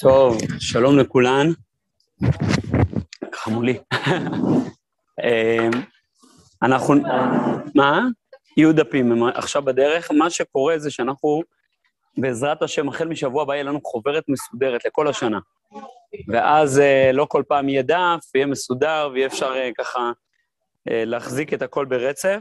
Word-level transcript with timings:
טוב, 0.00 0.38
שלום 0.58 0.98
לכולן. 0.98 1.46
חמולי. 3.34 3.78
אנחנו, 6.62 6.94
מה? 7.74 8.00
יהיו 8.56 8.74
דפים, 8.74 9.12
הם 9.12 9.22
עכשיו 9.22 9.62
בדרך. 9.62 10.10
מה 10.10 10.30
שקורה 10.30 10.78
זה 10.78 10.90
שאנחנו, 10.90 11.42
בעזרת 12.18 12.62
השם, 12.62 12.88
החל 12.88 13.08
משבוע 13.08 13.42
הבא 13.42 13.54
יהיה 13.54 13.62
לנו 13.62 13.80
חוברת 13.84 14.24
מסודרת 14.28 14.84
לכל 14.84 15.08
השנה. 15.08 15.38
ואז 16.28 16.82
לא 17.12 17.26
כל 17.28 17.42
פעם 17.48 17.68
יהיה 17.68 17.82
דף, 17.82 18.24
ויהיה 18.34 18.46
מסודר, 18.46 19.10
ויהיה 19.12 19.26
אפשר 19.26 19.54
ככה 19.78 20.12
להחזיק 20.86 21.54
את 21.54 21.62
הכל 21.62 21.84
ברצף. 21.84 22.40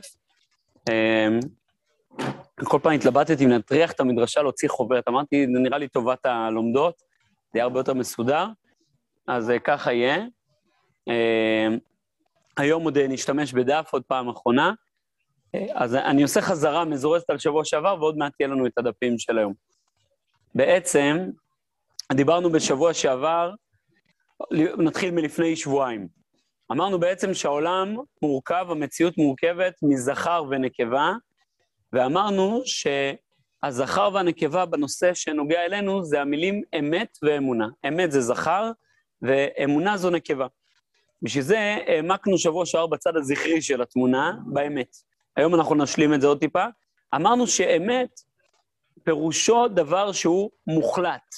כל 2.63 2.79
פעם 2.83 2.93
התלבטתי 2.93 3.45
אם 3.45 3.49
להטריח 3.49 3.91
את 3.91 3.99
המדרשה 3.99 4.41
להוציא 4.41 4.69
חוברת. 4.69 5.07
אמרתי, 5.07 5.45
זה 5.53 5.59
נראה 5.59 5.77
לי 5.77 5.87
טובת 5.87 6.25
הלומדות, 6.25 7.08
זה 7.53 7.59
יהיה 7.59 7.63
הרבה 7.63 7.79
יותר 7.79 7.93
מסודר, 7.93 8.45
אז 9.27 9.51
ככה 9.63 9.93
יהיה. 9.93 10.25
היום 12.57 12.83
עוד 12.83 12.97
נשתמש 12.97 13.53
בדף 13.53 13.89
עוד 13.91 14.03
פעם 14.03 14.29
אחרונה. 14.29 14.73
אז 15.73 15.95
אני 15.95 16.23
עושה 16.23 16.41
חזרה 16.41 16.85
מזורזת 16.85 17.29
על 17.29 17.37
שבוע 17.37 17.65
שעבר, 17.65 17.97
ועוד 17.99 18.17
מעט 18.17 18.33
יהיה 18.39 18.47
לנו 18.47 18.65
את 18.65 18.77
הדפים 18.77 19.19
של 19.19 19.37
היום. 19.37 19.53
בעצם, 20.55 21.29
דיברנו 22.13 22.51
בשבוע 22.51 22.93
שעבר, 22.93 23.51
נתחיל 24.77 25.11
מלפני 25.11 25.55
שבועיים. 25.55 26.07
אמרנו 26.71 26.99
בעצם 26.99 27.33
שהעולם 27.33 27.95
מורכב, 28.21 28.65
המציאות 28.69 29.17
מורכבת 29.17 29.73
מזכר 29.81 30.43
ונקבה, 30.49 31.13
ואמרנו 31.93 32.61
שהזכר 33.65 34.09
והנקבה 34.13 34.65
בנושא 34.65 35.13
שנוגע 35.13 35.65
אלינו 35.65 36.03
זה 36.03 36.21
המילים 36.21 36.61
אמת 36.79 37.17
ואמונה. 37.23 37.67
אמת 37.87 38.11
זה 38.11 38.21
זכר, 38.21 38.71
ואמונה 39.21 39.97
זו 39.97 40.09
נקבה. 40.09 40.47
בשביל 41.21 41.43
זה 41.43 41.77
העמקנו 41.87 42.37
שבוע 42.37 42.65
שעבר 42.65 42.87
בצד 42.87 43.17
הזכרי 43.17 43.61
של 43.61 43.81
התמונה, 43.81 44.33
באמת. 44.45 44.95
היום 45.35 45.55
אנחנו 45.55 45.75
נשלים 45.75 46.13
את 46.13 46.21
זה 46.21 46.27
עוד 46.27 46.39
טיפה. 46.39 46.65
אמרנו 47.15 47.47
שאמת, 47.47 48.19
פירושו 49.03 49.67
דבר 49.67 50.11
שהוא 50.11 50.49
מוחלט, 50.67 51.35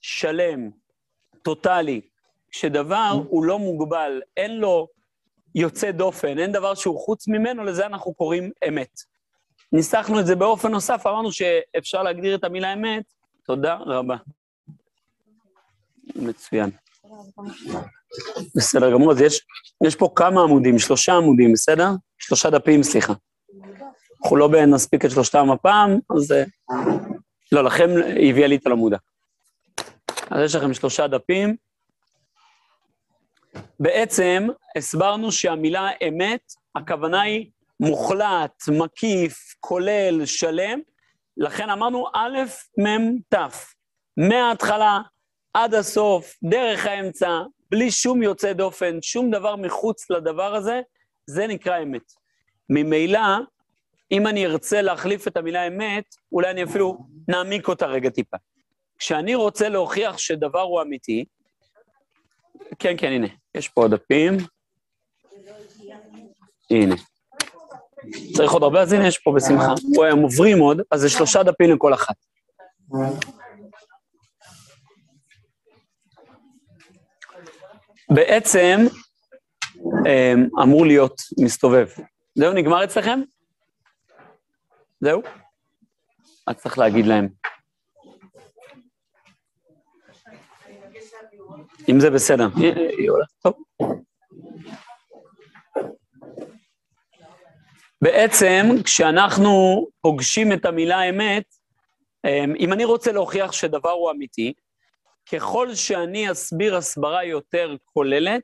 שלם, 0.00 0.70
טוטאלי, 1.42 2.00
שדבר 2.50 3.22
הוא 3.28 3.44
לא 3.44 3.58
מוגבל, 3.58 4.22
אין 4.36 4.56
לו 4.56 4.88
יוצא 5.54 5.90
דופן, 5.90 6.38
אין 6.38 6.52
דבר 6.52 6.74
שהוא 6.74 6.98
חוץ 7.00 7.28
ממנו, 7.28 7.64
לזה 7.64 7.86
אנחנו 7.86 8.14
קוראים 8.14 8.50
אמת. 8.68 9.00
ניסחנו 9.72 10.20
את 10.20 10.26
זה 10.26 10.36
באופן 10.36 10.70
נוסף, 10.70 11.06
אמרנו 11.06 11.32
שאפשר 11.32 12.02
להגדיר 12.02 12.34
את 12.34 12.44
המילה 12.44 12.72
אמת. 12.72 13.04
תודה 13.46 13.74
רבה. 13.74 14.16
מצוין. 16.16 16.70
בסדר 18.56 18.92
גמור, 18.92 19.12
אז 19.12 19.20
יש, 19.20 19.40
יש 19.86 19.96
פה 19.96 20.12
כמה 20.14 20.42
עמודים, 20.42 20.78
שלושה 20.78 21.12
עמודים, 21.12 21.52
בסדר? 21.52 21.88
שלושה 22.18 22.50
דפים, 22.50 22.82
סליחה. 22.82 23.12
אנחנו 24.22 24.36
לא 24.36 24.48
נספיק 24.66 25.04
את 25.04 25.10
שלושתם 25.10 25.50
הפעם, 25.50 25.98
אז... 26.16 26.34
לא, 27.52 27.64
לכם 27.64 27.88
היא 28.16 28.30
הביאה 28.30 28.46
לי 28.46 28.56
את 28.56 28.66
הלמודה. 28.66 28.96
אז 30.30 30.44
יש 30.44 30.54
לכם 30.54 30.74
שלושה 30.74 31.06
דפים. 31.06 31.56
בעצם 33.80 34.48
הסברנו 34.76 35.32
שהמילה 35.32 35.88
אמת, 36.08 36.52
הכוונה 36.74 37.20
היא 37.20 37.50
מוחלט, 37.80 38.62
מקיף, 38.78 39.54
כולל, 39.60 40.26
שלם, 40.26 40.80
לכן 41.36 41.70
אמרנו 41.70 42.06
א', 42.14 42.38
מ', 42.80 43.18
ת', 43.34 43.36
מההתחלה 44.16 45.00
עד 45.54 45.74
הסוף, 45.74 46.34
דרך 46.44 46.86
האמצע, 46.86 47.40
בלי 47.70 47.90
שום 47.90 48.22
יוצא 48.22 48.52
דופן, 48.52 48.98
שום 49.02 49.30
דבר 49.30 49.56
מחוץ 49.56 50.10
לדבר 50.10 50.54
הזה, 50.54 50.80
זה 51.26 51.46
נקרא 51.46 51.82
אמת. 51.82 52.12
ממילא, 52.70 53.20
אם 54.12 54.26
אני 54.26 54.46
ארצה 54.46 54.82
להחליף 54.82 55.28
את 55.28 55.36
המילה 55.36 55.66
אמת, 55.66 56.04
אולי 56.32 56.50
אני 56.50 56.64
אפילו 56.64 56.98
נעמיק 57.28 57.68
אותה 57.68 57.86
רגע 57.86 58.10
טיפה. 58.10 58.36
כשאני 58.98 59.34
רוצה 59.34 59.68
להוכיח 59.68 60.18
שדבר 60.18 60.60
הוא 60.60 60.82
אמיתי, 60.82 61.24
כן, 62.78 62.94
כן, 62.98 63.12
הנה, 63.12 63.26
יש 63.54 63.68
פה 63.68 63.88
דפים. 63.88 64.36
הנה. 66.70 66.94
צריך 68.38 68.52
עוד 68.52 68.62
הרבה, 68.62 68.82
אז 68.82 68.92
הנה 68.92 69.06
יש 69.06 69.18
פה 69.18 69.32
בשמחה. 69.36 69.74
הם 70.10 70.18
עוברים 70.18 70.58
עוד, 70.58 70.80
אז 70.90 71.00
זה 71.00 71.08
שלושה 71.08 71.42
דפים 71.42 71.70
לכל 71.70 71.94
אחת. 71.94 72.14
בעצם 78.10 78.78
אמור 80.62 80.86
להיות 80.86 81.20
מסתובב. 81.40 81.88
זהו, 82.34 82.52
נגמר 82.52 82.84
אצלכם? 82.84 83.20
זהו? 85.00 85.22
אז 86.46 86.56
צריך 86.56 86.78
להגיד 86.78 87.06
להם. 87.06 87.28
אם 91.88 92.00
זה 92.00 92.10
בסדר. 92.10 92.48
טוב. 93.42 93.54
בעצם, 98.02 98.66
כשאנחנו 98.84 99.86
פוגשים 100.00 100.52
את 100.52 100.64
המילה 100.64 101.02
אמת, 101.02 101.44
אם 102.58 102.72
אני 102.72 102.84
רוצה 102.84 103.12
להוכיח 103.12 103.52
שדבר 103.52 103.90
הוא 103.90 104.10
אמיתי, 104.10 104.52
ככל 105.32 105.74
שאני 105.74 106.32
אסביר 106.32 106.76
הסברה 106.76 107.24
יותר 107.24 107.76
כוללת, 107.84 108.42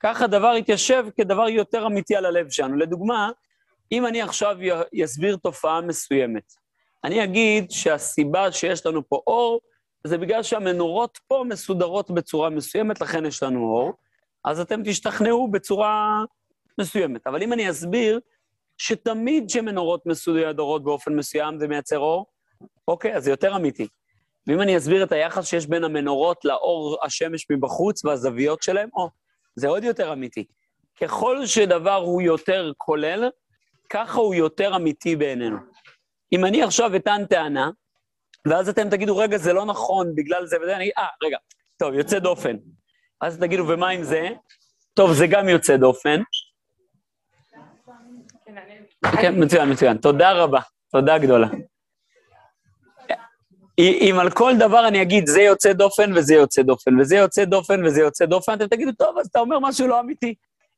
כך 0.00 0.22
הדבר 0.22 0.54
יתיישב 0.56 1.06
כדבר 1.16 1.48
יותר 1.48 1.86
אמיתי 1.86 2.16
על 2.16 2.26
הלב 2.26 2.50
שלנו. 2.50 2.76
לדוגמה, 2.76 3.30
אם 3.92 4.06
אני 4.06 4.22
עכשיו 4.22 4.56
אסביר 5.04 5.36
תופעה 5.36 5.80
מסוימת, 5.80 6.52
אני 7.04 7.24
אגיד 7.24 7.70
שהסיבה 7.70 8.52
שיש 8.52 8.86
לנו 8.86 9.08
פה 9.08 9.20
אור, 9.26 9.60
זה 10.04 10.18
בגלל 10.18 10.42
שהמנורות 10.42 11.18
פה 11.28 11.44
מסודרות 11.48 12.10
בצורה 12.10 12.50
מסוימת, 12.50 13.00
לכן 13.00 13.26
יש 13.26 13.42
לנו 13.42 13.60
אור, 13.60 13.92
אז 14.44 14.60
אתם 14.60 14.82
תשתכנעו 14.84 15.50
בצורה 15.50 16.24
מסוימת. 16.80 17.26
אבל 17.26 17.42
אם 17.42 17.52
אני 17.52 17.70
אסביר 17.70 18.20
שתמיד 18.82 19.44
כשמנורות 19.48 20.06
מסודרות 20.06 20.84
באופן 20.84 21.12
מסוים 21.14 21.58
זה 21.58 21.68
מייצר 21.68 21.98
אור, 21.98 22.26
אוקיי, 22.88 23.16
אז 23.16 23.24
זה 23.24 23.30
יותר 23.30 23.56
אמיתי. 23.56 23.88
ואם 24.46 24.60
אני 24.60 24.76
אסביר 24.76 25.04
את 25.04 25.12
היחס 25.12 25.46
שיש 25.46 25.66
בין 25.66 25.84
המנורות 25.84 26.44
לאור 26.44 26.98
השמש 27.02 27.46
מבחוץ 27.50 28.04
והזוויות 28.04 28.62
שלהם, 28.62 28.88
או, 28.96 29.08
זה 29.56 29.68
עוד 29.68 29.84
יותר 29.84 30.12
אמיתי. 30.12 30.44
ככל 31.00 31.46
שדבר 31.46 31.94
הוא 31.94 32.22
יותר 32.22 32.72
כולל, 32.76 33.30
ככה 33.90 34.20
הוא 34.20 34.34
יותר 34.34 34.76
אמיתי 34.76 35.16
בעינינו. 35.16 35.56
אם 36.32 36.44
אני 36.44 36.62
עכשיו 36.62 36.96
אטען 36.96 37.26
טענה, 37.26 37.70
ואז 38.46 38.68
אתם 38.68 38.90
תגידו, 38.90 39.16
רגע, 39.16 39.38
זה 39.38 39.52
לא 39.52 39.64
נכון, 39.64 40.14
בגלל 40.14 40.46
זה 40.46 40.56
וזה, 40.62 40.76
אני 40.76 40.84
אגיד, 40.84 40.94
אה, 40.98 41.06
רגע, 41.22 41.36
טוב, 41.76 41.94
יוצא 41.94 42.18
דופן. 42.18 42.56
אז 43.20 43.38
תגידו, 43.38 43.68
ומה 43.68 43.88
עם 43.88 44.02
זה? 44.02 44.28
טוב, 44.94 45.12
זה 45.12 45.26
גם 45.26 45.48
יוצא 45.48 45.76
דופן. 45.76 46.20
כן, 49.02 49.44
מצוין, 49.44 49.72
מצוין. 49.72 49.96
תודה 49.96 50.32
רבה, 50.32 50.60
תודה 50.90 51.18
גדולה. 51.18 51.48
אם 53.78 54.16
על 54.20 54.30
כל 54.30 54.52
דבר 54.58 54.88
אני 54.88 55.02
אגיד, 55.02 55.26
זה 55.26 55.42
יוצא 55.42 55.72
דופן 55.72 56.12
וזה 56.16 56.34
יוצא 56.34 56.62
דופן, 56.62 57.00
וזה 57.00 57.16
יוצא 57.16 57.44
דופן 57.44 57.86
וזה 57.86 58.00
יוצא 58.00 58.26
דופן, 58.26 58.54
אתם 58.54 58.66
תגידו, 58.66 58.92
טוב, 58.92 59.18
אז 59.18 59.26
אתה 59.26 59.38
אומר 59.38 59.58
משהו 59.58 59.88
לא 59.88 60.00
אמיתי. 60.00 60.34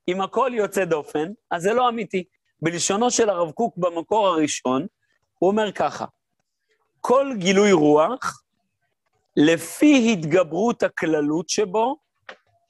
אם 0.09 0.21
הכל 0.21 0.51
יוצא 0.55 0.85
דופן, 0.85 1.29
אז 1.51 1.63
זה 1.63 1.73
לא 1.73 1.89
אמיתי. 1.89 2.25
בלשונו 2.63 3.11
של 3.11 3.31
הרב 3.31 3.51
קוק 3.51 3.75
במקור 3.77 4.27
הראשון, 4.27 4.87
הוא 5.39 5.51
אומר 5.51 5.73
ככה, 5.73 6.05
כל 7.01 7.33
גילוי 7.37 7.73
רוח, 7.73 8.43
לפי 9.37 10.13
התגברות 10.13 10.83
הכללות 10.83 11.49
שבו, 11.49 11.97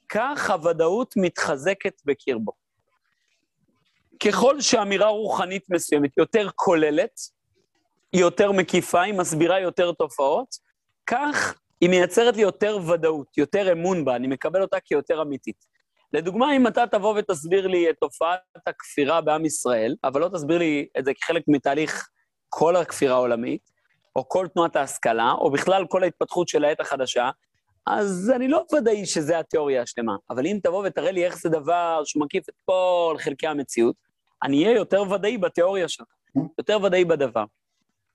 כך 0.09 0.51
הוודאות 0.51 1.15
מתחזקת 1.17 2.03
בקרבו. 2.05 2.53
ככל 4.21 4.61
שאמירה 4.61 5.09
רוחנית 5.09 5.71
מסוימת 5.71 6.19
יותר 6.19 6.49
כוללת, 6.55 7.21
היא 8.13 8.21
יותר 8.21 8.53
מקיפה, 8.53 9.03
היא 9.03 9.15
מסבירה 9.15 9.61
יותר 9.61 9.93
תופעות, 9.93 10.49
כך 11.07 11.55
היא 11.81 11.91
מייצרת 11.91 12.37
לי 12.37 12.43
יותר 12.43 12.79
ודאות, 12.89 13.39
יותר 13.39 13.73
אמון 13.73 14.05
בה, 14.05 14.17
אני 14.17 14.27
מקבל 14.27 14.63
אותה 14.63 14.81
כיותר 14.81 15.23
אמיתית. 15.23 15.65
לדוגמה, 16.13 16.57
אם 16.57 16.67
אתה 16.67 16.87
תבוא 16.87 17.15
ותסביר 17.19 17.67
לי 17.67 17.91
את 17.91 17.97
תופעת 18.01 18.41
הכפירה 18.67 19.21
בעם 19.21 19.45
ישראל, 19.45 19.97
אבל 20.05 20.21
לא 20.21 20.29
תסביר 20.29 20.59
לי 20.59 20.89
את 20.99 21.05
זה 21.05 21.13
כחלק 21.15 21.43
מתהליך 21.49 22.09
כל 22.49 22.77
הכפירה 22.77 23.15
העולמית, 23.15 23.71
או 24.17 24.29
כל 24.29 24.47
תנועת 24.49 24.77
ההשכלה, 24.77 25.33
או 25.33 25.51
בכלל 25.51 25.87
כל 25.87 26.03
ההתפתחות 26.03 26.49
של 26.49 26.65
העת 26.65 26.81
החדשה, 26.81 27.31
אז 27.87 28.33
אני 28.37 28.49
לא 28.49 28.65
ודאי 28.75 29.07
שזה 29.07 29.39
התיאוריה 29.39 29.83
השלמה. 29.83 30.17
אבל 30.31 30.47
אם 30.47 30.59
תבוא 30.63 30.85
ותראה 30.87 31.13
לי 31.13 31.25
איך 31.25 31.39
זה 31.39 31.49
דבר 31.49 32.03
שמקיף 32.05 32.49
את 32.49 32.55
כל 32.65 33.17
חלקי 33.19 33.47
המציאות, 33.47 33.97
אני 34.43 34.65
אהיה 34.65 34.77
יותר 34.77 35.03
ודאי 35.11 35.39
בתיאוריה 35.39 35.89
שלך, 35.89 36.07
יותר 36.59 36.79
ודאי 36.83 37.05
בדבר. 37.05 37.45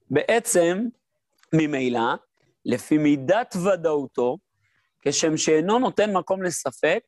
בעצם, 0.09 0.85
ממילא, 1.53 2.13
לפי 2.65 2.97
מידת 2.97 3.55
ודאותו, 3.65 4.37
כשם 5.01 5.37
שאינו 5.37 5.79
נותן 5.79 6.13
מקום 6.13 6.43
לספק, 6.43 7.03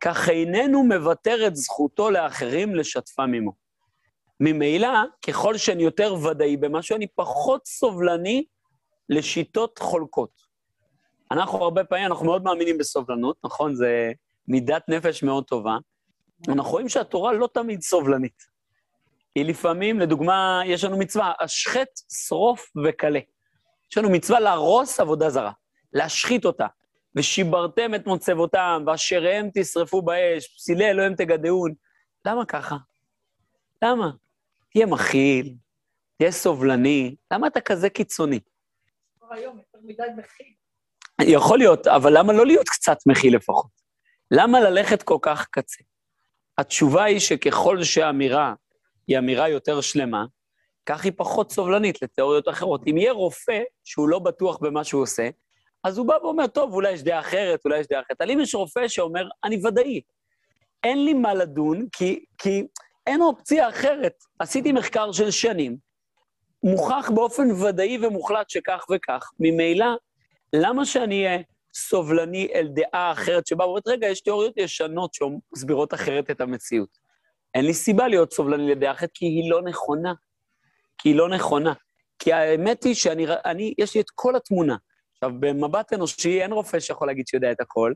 כך 0.00 0.28
איננו 0.28 0.84
מוותר 0.84 1.46
את 1.46 1.56
זכותו 1.56 2.10
לאחרים 2.10 2.74
לשתפם 2.74 3.34
עמו. 3.34 3.52
ממילא, 4.40 4.88
ככל 5.26 5.56
שאני 5.56 5.82
יותר 5.82 6.14
ודאי 6.14 6.56
במשהו, 6.56 6.96
אני 6.96 7.06
פחות 7.14 7.66
סובלני 7.66 8.44
לשיטות 9.08 9.78
חולקות. 9.78 10.45
אנחנו 11.30 11.64
הרבה 11.64 11.84
פעמים, 11.84 12.06
אנחנו 12.06 12.26
מאוד 12.26 12.42
מאמינים 12.42 12.78
בסובלנות, 12.78 13.36
נכון? 13.44 13.74
זה 13.74 14.12
מידת 14.48 14.82
נפש 14.88 15.22
מאוד 15.22 15.44
טובה. 15.44 15.76
אנחנו 16.48 16.70
רואים 16.70 16.88
שהתורה 16.88 17.32
לא 17.32 17.48
תמיד 17.54 17.82
סובלנית. 17.82 18.56
היא 19.34 19.44
לפעמים, 19.44 20.00
לדוגמה, 20.00 20.62
יש 20.66 20.84
לנו 20.84 20.98
מצווה, 20.98 21.32
השחט, 21.40 21.88
שרוף 22.26 22.70
וכלה. 22.84 23.20
יש 23.90 23.98
לנו 23.98 24.10
מצווה 24.10 24.40
להרוס 24.40 25.00
עבודה 25.00 25.30
זרה, 25.30 25.52
להשחית 25.92 26.44
אותה. 26.44 26.66
ושיברתם 27.16 27.94
את 27.94 28.06
מוצבותם, 28.06 28.84
ואשריהם 28.86 29.48
תשרפו 29.54 30.02
באש, 30.02 30.54
פסילי 30.56 30.90
אלוהים 30.90 31.14
תגדעון. 31.14 31.74
למה 32.26 32.44
ככה? 32.46 32.76
למה? 33.84 34.10
תהיה 34.70 34.86
מכיל, 34.86 35.54
תהיה 36.18 36.32
סובלני, 36.32 37.16
למה 37.32 37.46
אתה 37.46 37.60
כזה 37.60 37.90
קיצוני? 37.90 38.40
היום 39.30 39.58
יותר 39.58 39.78
מדי 39.82 40.02
מכיל. 40.16 40.55
יכול 41.22 41.58
להיות, 41.58 41.86
אבל 41.86 42.18
למה 42.18 42.32
לא 42.32 42.46
להיות 42.46 42.68
קצת 42.68 42.96
מכיל 43.06 43.36
לפחות? 43.36 43.70
למה 44.30 44.60
ללכת 44.60 45.02
כל 45.02 45.18
כך 45.22 45.46
קצה? 45.50 45.82
התשובה 46.58 47.04
היא 47.04 47.18
שככל 47.18 47.82
שהאמירה 47.82 48.54
היא 49.08 49.18
אמירה 49.18 49.48
יותר 49.48 49.80
שלמה, 49.80 50.24
כך 50.86 51.04
היא 51.04 51.12
פחות 51.16 51.52
סובלנית 51.52 52.02
לתיאוריות 52.02 52.48
אחרות. 52.48 52.82
אם 52.86 52.96
יהיה 52.96 53.12
רופא 53.12 53.62
שהוא 53.84 54.08
לא 54.08 54.18
בטוח 54.18 54.58
במה 54.60 54.84
שהוא 54.84 55.02
עושה, 55.02 55.28
אז 55.84 55.98
הוא 55.98 56.06
בא 56.06 56.14
ואומר, 56.22 56.46
טוב, 56.46 56.74
אולי 56.74 56.92
יש 56.92 57.02
דעה 57.02 57.20
אחרת, 57.20 57.64
אולי 57.64 57.78
יש 57.78 57.86
דעה 57.86 58.00
אחרת. 58.00 58.20
אבל 58.20 58.30
אם 58.30 58.40
יש 58.40 58.54
רופא 58.54 58.88
שאומר, 58.88 59.28
אני 59.44 59.60
ודאי, 59.66 60.00
אין 60.84 61.04
לי 61.04 61.14
מה 61.14 61.34
לדון, 61.34 61.86
כי, 61.92 62.24
כי 62.38 62.62
אין 63.06 63.22
אופציה 63.22 63.68
אחרת. 63.68 64.14
עשיתי 64.38 64.72
מחקר 64.72 65.12
של 65.12 65.30
שנים, 65.30 65.76
מוכח 66.62 67.10
באופן 67.14 67.50
ודאי 67.50 67.98
ומוחלט 68.06 68.50
שכך 68.50 68.84
וכך, 68.90 69.30
ממילא, 69.40 69.86
למה 70.62 70.84
שאני 70.84 71.26
אהיה 71.26 71.38
סובלני 71.74 72.48
אל 72.54 72.68
דעה 72.74 73.12
אחרת 73.12 73.46
שבה 73.46 73.64
אומרת, 73.64 73.88
רגע, 73.88 74.08
יש 74.08 74.20
תיאוריות 74.20 74.56
ישנות 74.56 75.14
שמסבירות 75.14 75.94
אחרת 75.94 76.30
את 76.30 76.40
המציאות. 76.40 76.98
אין 77.54 77.64
לי 77.64 77.74
סיבה 77.74 78.08
להיות 78.08 78.32
סובלני 78.32 78.70
לדעה 78.70 78.92
אחרת, 78.92 79.10
כי 79.14 79.26
היא 79.26 79.50
לא 79.50 79.62
נכונה. 79.62 80.12
כי 80.98 81.08
היא 81.08 81.16
לא 81.16 81.28
נכונה. 81.28 81.72
כי 82.18 82.32
האמת 82.32 82.84
היא 82.84 82.94
שאני, 82.94 83.26
אני, 83.44 83.74
יש 83.78 83.94
לי 83.94 84.00
את 84.00 84.10
כל 84.14 84.36
התמונה. 84.36 84.76
עכשיו, 85.12 85.30
במבט 85.40 85.92
אנושי 85.92 86.42
אין 86.42 86.52
רופא 86.52 86.80
שיכול 86.80 87.08
להגיד 87.08 87.26
שיודע 87.26 87.52
את 87.52 87.60
הכל, 87.60 87.92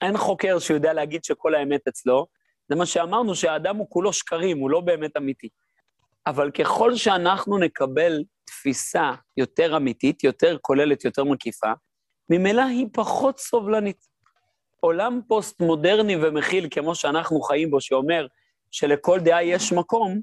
אין 0.00 0.16
חוקר 0.16 0.58
שיודע 0.58 0.92
להגיד 0.92 1.24
שכל 1.24 1.54
האמת 1.54 1.88
אצלו. 1.88 2.26
זה 2.68 2.76
מה 2.76 2.86
שאמרנו, 2.86 3.34
שהאדם 3.34 3.76
הוא 3.76 3.86
כולו 3.90 4.12
שקרים, 4.12 4.58
הוא 4.58 4.70
לא 4.70 4.80
באמת 4.80 5.16
אמיתי. 5.16 5.48
אבל 6.26 6.50
ככל 6.50 6.94
שאנחנו 6.94 7.58
נקבל 7.58 8.24
תפיסה 8.44 9.12
יותר 9.36 9.76
אמיתית, 9.76 10.24
יותר 10.24 10.56
כוללת, 10.60 11.04
יותר 11.04 11.24
מקיפה, 11.24 11.72
ממילא 12.30 12.62
היא 12.62 12.86
פחות 12.92 13.38
סובלנית. 13.38 14.08
עולם 14.80 15.20
פוסט-מודרני 15.28 16.16
ומכיל, 16.16 16.68
כמו 16.70 16.94
שאנחנו 16.94 17.40
חיים 17.40 17.70
בו, 17.70 17.80
שאומר 17.80 18.26
שלכל 18.70 19.20
דעה 19.20 19.44
יש 19.44 19.72
מקום, 19.72 20.20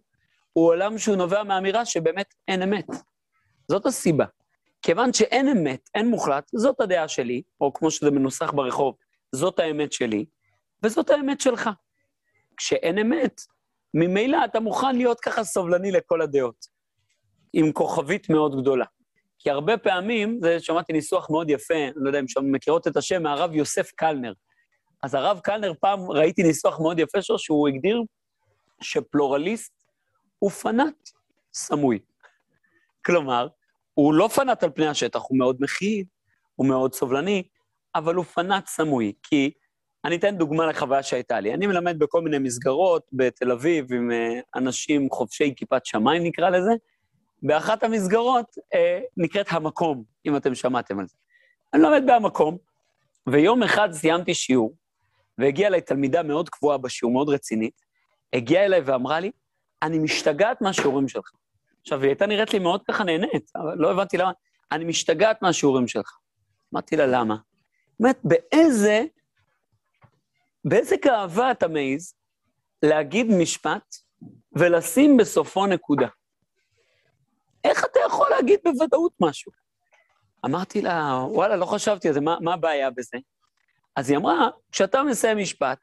הוא 0.54 0.68
עולם 0.68 0.98
שהוא 0.98 1.16
נובע 1.16 1.44
מהאמירה 1.44 1.86
שבאמת 1.86 2.34
אין 2.48 2.62
אמת. 2.62 2.86
זאת 3.72 3.86
הסיבה. 3.86 4.26
כיוון 4.82 5.14
שאין 5.14 5.48
אמת, 5.48 5.90
אין 5.96 6.08
מוחלט, 6.08 6.52
זאת 6.56 6.82
הדעה 6.82 7.08
שלי, 7.08 7.42
או 7.62 7.74
כמו 7.74 7.92
שזה 7.92 8.12
מנוסח 8.12 8.52
ברחוב, 8.52 8.96
זאת 9.36 9.60
האמת 9.60 9.94
שלי, 9.94 10.26
וזאת 10.84 11.10
האמת 11.10 11.42
שלך. 11.42 11.70
כשאין 12.58 12.98
אמת, 12.98 13.42
ממילא 13.94 14.46
אתה 14.46 14.60
מוכן 14.60 14.96
להיות 14.96 15.20
ככה 15.20 15.44
סובלני 15.44 15.92
לכל 15.92 16.22
הדעות, 16.22 16.66
עם 17.54 17.72
כוכבית 17.72 18.30
מאוד 18.30 18.62
גדולה. 18.62 18.86
כי 19.46 19.50
הרבה 19.50 19.78
פעמים, 19.78 20.40
זה 20.42 20.60
שמעתי 20.60 20.94
ניסוח 20.94 21.30
מאוד 21.30 21.50
יפה, 21.50 21.74
אני 21.74 21.92
לא 21.96 22.10
יודע 22.10 22.20
אם 22.20 22.28
שם 22.28 22.52
מכירות 22.52 22.88
את 22.88 22.98
השם, 22.98 23.24
מהרב 23.24 23.54
יוסף 23.54 23.92
קלנר. 23.92 24.34
אז 25.04 25.16
הרב 25.16 25.40
קלנר, 25.40 25.74
פעם 25.80 26.12
ראיתי 26.12 26.44
ניסוח 26.44 26.80
מאוד 26.80 27.00
יפה 27.00 27.22
שלו, 27.22 27.40
שהוא 27.40 27.68
הגדיר 27.68 28.02
שפלורליסט 28.82 29.74
הוא 30.40 30.52
פנאט 30.52 31.10
סמוי. 31.54 32.00
כלומר, 33.06 33.48
הוא 33.94 34.14
לא 34.14 34.28
פנאט 34.28 34.64
על 34.64 34.70
פני 34.70 34.88
השטח, 34.88 35.22
הוא 35.30 35.38
מאוד 35.38 35.58
מכיל, 35.60 36.04
הוא 36.56 36.68
מאוד 36.68 36.94
סובלני, 36.94 37.44
אבל 37.96 38.16
הוא 38.16 38.26
פנאט 38.26 38.68
סמוי. 38.68 39.14
כי 39.24 39.52
אני 40.06 40.16
אתן 40.16 40.38
דוגמה 40.38 40.66
לחוויה 40.66 41.04
שהייתה 41.04 41.40
לי. 41.40 41.54
אני 41.54 41.68
מלמד 41.68 42.00
בכל 42.00 42.22
מיני 42.22 42.40
מסגרות 42.40 43.04
בתל 43.14 43.52
אביב 43.52 43.94
עם 43.94 44.12
אה, 44.12 44.40
אנשים 44.56 45.10
חובשי 45.10 45.54
כיפת 45.56 45.86
שמיים, 45.86 46.24
נקרא 46.24 46.50
לזה. 46.50 46.72
באחת 47.46 47.84
המסגרות 47.84 48.56
אה, 48.74 49.00
נקראת 49.18 49.46
המקום, 49.50 50.04
אם 50.26 50.38
אתם 50.38 50.56
שמעתם 50.56 51.00
על 51.00 51.08
זה. 51.08 51.16
אני 51.74 51.82
לומד 51.82 52.04
בהמקום, 52.06 52.58
ויום 53.28 53.64
אחד 53.64 53.92
סיימתי 53.92 54.34
שיעור, 54.34 54.76
והגיעה 55.38 55.68
אליי 55.68 55.82
תלמידה 55.82 56.24
מאוד 56.24 56.50
קבועה 56.50 56.78
בשיעור, 56.78 57.14
מאוד 57.14 57.30
רצינית, 57.30 57.82
הגיעה 58.34 58.66
אליי 58.66 58.82
ואמרה 58.86 59.20
לי, 59.20 59.32
אני 59.82 60.00
משתגעת 60.00 60.62
מהשיעורים 60.62 61.08
שלך. 61.08 61.32
עכשיו, 61.82 62.02
היא 62.02 62.08
הייתה 62.08 62.26
נראית 62.26 62.54
לי 62.54 62.60
מאוד 62.60 62.82
ככה 62.88 63.04
נהנית, 63.04 63.52
אבל 63.56 63.76
לא 63.78 63.92
הבנתי 63.92 64.18
למה. 64.18 64.32
אני 64.72 64.86
משתגעת 64.86 65.42
מהשיעורים 65.42 65.88
שלך. 65.88 66.18
אמרתי 66.74 66.96
לה, 66.96 67.08
למה? 67.08 67.36
באמת, 68.00 68.20
באיזה, 68.24 69.04
באיזה 70.66 70.96
גאווה 71.06 71.52
אתה 71.52 71.68
מעז 71.68 72.14
להגיד 72.84 73.28
משפט 73.40 73.96
ולשים 74.56 75.18
בסופו 75.18 75.66
נקודה? 75.66 76.08
איך 77.66 77.86
אתה 77.86 78.00
יכול 78.08 78.30
להגיד 78.30 78.60
בוודאות 78.64 79.14
משהו? 79.20 79.52
אמרתי 80.46 80.82
לה, 80.82 81.26
וואלה, 81.30 81.56
לא 81.56 81.66
חשבתי 81.66 82.08
על 82.08 82.14
זה, 82.14 82.22
מה, 82.22 82.38
מה 82.42 82.54
הבעיה 82.54 82.90
בזה? 82.92 83.18
אז 83.96 84.10
היא 84.10 84.18
אמרה, 84.18 84.50
כשאתה 84.72 85.04
מסיים 85.04 85.38
משפט, 85.38 85.80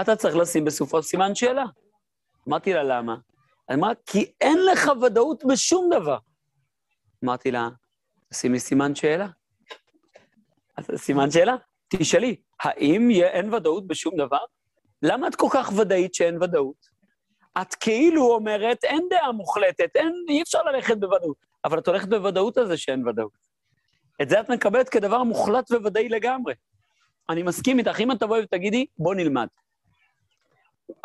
אתה 0.00 0.16
צריך 0.16 0.36
לשים 0.36 0.64
בסופו 0.64 1.02
סימן 1.02 1.34
שאלה. 1.34 1.64
אמרתי 2.48 2.72
לה, 2.72 2.82
למה? 2.82 3.16
היא 3.68 3.76
אמרה, 3.76 3.92
כי 4.06 4.32
אין 4.40 4.58
לך 4.72 4.90
ודאות 5.02 5.44
בשום 5.44 5.90
דבר. 6.00 6.18
אמרתי 7.24 7.50
לה, 7.50 7.68
שימי 8.34 8.60
סימן 8.60 8.94
שאלה. 8.94 9.28
אז 10.76 10.84
סימן 10.96 11.30
שאלה, 11.30 11.54
תשאלי, 11.88 12.36
האם 12.60 13.10
אין 13.10 13.54
ודאות 13.54 13.86
בשום 13.86 14.16
דבר? 14.16 14.44
למה 15.02 15.28
את 15.28 15.34
כל 15.34 15.48
כך 15.50 15.72
ודאית 15.78 16.14
שאין 16.14 16.42
ודאות? 16.42 16.95
את 17.62 17.74
כאילו 17.74 18.34
אומרת, 18.34 18.84
אין 18.84 19.06
דעה 19.10 19.32
מוחלטת, 19.32 19.90
אין, 19.94 20.12
אי 20.28 20.42
אפשר 20.42 20.62
ללכת 20.62 20.96
בוודאות, 20.96 21.36
אבל 21.64 21.78
את 21.78 21.88
הולכת 21.88 22.08
בוודאות 22.08 22.56
על 22.56 22.66
זה 22.66 22.76
שאין 22.76 23.08
ודאות. 23.08 23.46
את 24.22 24.28
זה 24.28 24.40
את 24.40 24.50
מקבלת 24.50 24.88
כדבר 24.88 25.22
מוחלט 25.22 25.70
וודאי 25.70 26.08
לגמרי. 26.08 26.54
אני 27.30 27.42
מסכים 27.42 27.78
איתך, 27.78 28.00
אם 28.00 28.12
את 28.12 28.20
תבואי 28.20 28.42
ותגידי, 28.42 28.86
בוא 28.98 29.14
נלמד. 29.14 29.46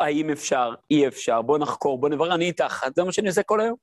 האם 0.00 0.30
אפשר, 0.30 0.74
אי 0.90 1.08
אפשר, 1.08 1.42
בוא 1.42 1.58
נחקור, 1.58 1.98
בוא 1.98 2.08
נברר, 2.08 2.34
אני 2.34 2.44
איתך, 2.44 2.86
זה 2.96 3.04
מה 3.04 3.12
שאני 3.12 3.28
עושה 3.28 3.42
כל 3.42 3.60
היום. 3.60 3.76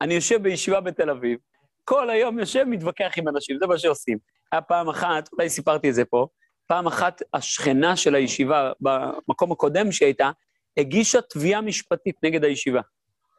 אני 0.00 0.14
יושב 0.14 0.42
בישיבה 0.42 0.80
בתל 0.80 1.10
אביב, 1.10 1.38
כל 1.84 2.10
היום 2.10 2.38
יושב, 2.38 2.64
מתווכח 2.64 3.12
עם 3.16 3.28
אנשים, 3.28 3.58
זה 3.60 3.66
מה 3.66 3.78
שעושים. 3.78 4.18
היה 4.52 4.60
פעם 4.60 4.88
אחת, 4.88 5.28
אולי 5.32 5.48
סיפרתי 5.48 5.88
את 5.88 5.94
זה 5.94 6.04
פה, 6.04 6.26
פעם 6.66 6.86
אחת 6.86 7.22
השכנה 7.34 7.96
של 7.96 8.14
הישיבה, 8.14 8.72
במקום 8.80 9.52
הקודם 9.52 9.92
שהיא 9.92 10.06
הייתה, 10.06 10.30
הגישה 10.76 11.20
תביעה 11.20 11.60
משפטית 11.60 12.16
נגד 12.22 12.44
הישיבה, 12.44 12.80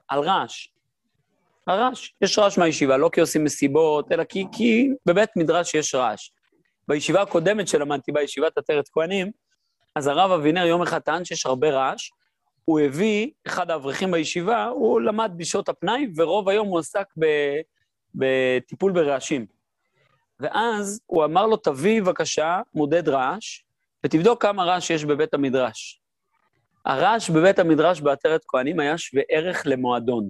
על 0.07 0.19
רעש. 0.19 0.67
הרעש, 1.67 2.11
יש 2.21 2.39
רעש 2.39 2.57
מהישיבה, 2.57 2.97
לא 2.97 3.09
כי 3.13 3.21
עושים 3.21 3.43
מסיבות, 3.43 4.11
אלא 4.11 4.23
כי, 4.23 4.45
כי 4.51 4.89
בבית 5.05 5.29
מדרש 5.35 5.73
יש 5.73 5.95
רעש. 5.95 6.29
בישיבה 6.87 7.21
הקודמת 7.21 7.67
שלמדתי 7.67 8.11
בה, 8.11 8.21
ישיבת 8.21 8.57
עטרת 8.57 8.89
כהנים, 8.89 9.31
אז 9.95 10.07
הרב 10.07 10.31
אבינר 10.31 10.65
יום 10.65 10.81
אחד 10.81 10.99
טען 10.99 11.25
שיש 11.25 11.45
הרבה 11.45 11.69
רעש, 11.69 12.09
הוא 12.65 12.79
הביא, 12.79 13.31
אחד 13.47 13.71
האברכים 13.71 14.11
בישיבה, 14.11 14.65
הוא 14.65 15.01
למד 15.01 15.31
בשעות 15.37 15.69
הפנאי, 15.69 16.07
ורוב 16.15 16.49
היום 16.49 16.67
הוא 16.67 16.79
עסק 16.79 17.05
ב, 17.19 17.25
בטיפול 18.15 18.91
ברעשים. 18.91 19.45
ואז 20.39 21.01
הוא 21.05 21.25
אמר 21.25 21.45
לו, 21.45 21.57
תביא 21.57 22.01
בבקשה 22.01 22.61
מודד 22.73 23.09
רעש, 23.09 23.63
ותבדוק 24.05 24.41
כמה 24.41 24.63
רעש 24.63 24.89
יש 24.89 25.05
בבית 25.05 25.33
המדרש. 25.33 26.01
הרעש 26.85 27.29
בבית 27.29 27.59
המדרש 27.59 28.01
בעטרת 28.01 28.41
כהנים 28.47 28.79
היה 28.79 28.97
שווה 28.97 29.23
ערך 29.29 29.63
למועדון. 29.65 30.29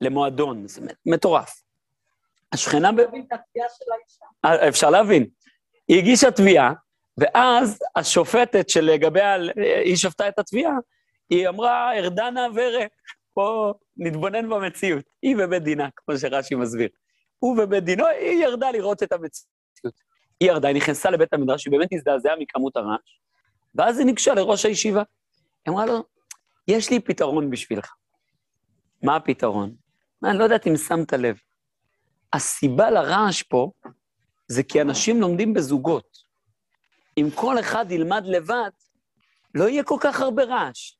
למועדון, 0.00 0.68
זה 0.68 0.80
מטורף. 1.06 1.62
השכנה... 2.52 2.92
ב... 2.92 3.00
אה, 4.44 4.68
אפשר 4.68 4.90
להבין. 4.90 5.26
היא 5.88 5.98
הגישה 5.98 6.30
תביעה, 6.30 6.72
ואז 7.18 7.78
השופטת 7.96 8.68
שלגביה 8.68 9.36
היא 9.84 9.96
שפטה 9.96 10.28
את 10.28 10.38
התביעה, 10.38 10.74
היא 11.30 11.48
אמרה, 11.48 11.98
ארדנה 11.98 12.46
ורה, 12.54 12.86
פה 13.34 13.72
נתבונן 13.96 14.50
במציאות. 14.50 15.04
היא 15.22 15.36
בבית 15.36 15.62
דינה, 15.62 15.88
כמו 15.96 16.18
שרש"י 16.18 16.54
מסביר. 16.54 16.88
הוא 17.38 17.56
בבית 17.58 17.84
דינו, 17.84 18.06
היא 18.06 18.44
ירדה 18.44 18.70
לראות 18.70 19.02
את 19.02 19.12
המציאות. 19.12 19.94
היא 20.40 20.50
ירדה, 20.50 20.68
היא 20.68 20.76
נכנסה 20.76 21.10
לבית 21.10 21.32
המדרש, 21.32 21.66
היא 21.66 21.72
באמת 21.72 21.88
הזדעזעה 21.92 22.36
מכמות 22.38 22.76
הרעש, 22.76 23.18
ואז 23.74 23.98
היא 23.98 24.06
ניגשה 24.06 24.34
לראש 24.34 24.64
הישיבה. 24.66 25.02
אמרה 25.68 25.86
לו, 25.86 26.04
יש 26.68 26.90
לי 26.90 27.00
פתרון 27.00 27.50
בשבילך. 27.50 27.94
מה 29.02 29.16
הפתרון? 29.16 29.74
אני 30.24 30.38
לא 30.38 30.44
יודעת 30.44 30.66
אם 30.66 30.76
שמת 30.76 31.12
לב. 31.12 31.36
הסיבה 32.32 32.90
לרעש 32.90 33.42
פה 33.42 33.70
זה 34.48 34.62
כי 34.62 34.80
אנשים 34.80 35.20
לומדים 35.20 35.54
בזוגות. 35.54 36.18
אם 37.18 37.28
כל 37.34 37.60
אחד 37.60 37.90
ילמד 37.90 38.22
לבד, 38.26 38.70
לא 39.54 39.68
יהיה 39.68 39.82
כל 39.82 39.96
כך 40.00 40.20
הרבה 40.20 40.44
רעש. 40.44 40.96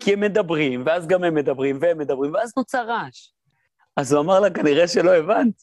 כי 0.00 0.12
הם 0.12 0.20
מדברים, 0.20 0.82
ואז 0.86 1.06
גם 1.06 1.24
הם 1.24 1.34
מדברים, 1.34 1.78
והם 1.80 1.98
מדברים, 1.98 2.34
ואז 2.34 2.52
נוצר 2.56 2.86
רעש. 2.86 3.30
אז 3.96 4.12
הוא 4.12 4.20
אמר 4.20 4.40
לה, 4.40 4.50
כנראה 4.50 4.88
שלא 4.88 5.14
הבנת. 5.14 5.62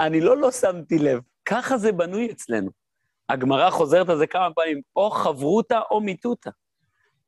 אני 0.00 0.20
לא 0.20 0.36
לא 0.36 0.50
שמתי 0.50 0.98
לב, 0.98 1.20
ככה 1.44 1.78
זה 1.78 1.92
בנוי 1.92 2.30
אצלנו. 2.30 2.70
הגמרא 3.28 3.70
חוזרת 3.70 4.08
על 4.08 4.18
זה 4.18 4.26
כמה 4.26 4.54
פעמים, 4.54 4.80
או 4.96 5.10
חברותא 5.10 5.80
או 5.90 6.00
מיתותא. 6.00 6.50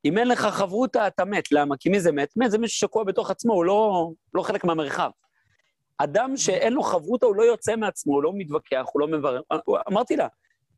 אם 0.05 0.19
אין 0.19 0.29
לך 0.29 0.41
חברותא, 0.41 1.07
אתה 1.07 1.25
מת. 1.25 1.53
למה? 1.53 1.77
כי 1.77 1.89
מי 1.89 2.01
זה 2.01 2.13
מת? 2.13 2.29
מת 2.37 2.51
זה 2.51 2.59
מישהו 2.59 2.77
ששקוע 2.77 3.05
בתוך 3.05 3.31
עצמו, 3.31 3.53
הוא 3.55 3.65
לא, 3.65 4.11
לא 4.35 4.43
חלק 4.43 4.65
מהמרחב. 4.65 5.11
אדם 5.99 6.37
שאין 6.37 6.73
לו 6.73 6.83
חברותא, 6.83 7.27
הוא 7.27 7.37
לא 7.37 7.43
יוצא 7.43 7.77
מעצמו, 7.77 8.15
הוא 8.15 8.23
לא 8.23 8.33
מתווכח, 8.35 8.85
הוא 8.93 9.01
לא 9.01 9.09
מברר. 9.09 9.41
אמרתי 9.89 10.17
לה, 10.17 10.27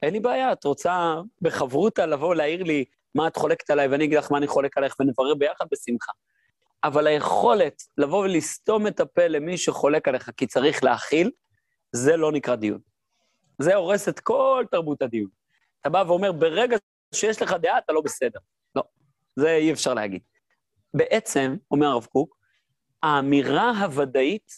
אין 0.03 0.13
לי 0.13 0.21
בעיה, 0.21 0.53
את 0.53 0.65
רוצה 0.65 1.15
בחברותא 1.43 2.01
לבוא 2.01 2.35
להעיר 2.35 2.63
לי 2.63 2.85
מה 3.15 3.27
את 3.27 3.37
חולקת 3.37 3.71
עליי, 3.71 3.89
ואני 3.89 4.05
אגיד 4.05 4.19
לך 4.19 4.33
מה 4.33 4.39
אני 4.39 4.47
חולק 4.47 4.79
עלייך, 4.79 4.97
ונברר 5.01 5.35
ביחד 5.35 5.65
בשמחה. 5.73 6.13
אבל 6.85 7.07
היכולת 7.07 7.83
לבוא 7.99 8.25
ולסתום 8.25 8.87
את 8.87 9.01
הפה 9.01 9.27
למי 9.27 9.59
שחולק 9.59 10.09
עליך 10.09 10.31
כי 10.37 10.47
צריך 10.47 10.85
להכיל, 10.85 11.31
זה 11.93 12.17
לא 12.17 12.33
נקרא 12.33 12.55
דיון. 12.55 12.79
זה 13.59 13.75
הורס 13.75 14.09
את 14.09 14.21
כל 14.21 14.65
תרבות 14.71 15.03
הדיון. 15.03 15.31
אתה 15.81 15.91
בא 15.91 16.05
ואומר, 16.07 16.33
ברגע 16.33 16.77
שיש 17.15 17.43
לך 17.43 17.53
דעה, 17.53 17.79
אתה 17.79 17.93
לא 17.93 18.01
בסדר. 18.01 18.39
לא, 18.77 18.83
זה 19.37 19.51
אי 19.57 19.73
אפשר 19.73 19.95
להגיד. 19.95 20.23
בעצם, 20.95 21.57
אומר 21.71 21.87
הרב 21.87 22.05
קוק, 22.05 22.37
האמירה 23.03 23.71
הוודאית 23.71 24.53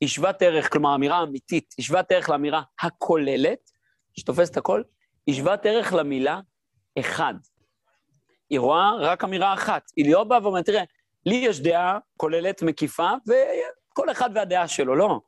היא 0.00 0.08
שוות 0.08 0.42
ערך, 0.42 0.72
כלומר, 0.72 0.90
האמירה 0.90 1.18
האמיתית, 1.18 1.74
היא 1.78 1.84
שוות 1.84 2.12
ערך 2.12 2.28
לאמירה 2.28 2.62
הכוללת, 2.80 3.70
שתופסת 4.18 4.56
הכל, 4.56 4.82
היא 5.26 5.34
שוות 5.34 5.66
ערך 5.66 5.92
למילה 5.92 6.40
אחד. 6.98 7.34
היא 8.50 8.60
רואה 8.60 8.96
רק 9.00 9.24
אמירה 9.24 9.54
אחת. 9.54 9.82
היא 9.96 10.12
לא 10.12 10.24
באה 10.24 10.42
ואומרת, 10.42 10.64
תראה, 10.64 10.82
לי 11.26 11.34
יש 11.34 11.60
דעה 11.60 11.98
כוללת, 12.16 12.62
מקיפה, 12.62 13.10
וכל 13.26 14.10
אחד 14.10 14.30
והדעה 14.34 14.68
שלו, 14.68 14.96
לא. 14.96 15.20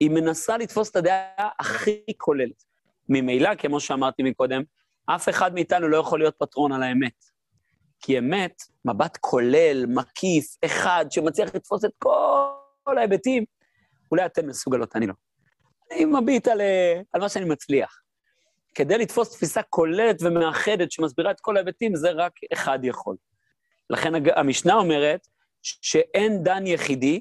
היא 0.00 0.10
מנסה 0.10 0.56
לתפוס 0.56 0.90
את 0.90 0.96
הדעה 0.96 1.48
הכי 1.58 2.00
כוללת. 2.16 2.62
ממילא, 3.08 3.54
כמו 3.54 3.80
שאמרתי 3.80 4.22
מקודם, 4.22 4.62
אף 5.06 5.28
אחד 5.28 5.54
מאיתנו 5.54 5.88
לא 5.88 5.96
יכול 5.96 6.18
להיות 6.18 6.34
פטרון 6.38 6.72
על 6.72 6.82
האמת. 6.82 7.35
כי 8.00 8.18
אמת, 8.18 8.62
מבט 8.84 9.16
כולל, 9.20 9.86
מקיף, 9.88 10.56
אחד, 10.64 11.06
שמצליח 11.10 11.54
לתפוס 11.54 11.84
את 11.84 11.90
כל 11.98 12.98
ההיבטים, 12.98 13.44
אולי 14.10 14.26
אתן 14.26 14.46
מסוגלות, 14.46 14.96
אני 14.96 15.06
לא. 15.06 15.14
אני 15.92 16.04
מביט 16.04 16.48
על, 16.48 16.60
על 17.12 17.20
מה 17.20 17.28
שאני 17.28 17.44
מצליח. 17.44 18.00
כדי 18.74 18.98
לתפוס 18.98 19.32
תפיסה 19.32 19.62
כוללת 19.62 20.22
ומאחדת 20.22 20.92
שמסבירה 20.92 21.30
את 21.30 21.40
כל 21.40 21.56
ההיבטים, 21.56 21.96
זה 21.96 22.10
רק 22.10 22.32
אחד 22.52 22.78
יכול. 22.82 23.16
לכן 23.90 24.12
המשנה 24.36 24.74
אומרת 24.74 25.26
שאין 25.62 26.42
דן 26.42 26.66
יחידי, 26.66 27.20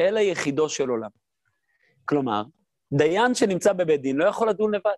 אלא 0.00 0.20
יחידו 0.20 0.68
של 0.68 0.88
עולם. 0.88 1.08
כלומר, 2.04 2.42
דיין 2.92 3.34
שנמצא 3.34 3.72
בבית 3.72 4.02
דין 4.02 4.16
לא 4.16 4.24
יכול 4.24 4.48
לדון 4.48 4.74
לבד. 4.74 4.90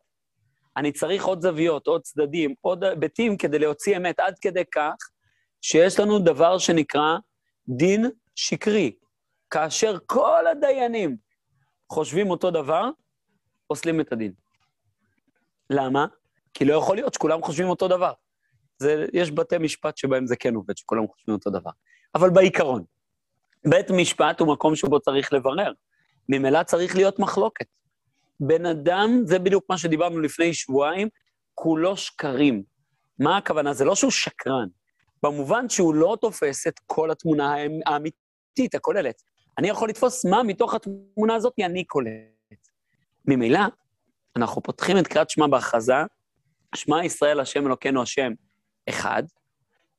אני 0.76 0.92
צריך 0.92 1.24
עוד 1.24 1.42
זוויות, 1.42 1.86
עוד 1.86 2.02
צדדים, 2.02 2.54
עוד 2.60 2.84
היבטים 2.84 3.36
כדי 3.36 3.58
להוציא 3.58 3.96
אמת, 3.96 4.20
עד 4.20 4.34
כדי 4.40 4.64
כך 4.74 4.94
שיש 5.62 6.00
לנו 6.00 6.18
דבר 6.18 6.58
שנקרא 6.58 7.16
דין 7.68 8.10
שקרי. 8.34 8.92
כאשר 9.50 9.96
כל 10.06 10.46
הדיינים 10.46 11.16
חושבים 11.92 12.30
אותו 12.30 12.50
דבר, 12.50 12.90
פוסלים 13.66 14.00
את 14.00 14.12
הדין. 14.12 14.32
למה? 15.70 16.06
כי 16.54 16.64
לא 16.64 16.74
יכול 16.74 16.96
להיות 16.96 17.14
שכולם 17.14 17.42
חושבים 17.42 17.68
אותו 17.68 17.88
דבר. 17.88 18.12
זה, 18.78 19.06
יש 19.12 19.30
בתי 19.30 19.58
משפט 19.58 19.96
שבהם 19.96 20.26
זה 20.26 20.36
כן 20.36 20.54
עובד, 20.54 20.76
שכולם 20.76 21.06
חושבים 21.08 21.34
אותו 21.34 21.50
דבר. 21.50 21.70
אבל 22.14 22.30
בעיקרון, 22.30 22.84
בית 23.68 23.90
משפט 23.90 24.40
הוא 24.40 24.52
מקום 24.52 24.76
שבו 24.76 25.00
צריך 25.00 25.32
לברר. 25.32 25.72
ממילא 26.28 26.62
צריך 26.62 26.96
להיות 26.96 27.18
מחלוקת. 27.18 27.66
בן 28.46 28.66
אדם, 28.66 29.22
זה 29.24 29.38
בדיוק 29.38 29.64
מה 29.68 29.78
שדיברנו 29.78 30.20
לפני 30.20 30.54
שבועיים, 30.54 31.08
כולו 31.54 31.96
שקרים. 31.96 32.62
מה 33.18 33.36
הכוונה? 33.36 33.72
זה 33.72 33.84
לא 33.84 33.94
שהוא 33.94 34.10
שקרן, 34.10 34.68
במובן 35.22 35.68
שהוא 35.68 35.94
לא 35.94 36.16
תופס 36.20 36.66
את 36.66 36.80
כל 36.86 37.10
התמונה 37.10 37.54
האמיתית, 37.86 38.74
הכוללת. 38.74 39.22
אני 39.58 39.68
יכול 39.68 39.88
לתפוס 39.88 40.24
מה 40.24 40.42
מתוך 40.42 40.74
התמונה 40.74 41.34
הזאת 41.34 41.52
אני 41.64 41.84
קולט. 41.84 42.68
ממילא, 43.28 43.60
אנחנו 44.36 44.62
פותחים 44.62 44.98
את 44.98 45.06
קריאת 45.06 45.30
שמע 45.30 45.46
בהכרזה, 45.46 45.94
שמע 46.74 47.04
ישראל 47.04 47.40
השם 47.40 47.66
אלוקינו 47.66 48.02
השם 48.02 48.32
אחד, 48.88 49.22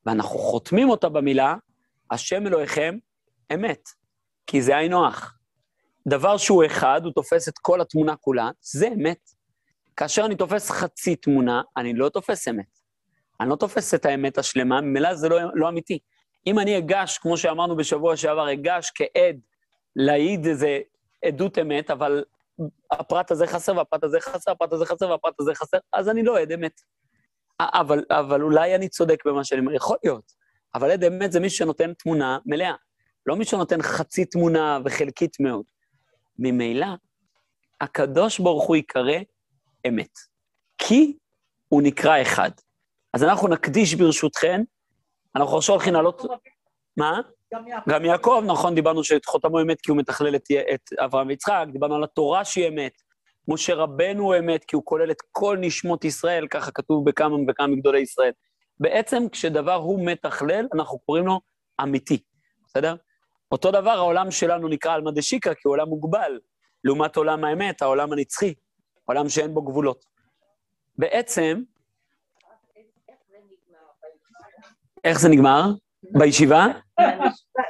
ואנחנו 0.05 0.39
חותמים 0.39 0.89
אותה 0.89 1.09
במילה, 1.09 1.55
השם 2.11 2.47
אלוהיכם 2.47 2.97
אמת, 3.53 3.89
כי 4.47 4.61
זה 4.61 4.77
היינו 4.77 5.07
הך. 5.07 5.37
דבר 6.07 6.37
שהוא 6.37 6.65
אחד, 6.65 7.01
הוא 7.03 7.13
תופס 7.13 7.49
את 7.49 7.57
כל 7.57 7.81
התמונה 7.81 8.15
כולה, 8.15 8.49
זה 8.61 8.87
אמת. 8.87 9.29
כאשר 9.97 10.25
אני 10.25 10.35
תופס 10.35 10.71
חצי 10.71 11.15
תמונה, 11.15 11.61
אני 11.77 11.93
לא 11.93 12.09
תופס 12.09 12.47
אמת. 12.47 12.79
אני 13.39 13.49
לא 13.49 13.55
תופס 13.55 13.93
את 13.93 14.05
האמת 14.05 14.37
השלמה, 14.37 14.81
ממילא 14.81 15.15
זה 15.15 15.29
לא, 15.29 15.37
לא 15.53 15.69
אמיתי. 15.69 15.99
אם 16.47 16.59
אני 16.59 16.77
אגש, 16.77 17.17
כמו 17.17 17.37
שאמרנו 17.37 17.75
בשבוע 17.75 18.17
שעבר, 18.17 18.53
אגש 18.53 18.91
כעד 18.95 19.39
להעיד 19.95 20.45
איזה 20.45 20.79
עדות 21.25 21.57
אמת, 21.57 21.91
אבל 21.91 22.23
הפרט 22.91 23.31
הזה 23.31 23.47
חסר, 23.47 23.77
והפרט 23.77 24.03
הזה 24.03 24.19
חסר, 24.19 24.51
הפרט 24.51 24.73
הזה 24.73 24.85
חסר, 24.85 25.09
והפרט 25.09 25.33
הזה 25.39 25.55
חסר, 25.55 25.77
אז 25.93 26.09
אני 26.09 26.23
לא 26.23 26.39
עד 26.39 26.51
אמת. 26.51 26.81
אבל, 27.59 28.03
אבל 28.09 28.41
אולי 28.41 28.75
אני 28.75 28.89
צודק 28.89 29.25
במה 29.25 29.43
שאני 29.43 29.61
אומר, 29.61 29.73
יכול 29.73 29.97
להיות. 30.03 30.31
אבל 30.75 30.91
עד 30.91 31.03
אמת 31.03 31.31
זה 31.31 31.39
מי 31.39 31.49
שנותן 31.49 31.93
תמונה 31.93 32.37
מלאה, 32.45 32.73
לא 33.25 33.35
מי 33.35 33.45
שנותן 33.45 33.81
חצי 33.81 34.25
תמונה 34.25 34.79
וחלקית 34.85 35.37
מאוד. 35.39 35.63
ממילא, 36.39 36.87
הקדוש 37.81 38.39
ברוך 38.39 38.67
הוא 38.67 38.75
ייקרא 38.75 39.17
אמת. 39.87 40.17
כי 40.77 41.17
הוא 41.69 41.81
נקרא 41.81 42.21
אחד. 42.21 42.51
אז 43.13 43.23
אנחנו 43.23 43.47
נקדיש 43.47 43.95
ברשותכן, 43.95 44.61
אנחנו 45.35 45.57
עכשיו 45.57 45.75
הולכים 45.75 45.93
לעלות... 45.93 46.21
מה? 46.97 47.21
גם 47.53 47.67
יעקב. 47.67 47.91
גם 47.91 48.05
יעקב, 48.05 48.43
נכון, 48.47 48.75
דיברנו 48.75 49.03
שאת 49.03 49.25
חותמו 49.25 49.61
אמת 49.61 49.81
כי 49.81 49.91
הוא 49.91 49.97
מתכלל 49.97 50.35
את, 50.35 50.47
את 50.73 50.93
אברהם 51.05 51.27
ויצחק, 51.27 51.65
דיברנו 51.71 51.95
על 51.95 52.03
התורה 52.03 52.45
שהיא 52.45 52.67
אמת. 52.67 52.93
משה 53.47 53.75
רבנו 53.75 54.23
הוא 54.23 54.35
אמת 54.39 54.63
כי 54.63 54.75
הוא 54.75 54.85
כולל 54.85 55.11
את 55.11 55.21
כל 55.31 55.57
נשמות 55.61 56.05
ישראל, 56.05 56.47
ככה 56.47 56.71
כתוב 56.71 57.05
בכמה 57.09 57.35
וכמה 57.47 57.67
מגדולי 57.67 57.99
ישראל. 57.99 58.31
בעצם 58.79 59.29
כשדבר 59.31 59.73
הוא 59.73 60.05
מתכלל, 60.05 60.67
אנחנו 60.73 60.99
קוראים 60.99 61.25
לו 61.25 61.39
אמיתי, 61.81 62.23
בסדר? 62.65 62.95
אותו 63.53 63.71
דבר, 63.71 63.89
העולם 63.89 64.31
שלנו 64.31 64.67
נקרא 64.67 64.93
עלמא 64.93 65.11
דשיקרא, 65.11 65.53
כי 65.53 65.61
הוא 65.63 65.73
עולם 65.73 65.87
מוגבל, 65.87 66.39
לעומת 66.83 67.15
עולם 67.15 67.43
האמת, 67.43 67.81
העולם 67.81 68.13
הנצחי, 68.13 68.53
עולם 69.05 69.29
שאין 69.29 69.53
בו 69.53 69.61
גבולות. 69.61 70.05
בעצם, 70.97 71.61
איך 75.03 75.19
זה 75.19 75.29
נגמר? 75.29 75.63
בישיבה? 76.03 76.67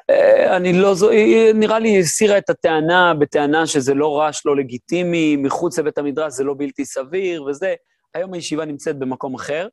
אה, 0.09 0.57
אני 0.57 0.73
לא 0.73 0.93
זו... 0.93 1.09
היא 1.09 1.53
נראה 1.53 1.79
לי 1.79 1.99
הסירה 1.99 2.37
את 2.37 2.49
הטענה 2.49 3.13
בטענה 3.19 3.67
שזה 3.67 3.93
לא 3.93 4.19
רעש 4.19 4.45
לא 4.45 4.55
לגיטימי, 4.55 5.35
מחוץ 5.35 5.79
לבית 5.79 5.97
המדרש 5.97 6.33
זה 6.33 6.43
לא 6.43 6.55
בלתי 6.57 6.85
סביר 6.85 7.43
וזה. 7.43 7.75
היום 8.13 8.33
הישיבה 8.33 8.65
נמצאת 8.65 8.99
במקום 8.99 9.35
אחר, 9.35 9.67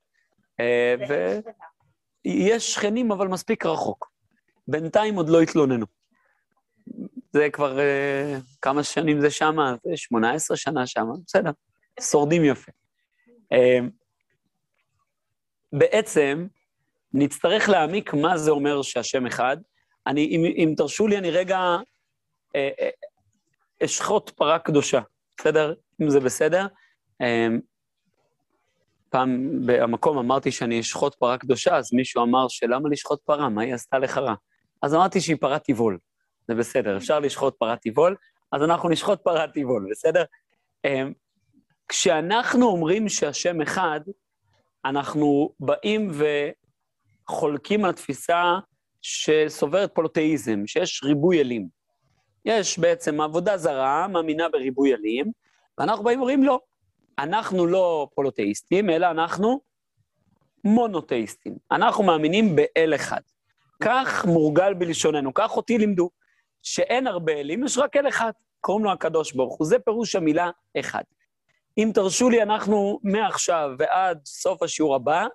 אה, 0.61 0.95
ויש 2.25 2.75
שכנים, 2.75 3.13
אבל 3.13 3.29
מספיק 3.29 3.67
רחוק. 3.67 4.11
בינתיים 4.69 5.15
עוד 5.15 5.29
לא 5.29 5.41
התלוננו. 5.41 6.00
זה 7.33 7.49
כבר 7.53 7.79
uh, 7.79 8.41
כמה 8.63 8.85
שנים 8.85 9.21
זה 9.21 9.31
שמה? 9.31 9.75
זה 9.85 9.97
18 9.97 10.57
שנה 10.57 10.87
שמה, 10.87 11.13
בסדר, 11.27 11.51
שורדים 12.01 12.45
יפה. 12.45 12.73
Uh, 13.55 13.85
בעצם, 15.73 16.47
נצטרך 17.15 17.69
להעמיק 17.69 18.15
מה 18.15 18.39
זה 18.39 18.51
אומר 18.51 18.83
שהשם 18.83 19.27
אחד. 19.27 19.57
אני, 20.07 20.27
אם, 20.27 20.45
אם 20.45 20.75
תרשו 20.77 21.07
לי, 21.07 21.19
אני 21.19 21.31
רגע 21.31 21.77
uh, 21.79 22.57
uh, 22.57 23.85
אשחוט 23.85 24.31
פרה 24.31 24.59
קדושה, 24.59 25.01
בסדר? 25.39 25.75
אם 26.03 26.11
זה 26.11 26.21
בסדר. 26.21 26.67
Uh, 27.23 27.27
פעם 29.11 29.51
במקום 29.67 30.19
אמרתי 30.19 30.53
שאני 30.53 30.81
אשחוט 30.81 31.15
פרה 31.15 31.39
קדושה, 31.39 31.77
אז 31.77 31.93
מישהו 31.93 32.23
אמר 32.23 32.49
שלמה 32.49 32.89
לשחוט 32.89 33.21
פרה, 33.25 33.49
מה 33.49 33.63
היא 33.63 33.75
עשתה 33.75 33.99
לך 33.99 34.19
רע? 34.19 34.35
אז 34.83 34.95
אמרתי 34.95 35.21
שהיא 35.21 35.37
פרה 35.41 35.59
טבעול. 35.59 35.99
זה 36.51 36.55
בסדר, 36.55 36.97
אפשר 36.97 37.21
לשחוט 37.21 37.57
פרת 37.59 37.81
טבעול, 37.81 38.17
אז 38.53 38.63
אנחנו 38.63 38.89
נשחוט 38.89 39.21
פרת 39.23 39.53
טבעול, 39.55 39.89
בסדר? 39.91 40.25
אמ, 40.85 41.13
כשאנחנו 41.89 42.67
אומרים 42.67 43.09
שהשם 43.09 43.61
אחד, 43.61 44.01
אנחנו 44.85 45.51
באים 45.61 46.11
וחולקים 47.29 47.85
על 47.85 47.93
תפיסה 47.93 48.59
שסוברת 49.03 49.95
פולותאיזם, 49.95 50.67
שיש 50.67 51.01
ריבוי 51.05 51.41
אלים. 51.41 51.69
יש 52.45 52.79
בעצם 52.79 53.21
עבודה 53.21 53.57
זרה, 53.57 54.09
מאמינה 54.09 54.49
בריבוי 54.49 54.95
אלים, 54.95 55.33
ואנחנו 55.79 56.05
באים 56.05 56.19
ואומרים 56.19 56.43
לא, 56.43 56.61
אנחנו 57.19 57.67
לא 57.67 58.09
פולותאיסטים, 58.15 58.91
אלא 58.91 59.11
אנחנו 59.11 59.61
מונותאיסטים. 60.65 61.57
אנחנו 61.73 62.05
מאמינים 62.05 62.57
באל 62.57 62.93
אחד. 62.95 63.21
כך 63.83 64.25
מורגל 64.25 64.75
בלשוננו, 64.75 65.35
כך 65.35 65.57
אותי 65.57 65.79
לימדו, 65.79 66.11
שאין 66.63 67.07
הרבה 67.07 67.33
אלים, 67.33 67.65
יש 67.65 67.79
רק 67.79 67.97
אל 67.97 68.09
אחד, 68.09 68.31
קוראים 68.61 68.85
לו 68.85 68.93
הקדוש 68.93 69.33
ברוך 69.33 69.59
הוא. 69.59 69.67
זה 69.67 69.79
פירוש 69.79 70.17
המילה 70.17 70.51
אחד. 70.81 71.03
אם 71.79 71.91
תרשו 71.95 72.31
לי, 72.31 72.43
אנחנו 72.43 73.01
מעכשיו 73.03 73.71
ועד 73.79 74.21
סוף 74.27 74.63
השיעור 74.63 74.95
הבא, 74.95 75.27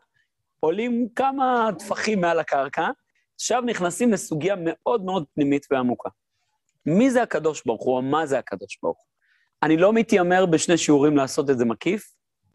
עולים 0.60 1.08
כמה 1.16 1.70
טפחים 1.80 2.22
מעל 2.22 2.40
הקרקע, 2.40 2.88
עכשיו 3.36 3.62
נכנסים 3.62 4.12
לסוגיה 4.12 4.56
מאוד 4.60 5.06
מאוד 5.06 5.26
פנימית 5.34 5.66
ועמוקה. 5.72 6.10
מי 6.86 7.12
זה 7.12 7.22
הקדוש 7.22 7.64
ברוך 7.66 7.84
הוא, 7.84 7.98
או 7.98 8.02
מה 8.02 8.26
זה 8.26 8.40
הקדוש 8.40 8.80
ברוך 8.84 8.98
הוא? 8.98 9.06
אני 9.64 9.78
לא 9.78 9.94
מתיימר 9.94 10.46
בשני 10.46 10.78
שיעורים 10.78 11.18
לעשות 11.18 11.50
את 11.50 11.58
זה 11.58 11.66
מקיף, 11.66 12.14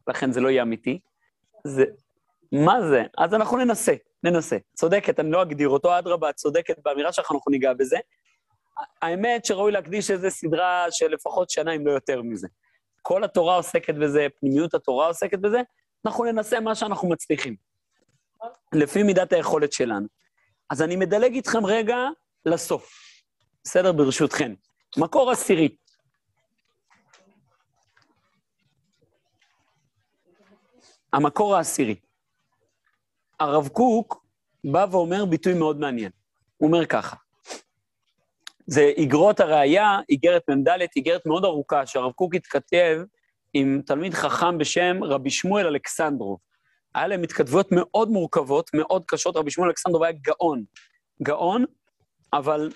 לכן 0.09 0.33
זה 0.33 0.41
לא 0.41 0.49
יהיה 0.49 0.63
אמיתי. 0.63 0.99
זה... 1.65 1.85
מה 2.53 2.89
זה? 2.89 3.03
אז 3.19 3.35
אנחנו 3.35 3.57
ננסה, 3.57 3.95
ננסה. 4.25 4.57
צודקת, 4.75 5.21
אני 5.21 5.31
לא 5.31 5.43
אגדיר 5.43 5.69
אותו, 5.69 5.99
אדרבה, 5.99 6.33
צודקת 6.33 6.79
באמירה 6.85 7.13
שלך, 7.13 7.33
אנחנו 7.33 7.51
ניגע 7.51 7.73
בזה. 7.73 7.97
האמת 9.03 9.45
שראוי 9.45 9.73
להקדיש 9.73 10.11
איזו 10.11 10.31
סדרה 10.31 10.87
של 10.91 11.07
לפחות 11.09 11.51
שנה, 11.51 11.73
אם 11.73 11.87
לא 11.87 11.93
יותר 11.93 12.23
מזה. 12.23 12.49
כל 13.03 13.25
התורה 13.25 13.57
עוסקת 13.57 13.95
בזה, 13.95 14.27
פנימיות 14.41 14.75
התורה 14.75 15.07
עוסקת 15.07 15.39
בזה, 15.39 15.61
אנחנו 16.07 16.25
ננסה 16.25 16.61
מה 16.61 16.75
שאנחנו 16.75 17.09
מצליחים, 17.09 17.57
לפי 18.73 19.03
מידת 19.03 19.33
היכולת 19.33 19.73
שלנו. 19.73 20.07
אז 20.71 20.83
אני 20.83 20.97
מדלג 20.97 21.35
איתכם 21.35 21.67
רגע 21.67 21.97
לסוף, 22.47 22.93
בסדר? 23.65 23.93
ברשותכם. 23.93 24.55
מקור 24.97 25.31
עשירי. 25.31 25.77
המקור 31.13 31.57
העשירי. 31.57 31.95
הרב 33.41 33.69
קוק 33.69 34.25
בא 34.65 34.87
ואומר 34.91 35.25
ביטוי 35.25 35.55
מאוד 35.55 35.81
מעניין. 35.81 36.11
הוא 36.57 36.67
אומר 36.67 36.87
ככה, 36.87 37.17
זה 38.73 38.81
איגרות 38.97 39.41
הראייה, 39.41 39.99
איגרת 40.09 40.51
מ"ד, 40.51 40.69
איגרת 40.97 41.27
מאוד 41.27 41.45
ארוכה, 41.45 41.87
שהרב 41.87 42.13
קוק 42.13 42.35
התכתב 42.35 43.01
עם 43.53 43.83
תלמיד 43.87 44.15
חכם 44.15 44.59
בשם 44.59 45.05
רבי 45.05 45.31
שמואל 45.31 45.67
אלכסנדרוב. 45.67 46.39
היה 46.95 47.07
להם 47.07 47.23
התכתבויות 47.23 47.69
מאוד 47.71 48.11
מורכבות, 48.11 48.71
מאוד 48.75 49.05
קשות, 49.07 49.37
רבי 49.37 49.51
שמואל 49.51 49.69
אלכסנדרוב 49.69 50.03
היה 50.03 50.13
גאון. 50.13 50.65
גאון, 51.23 51.65
אבל 52.33 52.71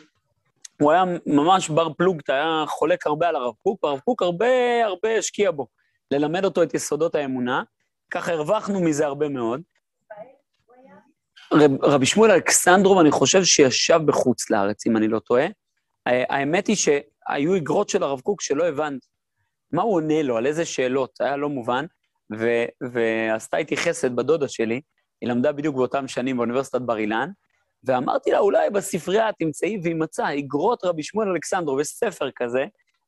הוא 0.80 0.92
היה 0.92 1.04
ממש 1.26 1.68
בר 1.68 1.92
פלוגתא, 1.92 2.32
היה 2.32 2.64
חולק 2.68 3.06
הרבה 3.06 3.28
על 3.28 3.36
הרב 3.36 3.54
קוק, 3.62 3.84
והרב 3.84 4.00
קוק 4.00 4.22
הרבה 4.22 4.84
הרבה 4.84 5.18
השקיע 5.18 5.50
בו, 5.50 5.66
ללמד 6.10 6.44
אותו 6.44 6.62
את 6.62 6.74
יסודות 6.74 7.14
האמונה. 7.14 7.62
ככה 8.10 8.32
הרווחנו 8.32 8.80
מזה 8.80 9.06
הרבה 9.06 9.28
מאוד. 9.28 9.60
רב, 11.52 11.70
רבי 11.82 12.06
שמואל 12.06 12.30
אלכסנדרוב, 12.30 12.98
אני 12.98 13.10
חושב 13.10 13.44
שישב 13.44 14.00
בחוץ 14.06 14.50
לארץ, 14.50 14.86
אם 14.86 14.96
אני 14.96 15.08
לא 15.08 15.18
טועה. 15.18 15.46
האמת 16.06 16.66
היא 16.66 16.76
שהיו 16.76 17.54
איגרות 17.54 17.88
של 17.88 18.02
הרב 18.02 18.20
קוק 18.20 18.40
שלא 18.40 18.68
הבנתי. 18.68 19.06
מה 19.72 19.82
הוא 19.82 19.94
עונה 19.94 20.22
לו, 20.22 20.36
על 20.36 20.46
איזה 20.46 20.64
שאלות, 20.64 21.20
היה 21.20 21.36
לא 21.36 21.48
מובן, 21.48 21.84
ו, 22.38 22.64
ועשתה 22.92 23.56
איתי 23.56 23.76
חסד 23.76 24.16
בדודה 24.16 24.48
שלי, 24.48 24.80
היא 25.20 25.30
למדה 25.30 25.52
בדיוק 25.52 25.76
באותם 25.76 26.08
שנים 26.08 26.36
באוניברסיטת 26.36 26.80
בר 26.80 26.96
אילן, 26.96 27.30
ואמרתי 27.84 28.30
לה, 28.30 28.38
אולי 28.38 28.70
בספרייה 28.70 29.30
תמצאי, 29.38 29.78
והיא 29.82 29.94
מצאה 29.94 30.30
איגרות 30.30 30.84
רבי 30.84 31.02
שמואל 31.02 31.28
אלכסנדרוב, 31.28 31.80
יש 31.80 31.86
ספר 31.86 32.30
כזה, 32.36 32.64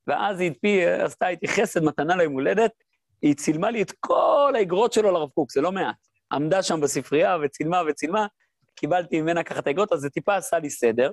ואז 0.07 0.41
היא 0.41 0.51
הדפי, 0.51 0.87
עשתה 0.87 1.29
איתי 1.29 1.49
חסד, 1.49 1.85
מתנה 1.85 2.17
ליום 2.17 2.33
הולדת, 2.33 2.73
היא 3.23 3.35
צילמה 3.35 3.71
לי 3.71 3.83
את 3.83 3.93
כל 4.01 4.53
האיגרות 4.55 4.93
שלו 4.93 5.11
לרב 5.13 5.31
קוק, 5.31 5.53
זה 5.53 5.61
לא 5.61 5.73
מעט. 5.73 5.97
עמדה 6.33 6.63
שם 6.63 6.81
בספרייה 6.81 7.37
וצילמה 7.43 7.83
וצילמה, 7.89 8.27
קיבלתי 8.75 9.21
ממנה 9.21 9.43
ככה 9.43 9.59
את 9.59 9.67
האיגרות, 9.67 9.93
אז 9.93 10.01
זה 10.01 10.11
טיפה 10.11 10.37
עשה 10.37 10.59
לי 10.59 10.71
סדר. 10.71 11.11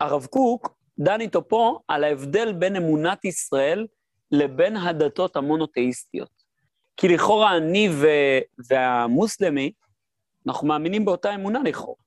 הרב 0.00 0.26
קוק 0.26 0.76
דן 0.98 1.20
איתו 1.20 1.48
פה 1.48 1.78
על 1.88 2.04
ההבדל 2.04 2.52
בין 2.52 2.76
אמונת 2.76 3.24
ישראל 3.24 3.86
לבין 4.30 4.76
הדתות 4.76 5.36
המונותאיסטיות. 5.36 6.30
כי 6.96 7.08
לכאורה 7.08 7.56
אני 7.56 7.88
ו- 7.92 8.64
והמוסלמי, 8.70 9.72
אנחנו 10.46 10.68
מאמינים 10.68 11.04
באותה 11.04 11.34
אמונה 11.34 11.62
לכאורה. 11.62 11.98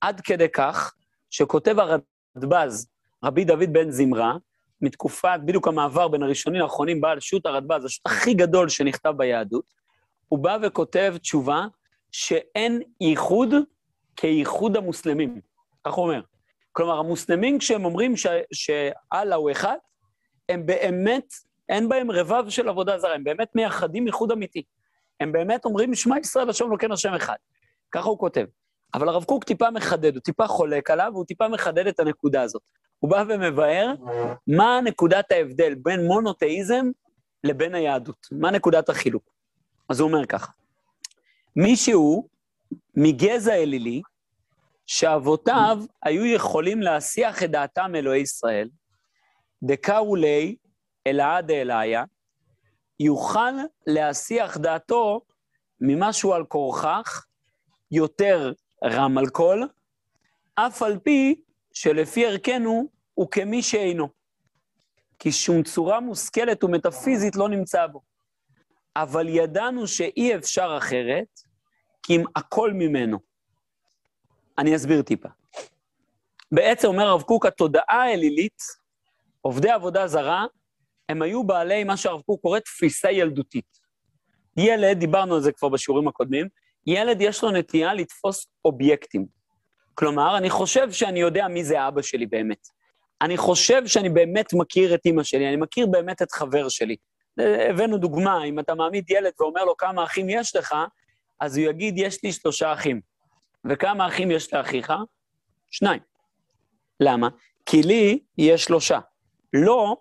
עד 0.00 0.20
כדי 0.20 0.48
כך 0.48 0.94
שכותב 1.30 1.76
הרדב"ז, 1.78 2.88
רבי 3.24 3.44
דוד 3.44 3.72
בן 3.72 3.90
זמרה, 3.90 4.36
מתקופת, 4.80 5.40
בדיוק 5.44 5.68
המעבר 5.68 6.08
בין 6.08 6.22
הראשונים 6.22 6.60
לאחרונים, 6.60 7.00
בעל 7.00 7.20
שו"ת 7.20 7.46
הרדב"ז, 7.46 7.84
השו"ת 7.84 8.06
הכי 8.06 8.34
גדול 8.34 8.68
שנכתב 8.68 9.14
ביהדות, 9.16 9.64
הוא 10.28 10.38
בא 10.38 10.58
וכותב 10.62 11.14
תשובה 11.20 11.66
שאין 12.12 12.82
ייחוד 13.00 13.48
כייחוד 14.16 14.76
המוסלמים. 14.76 15.40
כך 15.86 15.92
הוא 15.92 16.04
אומר. 16.04 16.20
כלומר, 16.72 16.98
המוסלמים, 16.98 17.58
כשהם 17.58 17.84
אומרים 17.84 18.14
שאללה 18.52 19.36
הוא 19.36 19.50
אחד, 19.50 19.76
הם 20.48 20.66
באמת, 20.66 21.24
אין 21.68 21.88
בהם 21.88 22.10
רבב 22.10 22.48
של 22.48 22.68
עבודה 22.68 22.98
זרה, 22.98 23.14
הם 23.14 23.24
באמת 23.24 23.48
מייחדים 23.54 24.06
ייחוד 24.06 24.32
אמיתי. 24.32 24.62
הם 25.20 25.32
באמת 25.32 25.64
אומרים, 25.64 25.94
שמע 25.94 26.18
ישראל 26.18 26.50
השם 26.50 26.66
אלוקינו 26.68 26.94
השם 26.94 27.14
אחד. 27.14 27.36
ככה 27.92 28.08
הוא 28.08 28.18
כותב. 28.18 28.44
אבל 28.94 29.08
הרב 29.08 29.24
קוק 29.24 29.44
טיפה 29.44 29.70
מחדד, 29.70 30.14
הוא 30.14 30.22
טיפה 30.22 30.46
חולק 30.46 30.90
עליו, 30.90 31.10
והוא 31.12 31.24
טיפה 31.24 31.48
מחדד 31.48 31.86
את 31.86 32.00
הנקודה 32.00 32.42
הזאת. 32.42 32.62
הוא 32.98 33.10
בא 33.10 33.24
ומבאר 33.28 33.94
מה 34.46 34.80
נקודת 34.84 35.32
ההבדל 35.32 35.74
בין 35.74 36.06
מונותאיזם 36.06 36.86
לבין 37.44 37.74
היהדות, 37.74 38.26
מה 38.32 38.50
נקודת 38.50 38.88
החילוק. 38.88 39.32
אז 39.88 40.00
הוא 40.00 40.08
אומר 40.08 40.26
ככה, 40.26 40.52
מישהו 41.56 42.28
מגזע 42.94 43.54
אלילי, 43.54 44.02
שאבותיו 44.86 45.78
היו 46.02 46.26
יכולים 46.26 46.82
להסיח 46.82 47.42
את 47.42 47.50
דעתם 47.50 47.92
אלוהי 47.94 48.20
ישראל, 48.20 48.68
דקאו 49.62 50.16
לי 50.16 50.56
אלאה 51.06 51.42
דאליה, 51.42 52.04
יוכל 53.00 53.52
להסיח 53.86 54.56
דעתו 54.56 55.20
ממשהו 55.80 56.32
על 56.32 56.44
כורכך, 56.44 57.26
יותר 57.90 58.52
רם 58.84 59.18
על 59.18 59.28
כל, 59.28 59.62
אף 60.54 60.82
על 60.82 60.98
פי 60.98 61.40
שלפי 61.72 62.26
ערכנו 62.26 62.88
הוא 63.14 63.30
כמי 63.30 63.62
שאינו. 63.62 64.08
כי 65.18 65.32
שום 65.32 65.62
צורה 65.62 66.00
מושכלת 66.00 66.64
ומטאפיזית 66.64 67.36
לא 67.36 67.48
נמצא 67.48 67.86
בו. 67.86 68.00
אבל 68.96 69.28
ידענו 69.28 69.86
שאי 69.86 70.36
אפשר 70.36 70.74
אחרת, 70.78 71.40
כי 72.02 72.16
אם 72.16 72.24
הכל 72.36 72.72
ממנו. 72.72 73.31
אני 74.58 74.76
אסביר 74.76 75.02
טיפה. 75.02 75.28
בעצם 76.52 76.88
אומר 76.88 77.06
הרב 77.06 77.22
קוק, 77.22 77.46
התודעה 77.46 78.02
האלילית, 78.02 78.62
עובדי 79.40 79.70
עבודה 79.70 80.06
זרה, 80.06 80.46
הם 81.08 81.22
היו 81.22 81.44
בעלי 81.44 81.84
מה 81.84 81.96
שהרב 81.96 82.20
קוק 82.20 82.40
קורא 82.42 82.58
תפיסה 82.58 83.10
ילדותית. 83.10 83.78
ילד, 84.56 84.98
דיברנו 84.98 85.34
על 85.34 85.40
זה 85.40 85.52
כבר 85.52 85.68
בשיעורים 85.68 86.08
הקודמים, 86.08 86.48
ילד 86.86 87.20
יש 87.20 87.42
לו 87.42 87.50
נטייה 87.50 87.94
לתפוס 87.94 88.46
אובייקטים. 88.64 89.26
כלומר, 89.94 90.36
אני 90.36 90.50
חושב 90.50 90.92
שאני 90.92 91.20
יודע 91.20 91.48
מי 91.48 91.64
זה 91.64 91.88
אבא 91.88 92.02
שלי 92.02 92.26
באמת. 92.26 92.66
אני 93.22 93.36
חושב 93.36 93.86
שאני 93.86 94.08
באמת 94.08 94.52
מכיר 94.52 94.94
את 94.94 95.00
אימא 95.04 95.22
שלי, 95.22 95.48
אני 95.48 95.56
מכיר 95.56 95.86
באמת 95.86 96.22
את 96.22 96.32
חבר 96.32 96.68
שלי. 96.68 96.96
הבאנו 97.70 97.98
דוגמה, 97.98 98.44
אם 98.44 98.58
אתה 98.58 98.74
מעמיד 98.74 99.10
ילד 99.10 99.32
ואומר 99.40 99.64
לו 99.64 99.76
כמה 99.76 100.04
אחים 100.04 100.28
יש 100.28 100.56
לך, 100.56 100.74
אז 101.40 101.58
הוא 101.58 101.66
יגיד, 101.66 101.94
יש 101.96 102.24
לי 102.24 102.32
שלושה 102.32 102.72
אחים. 102.72 103.11
וכמה 103.66 104.06
אחים 104.06 104.30
יש 104.30 104.54
לאחיך? 104.54 104.92
שניים. 105.70 106.00
למה? 107.00 107.28
כי 107.66 107.82
לי 107.82 108.18
יש 108.38 108.64
שלושה. 108.64 109.00
לו 109.52 109.96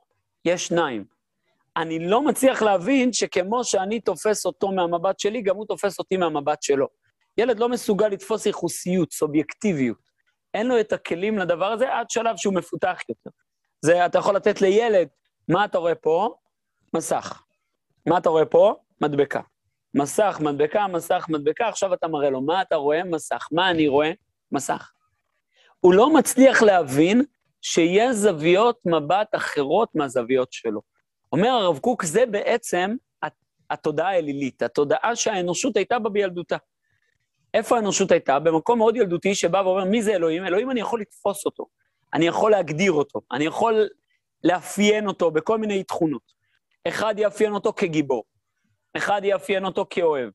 יש 0.45 0.67
שניים. 0.67 1.05
אני 1.77 1.99
לא 1.99 2.21
מצליח 2.25 2.61
להבין 2.61 3.13
שכמו 3.13 3.63
שאני 3.63 3.99
תופס 3.99 4.45
אותו 4.45 4.71
מהמבט 4.71 5.19
שלי, 5.19 5.41
גם 5.41 5.55
הוא 5.55 5.65
תופס 5.65 5.99
אותי 5.99 6.17
מהמבט 6.17 6.63
שלו. 6.63 6.87
ילד 7.37 7.59
לא 7.59 7.69
מסוגל 7.69 8.07
לתפוס 8.07 8.45
ייחוסיות, 8.45 9.13
סובייקטיביות. 9.13 10.11
אין 10.53 10.67
לו 10.67 10.79
את 10.79 10.93
הכלים 10.93 11.37
לדבר 11.37 11.65
הזה 11.65 11.93
עד 11.93 12.09
שלב 12.09 12.37
שהוא 12.37 12.53
מפותח 12.53 12.99
יותר. 13.09 13.29
זה, 13.81 14.05
אתה 14.05 14.19
יכול 14.19 14.35
לתת 14.35 14.61
לילד, 14.61 15.07
מה 15.47 15.65
אתה 15.65 15.77
רואה 15.77 15.95
פה? 15.95 16.35
מסך. 16.93 17.43
מה 18.07 18.17
אתה 18.17 18.29
רואה 18.29 18.45
פה? 18.45 18.75
מדבקה. 19.01 19.41
מסך, 19.93 20.37
מדבקה, 20.41 20.87
מסך, 20.87 21.25
מדבקה, 21.29 21.67
עכשיו 21.67 21.93
אתה 21.93 22.07
מראה 22.07 22.29
לו, 22.29 22.41
מה 22.41 22.61
אתה 22.61 22.75
רואה? 22.75 23.03
מסך. 23.03 23.47
מה 23.51 23.69
אני 23.69 23.87
רואה? 23.87 24.11
מסך. 24.51 24.91
הוא 25.79 25.93
לא 25.93 26.13
מצליח 26.13 26.61
להבין 26.61 27.23
שיש 27.61 28.15
זוויות 28.15 28.79
מבט 28.85 29.35
אחרות 29.35 29.89
מהזוויות 29.95 30.53
שלו. 30.53 30.81
אומר 31.31 31.49
הרב 31.49 31.79
קוק, 31.79 32.03
זה 32.03 32.25
בעצם 32.25 32.95
התודעה 33.69 34.09
האלילית, 34.09 34.61
התודעה 34.61 35.15
שהאנושות 35.15 35.77
הייתה 35.77 35.99
בה 35.99 36.09
בילדותה. 36.09 36.57
איפה 37.53 37.75
האנושות 37.75 38.11
הייתה? 38.11 38.39
במקום 38.39 38.77
מאוד 38.77 38.95
ילדותי 38.95 39.35
שבא 39.35 39.57
ואומר, 39.57 39.85
מי 39.85 40.01
זה 40.01 40.15
אלוהים? 40.15 40.45
אלוהים 40.45 40.71
אני 40.71 40.79
יכול 40.79 41.01
לתפוס 41.01 41.45
אותו, 41.45 41.67
אני 42.13 42.27
יכול 42.27 42.51
להגדיר 42.51 42.91
אותו, 42.91 43.21
אני 43.31 43.45
יכול 43.45 43.87
לאפיין 44.43 45.07
אותו 45.07 45.31
בכל 45.31 45.57
מיני 45.57 45.83
תכונות. 45.83 46.31
אחד 46.87 47.15
יאפיין 47.17 47.53
אותו 47.53 47.73
כגיבור, 47.73 48.23
אחד 48.97 49.21
יאפיין 49.23 49.65
אותו 49.65 49.85
כאוהב, 49.89 50.29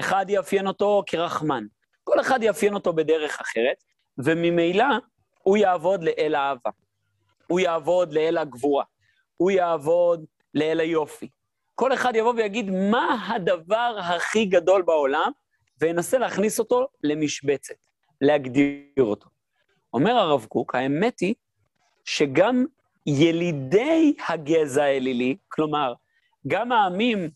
אחד 0.00 0.26
יאפיין 0.28 0.66
אותו 0.66 1.02
כרחמן. 1.06 1.64
כל 2.04 2.20
אחד 2.20 2.42
יאפיין 2.42 2.74
אותו 2.74 2.92
בדרך 2.92 3.40
אחרת, 3.40 3.84
וממילא 4.18 4.84
הוא 5.42 5.56
יעבוד 5.56 6.04
לאל 6.04 6.34
האהבה. 6.34 6.70
הוא 7.46 7.60
יעבוד 7.60 8.12
לאל 8.12 8.38
הגבורה. 8.38 8.84
הוא 9.36 9.50
יעבוד 9.50 10.24
לאל 10.54 10.80
היופי. 10.80 11.28
כל 11.74 11.94
אחד 11.94 12.16
יבוא 12.16 12.34
ויגיד 12.36 12.70
מה 12.70 13.26
הדבר 13.28 13.96
הכי 14.00 14.44
גדול 14.44 14.82
בעולם, 14.82 15.32
וינסה 15.80 16.18
להכניס 16.18 16.58
אותו 16.58 16.86
למשבצת, 17.02 17.74
להגדיר 18.20 18.82
אותו. 18.98 19.28
אומר 19.94 20.12
הרב 20.12 20.46
קוק, 20.48 20.74
האמת 20.74 21.20
היא 21.20 21.34
שגם 22.04 22.64
ילידי 23.06 24.14
הגזע 24.28 24.82
האלילי, 24.84 25.36
כלומר, 25.48 25.94
גם 26.46 26.72
העמים 26.72 27.30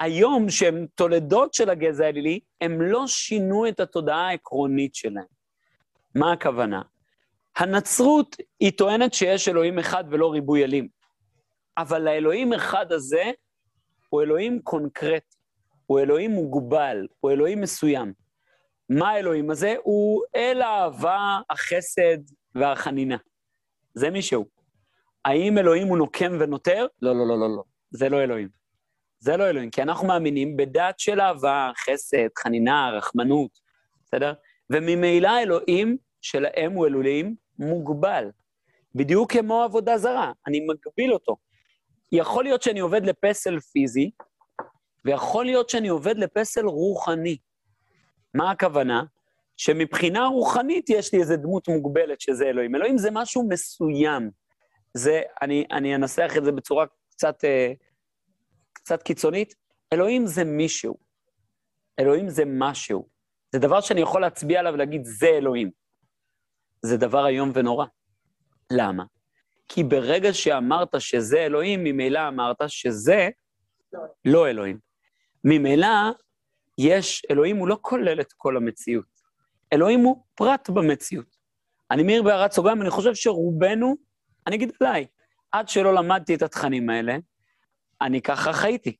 היום 0.00 0.50
שהם 0.50 0.86
תולדות 0.94 1.54
של 1.54 1.70
הגזע 1.70 2.04
האלילי, 2.04 2.40
הם 2.60 2.82
לא 2.82 3.06
שינו 3.06 3.68
את 3.68 3.80
התודעה 3.80 4.28
העקרונית 4.28 4.94
שלהם. 4.94 5.24
מה 6.14 6.32
הכוונה? 6.32 6.82
הנצרות, 7.56 8.36
היא 8.60 8.72
טוענת 8.72 9.14
שיש 9.14 9.48
אלוהים 9.48 9.78
אחד 9.78 10.04
ולא 10.10 10.32
ריבוי 10.32 10.64
אלים. 10.64 10.88
אבל 11.78 12.08
האלוהים 12.08 12.52
אחד 12.52 12.92
הזה 12.92 13.30
הוא 14.08 14.22
אלוהים 14.22 14.60
קונקרטי, 14.62 15.36
הוא 15.86 16.00
אלוהים 16.00 16.30
מוגבל, 16.30 17.06
הוא 17.20 17.30
אלוהים 17.30 17.60
מסוים. 17.60 18.12
מה 18.88 19.10
האלוהים 19.10 19.50
הזה? 19.50 19.74
הוא 19.82 20.22
אל 20.36 20.62
האהבה, 20.62 21.40
החסד 21.50 22.18
והחנינה. 22.54 23.16
זה 23.94 24.10
מי 24.10 24.22
שהוא. 24.22 24.46
האם 25.24 25.58
אלוהים 25.58 25.88
הוא 25.88 25.98
נוקם 25.98 26.32
ונותר? 26.40 26.86
לא, 27.02 27.12
לא, 27.12 27.28
לא, 27.28 27.38
לא, 27.40 27.56
לא. 27.56 27.62
זה 27.90 28.08
לא 28.08 28.22
אלוהים. 28.22 28.59
זה 29.20 29.36
לא 29.36 29.50
אלוהים, 29.50 29.70
כי 29.70 29.82
אנחנו 29.82 30.06
מאמינים 30.06 30.56
בדת 30.56 30.98
של 30.98 31.20
אהבה, 31.20 31.70
חסד, 31.76 32.28
חנינה, 32.38 32.90
רחמנות, 32.90 33.50
בסדר? 34.04 34.32
וממילא 34.70 35.30
אלוהים 35.42 35.96
שלהם 36.20 36.72
הוא 36.72 36.86
אלוהים 36.86 37.34
מוגבל. 37.58 38.30
בדיוק 38.94 39.32
כמו 39.32 39.62
עבודה 39.62 39.98
זרה, 39.98 40.32
אני 40.46 40.60
מגביל 40.60 41.12
אותו. 41.12 41.36
יכול 42.12 42.44
להיות 42.44 42.62
שאני 42.62 42.80
עובד 42.80 43.06
לפסל 43.06 43.60
פיזי, 43.60 44.10
ויכול 45.04 45.44
להיות 45.44 45.70
שאני 45.70 45.88
עובד 45.88 46.18
לפסל 46.18 46.66
רוחני. 46.66 47.36
מה 48.34 48.50
הכוונה? 48.50 49.02
שמבחינה 49.56 50.26
רוחנית 50.26 50.90
יש 50.90 51.14
לי 51.14 51.20
איזו 51.20 51.36
דמות 51.36 51.68
מוגבלת 51.68 52.20
שזה 52.20 52.44
אלוהים. 52.44 52.74
אלוהים 52.74 52.98
זה 52.98 53.10
משהו 53.12 53.48
מסוים. 53.48 54.30
זה, 54.94 55.22
אני, 55.42 55.64
אני 55.72 55.94
אנסח 55.94 56.32
את 56.36 56.44
זה 56.44 56.52
בצורה 56.52 56.84
קצת, 57.10 57.44
אה, 57.44 57.72
קצת 58.90 59.02
קיצונית. 59.02 59.54
אלוהים 59.92 60.26
זה 60.26 60.44
מישהו. 60.44 60.96
אלוהים 62.00 62.28
זה 62.28 62.42
משהו. 62.46 63.08
זה 63.52 63.58
דבר 63.58 63.80
שאני 63.80 64.00
יכול 64.00 64.20
להצביע 64.20 64.60
עליו 64.60 64.72
ולהגיד, 64.74 65.04
זה 65.04 65.26
אלוהים. 65.26 65.70
זה 66.82 66.96
דבר 66.96 67.26
איום 67.26 67.52
ונורא. 67.54 67.86
למה? 68.72 69.04
כי 69.68 69.84
ברגע 69.84 70.32
שאמרת 70.32 71.00
שזה 71.00 71.38
אלוהים, 71.38 71.84
ממילא 71.84 72.28
אמרת 72.28 72.56
שזה 72.66 73.28
לא 74.24 74.48
אלוהים. 74.48 74.78
ממילא 75.44 75.88
יש, 76.78 77.22
אלוהים 77.30 77.56
הוא 77.56 77.68
לא 77.68 77.78
כולל 77.80 78.20
את 78.20 78.32
כל 78.32 78.56
המציאות. 78.56 79.20
אלוהים 79.72 80.00
הוא 80.00 80.24
פרט 80.34 80.70
במציאות. 80.70 81.36
אני 81.90 82.02
מעיר 82.02 82.22
בהערת 82.22 82.52
סוגריים, 82.52 82.82
אני 82.82 82.90
חושב 82.90 83.14
שרובנו, 83.14 83.96
אני 84.46 84.56
אגיד 84.56 84.72
עליי, 84.80 85.06
עד 85.52 85.68
שלא 85.68 85.94
למדתי 85.94 86.34
את 86.34 86.42
התכנים 86.42 86.90
האלה, 86.90 87.16
אני 88.02 88.22
ככה 88.22 88.52
חייתי. 88.52 88.96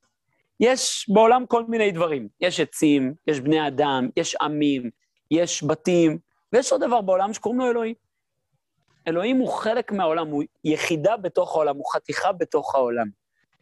יש 0.59 1.09
בעולם 1.09 1.45
כל 1.45 1.65
מיני 1.65 1.91
דברים. 1.91 2.27
יש 2.39 2.59
עצים, 2.59 3.13
יש 3.27 3.39
בני 3.39 3.67
אדם, 3.67 4.09
יש 4.17 4.35
עמים, 4.35 4.89
יש 5.31 5.63
בתים, 5.63 6.17
ויש 6.53 6.71
עוד 6.71 6.83
דבר 6.83 7.01
בעולם 7.01 7.33
שקוראים 7.33 7.59
לו 7.59 7.69
אלוהים. 7.71 7.95
אלוהים 9.07 9.37
הוא 9.37 9.49
חלק 9.49 9.91
מהעולם, 9.91 10.27
הוא 10.27 10.43
יחידה 10.63 11.17
בתוך 11.17 11.55
העולם, 11.55 11.75
הוא 11.75 11.85
חתיכה 11.93 12.31
בתוך 12.31 12.75
העולם. 12.75 13.07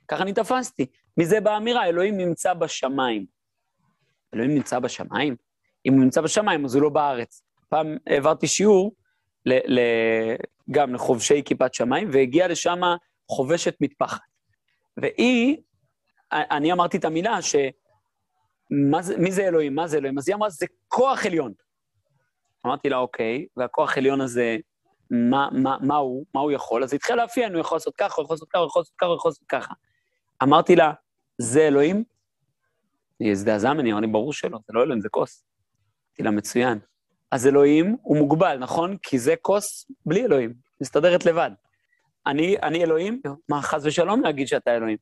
ככה 0.08 0.24
אני 0.24 0.34
תפסתי. 0.34 0.86
מזה 1.18 1.42
באה 1.42 1.58
אמירה, 1.58 1.86
אלוהים 1.86 2.18
נמצא 2.18 2.54
בשמיים. 2.54 3.26
אלוהים 4.34 4.56
נמצא 4.56 4.80
בשמיים? 4.80 5.36
אם 5.86 5.94
הוא 5.94 6.04
נמצא 6.04 6.22
בשמיים, 6.22 6.66
אז 6.66 6.76
הוא 6.76 6.84
לא 6.84 6.90
בארץ. 6.90 7.44
פעם 7.70 7.98
העברתי 8.08 8.48
שיעור 8.48 8.96
ל, 9.46 9.54
ל, 9.54 9.80
גם 10.72 10.94
לחובשי 10.94 11.44
כיפת 11.46 11.74
שמיים, 11.74 12.10
והגיעה 12.14 12.48
לשם 12.48 12.80
חובשת 13.30 13.76
מטפחת. 13.82 14.29
והיא, 14.98 15.58
אני 16.32 16.72
אמרתי 16.72 16.98
את 16.98 17.06
המילה 17.06 17.42
ש... 17.42 17.56
זה, 19.00 19.18
מי 19.18 19.32
זה 19.32 19.48
אלוהים? 19.48 19.76
מה 19.76 19.88
זה 19.88 19.98
אלוהים? 19.98 20.18
אז 20.18 20.30
היא 20.30 20.36
אמרה, 20.36 20.50
זה 20.50 20.66
כוח 20.88 21.26
עליון. 21.26 21.54
אמרתי 22.66 22.90
לה, 22.90 22.98
אוקיי, 22.98 23.46
והכוח 23.58 23.96
העליון 23.98 24.22
הזה, 24.22 24.58
מה, 25.12 25.50
מה, 25.52 25.78
מה 25.82 25.96
הוא? 25.96 26.26
מה 26.34 26.42
הוא 26.42 26.52
יכול? 26.52 26.84
אז 26.84 26.94
התחיל 26.94 27.16
לאפיין, 27.16 27.54
הוא 27.54 27.62
יכול 27.62 27.76
לעשות 27.76 27.96
ככה, 27.96 28.16
הוא 28.16 28.24
יכול 28.24 28.34
לעשות 28.34 28.50
ככה, 28.50 28.60
הוא 28.60 28.68
יכול 28.68 28.80
לעשות 28.80 28.96
ככה, 28.98 29.08
הוא 29.08 29.16
יכול 29.16 29.30
לעשות 29.30 29.48
ככה. 29.48 29.74
אמרתי 30.44 30.76
לה, 30.76 30.94
זה 31.38 31.68
אלוהים? 31.68 32.04
היא 33.20 33.32
הזדעזעה 33.32 33.74
ממני, 33.74 33.94
אמרתי, 33.94 34.08
ברור 34.08 34.34
שלא, 34.34 34.60
זה 34.68 34.74
לא 34.74 34.84
אלוהים, 34.84 35.02
זה 35.02 35.10
כוס. 35.10 35.46
אמרתי 36.10 36.24
לה, 36.24 36.32
מצוין. 36.32 36.80
אז 37.32 37.48
אלוהים 37.48 37.98
הוא 38.02 38.18
מוגבל, 38.18 38.58
נכון? 38.58 38.98
כי 39.04 39.20
זה 39.20 39.36
כוס 39.42 39.92
בלי 40.06 40.26
אלוהים, 40.26 40.54
מסתדרת 40.82 41.26
לבד. 41.26 41.52
אני, 42.28 42.58
אני 42.64 42.84
אלוהים? 42.84 43.22
מה, 43.50 43.62
חס 43.62 43.86
ושלום 43.86 44.22
להגיד 44.22 44.48
שאתה 44.48 44.76
אלוהים. 44.76 44.98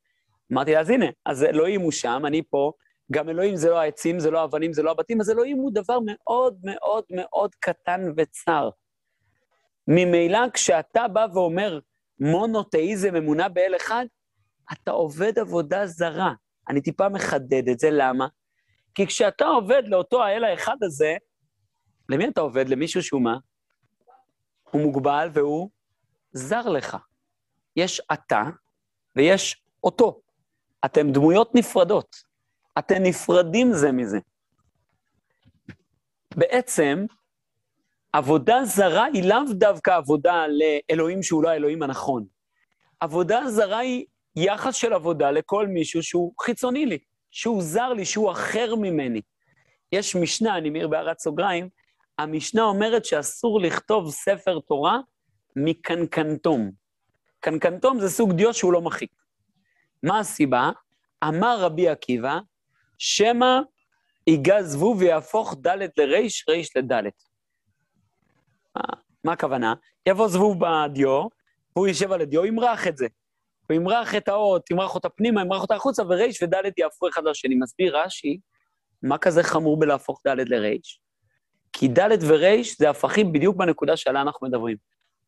אמרתי 0.53 0.73
לה, 0.73 0.79
אז 0.79 0.89
הנה, 0.89 1.05
אז 1.25 1.43
אלוהים 1.43 1.81
הוא 1.81 1.91
שם, 1.91 2.21
אני 2.25 2.41
פה, 2.49 2.71
גם 3.11 3.29
אלוהים 3.29 3.55
זה 3.55 3.69
לא 3.69 3.79
העצים, 3.79 4.19
זה 4.19 4.31
לא 4.31 4.41
האבנים, 4.41 4.73
זה 4.73 4.83
לא 4.83 4.91
הבתים, 4.91 5.21
אז 5.21 5.29
אלוהים 5.29 5.57
הוא 5.57 5.71
דבר 5.73 5.99
מאוד 6.05 6.59
מאוד 6.63 7.03
מאוד 7.09 7.55
קטן 7.55 8.01
וצר. 8.17 8.69
ממילא 9.87 10.49
כשאתה 10.53 11.07
בא 11.07 11.25
ואומר 11.33 11.79
מונותאיזם, 12.19 13.15
אמונה 13.15 13.49
באל 13.49 13.75
אחד, 13.75 14.05
אתה 14.73 14.91
עובד 14.91 15.39
עבודה 15.39 15.85
זרה. 15.85 16.33
אני 16.69 16.81
טיפה 16.81 17.09
מחדד 17.09 17.69
את 17.69 17.79
זה, 17.79 17.89
למה? 17.91 18.27
כי 18.95 19.07
כשאתה 19.07 19.45
עובד 19.45 19.83
לאותו 19.85 20.23
האל 20.23 20.43
האחד 20.43 20.77
הזה, 20.81 21.15
למי 22.09 22.27
אתה 22.27 22.41
עובד? 22.41 22.69
למישהו 22.69 23.03
שהוא 23.03 23.21
מה? 23.21 23.37
הוא 24.71 24.81
מוגבל 24.81 25.29
והוא 25.33 25.69
זר 26.37 26.69
לך. 26.69 26.97
יש 27.75 28.01
אתה 28.13 28.43
ויש 29.15 29.63
אותו. 29.83 30.21
אתם 30.85 31.11
דמויות 31.11 31.55
נפרדות. 31.55 32.15
אתם 32.79 32.95
נפרדים 33.03 33.73
זה 33.73 33.91
מזה. 33.91 34.19
בעצם, 36.35 37.05
עבודה 38.13 38.65
זרה 38.65 39.05
היא 39.13 39.29
לאו 39.29 39.53
דווקא 39.53 39.91
עבודה 39.91 40.45
לאלוהים 40.47 41.23
שהוא 41.23 41.43
לא 41.43 41.49
האלוהים 41.49 41.83
הנכון. 41.83 42.25
עבודה 42.99 43.41
זרה 43.49 43.77
היא 43.77 44.05
יחס 44.35 44.75
של 44.75 44.93
עבודה 44.93 45.31
לכל 45.31 45.67
מישהו 45.67 46.03
שהוא 46.03 46.33
חיצוני 46.41 46.85
לי, 46.85 46.97
שהוא 47.31 47.61
זר 47.61 47.93
לי, 47.93 48.05
שהוא 48.05 48.31
אחר 48.31 48.75
ממני. 48.75 49.21
יש 49.91 50.15
משנה, 50.15 50.57
אני 50.57 50.69
מעיר 50.69 50.87
בהערת 50.87 51.19
סוגריים, 51.19 51.69
המשנה 52.17 52.63
אומרת 52.63 53.05
שאסור 53.05 53.61
לכתוב 53.61 54.11
ספר 54.11 54.59
תורה 54.59 54.99
מקנקנטום. 55.57 56.71
קנקנטום 57.39 57.99
זה 57.99 58.09
סוג 58.09 58.31
דיו 58.31 58.53
שהוא 58.53 58.73
לא 58.73 58.81
מחיק. 58.81 59.11
מה 60.03 60.19
הסיבה? 60.19 60.71
אמר 61.23 61.57
רבי 61.59 61.89
עקיבא, 61.89 62.39
שמא 62.97 63.59
ייגע 64.27 64.63
זבוב 64.63 64.97
ויהפוך 64.97 65.55
ד' 65.67 65.77
לריש, 65.97 66.45
ריש 66.49 66.77
לד'. 66.77 66.91
מה 69.23 69.33
הכוונה? 69.33 69.73
יבוא 70.05 70.27
זבוב 70.27 70.57
בדיו, 70.59 71.27
והוא 71.75 71.87
יישב 71.87 72.11
על 72.11 72.21
הדיו, 72.21 72.45
ימרח 72.45 72.87
את 72.87 72.97
זה. 72.97 73.07
הוא 73.69 73.75
ימרח 73.75 74.15
את 74.15 74.27
האות, 74.27 74.71
ימרח 74.71 74.95
אותה 74.95 75.09
פנימה, 75.09 75.41
ימרח 75.41 75.61
אותה 75.61 75.75
החוצה, 75.75 76.03
וריש 76.03 76.43
וד' 76.43 76.53
יהפכו 76.77 77.09
אחד 77.09 77.23
לשני. 77.25 77.55
מסביר 77.55 77.97
רש"י, 77.97 78.39
מה 79.03 79.17
כזה 79.17 79.43
חמור 79.43 79.79
בלהפוך 79.79 80.21
ד' 80.27 80.39
לריש? 80.39 80.99
כי 81.73 81.87
ד' 81.87 82.23
וריש 82.27 82.77
זה 82.77 82.89
הפכים 82.89 83.33
בדיוק 83.33 83.57
בנקודה 83.57 83.97
שעליה 83.97 84.21
אנחנו 84.21 84.47
מדברים. 84.47 84.77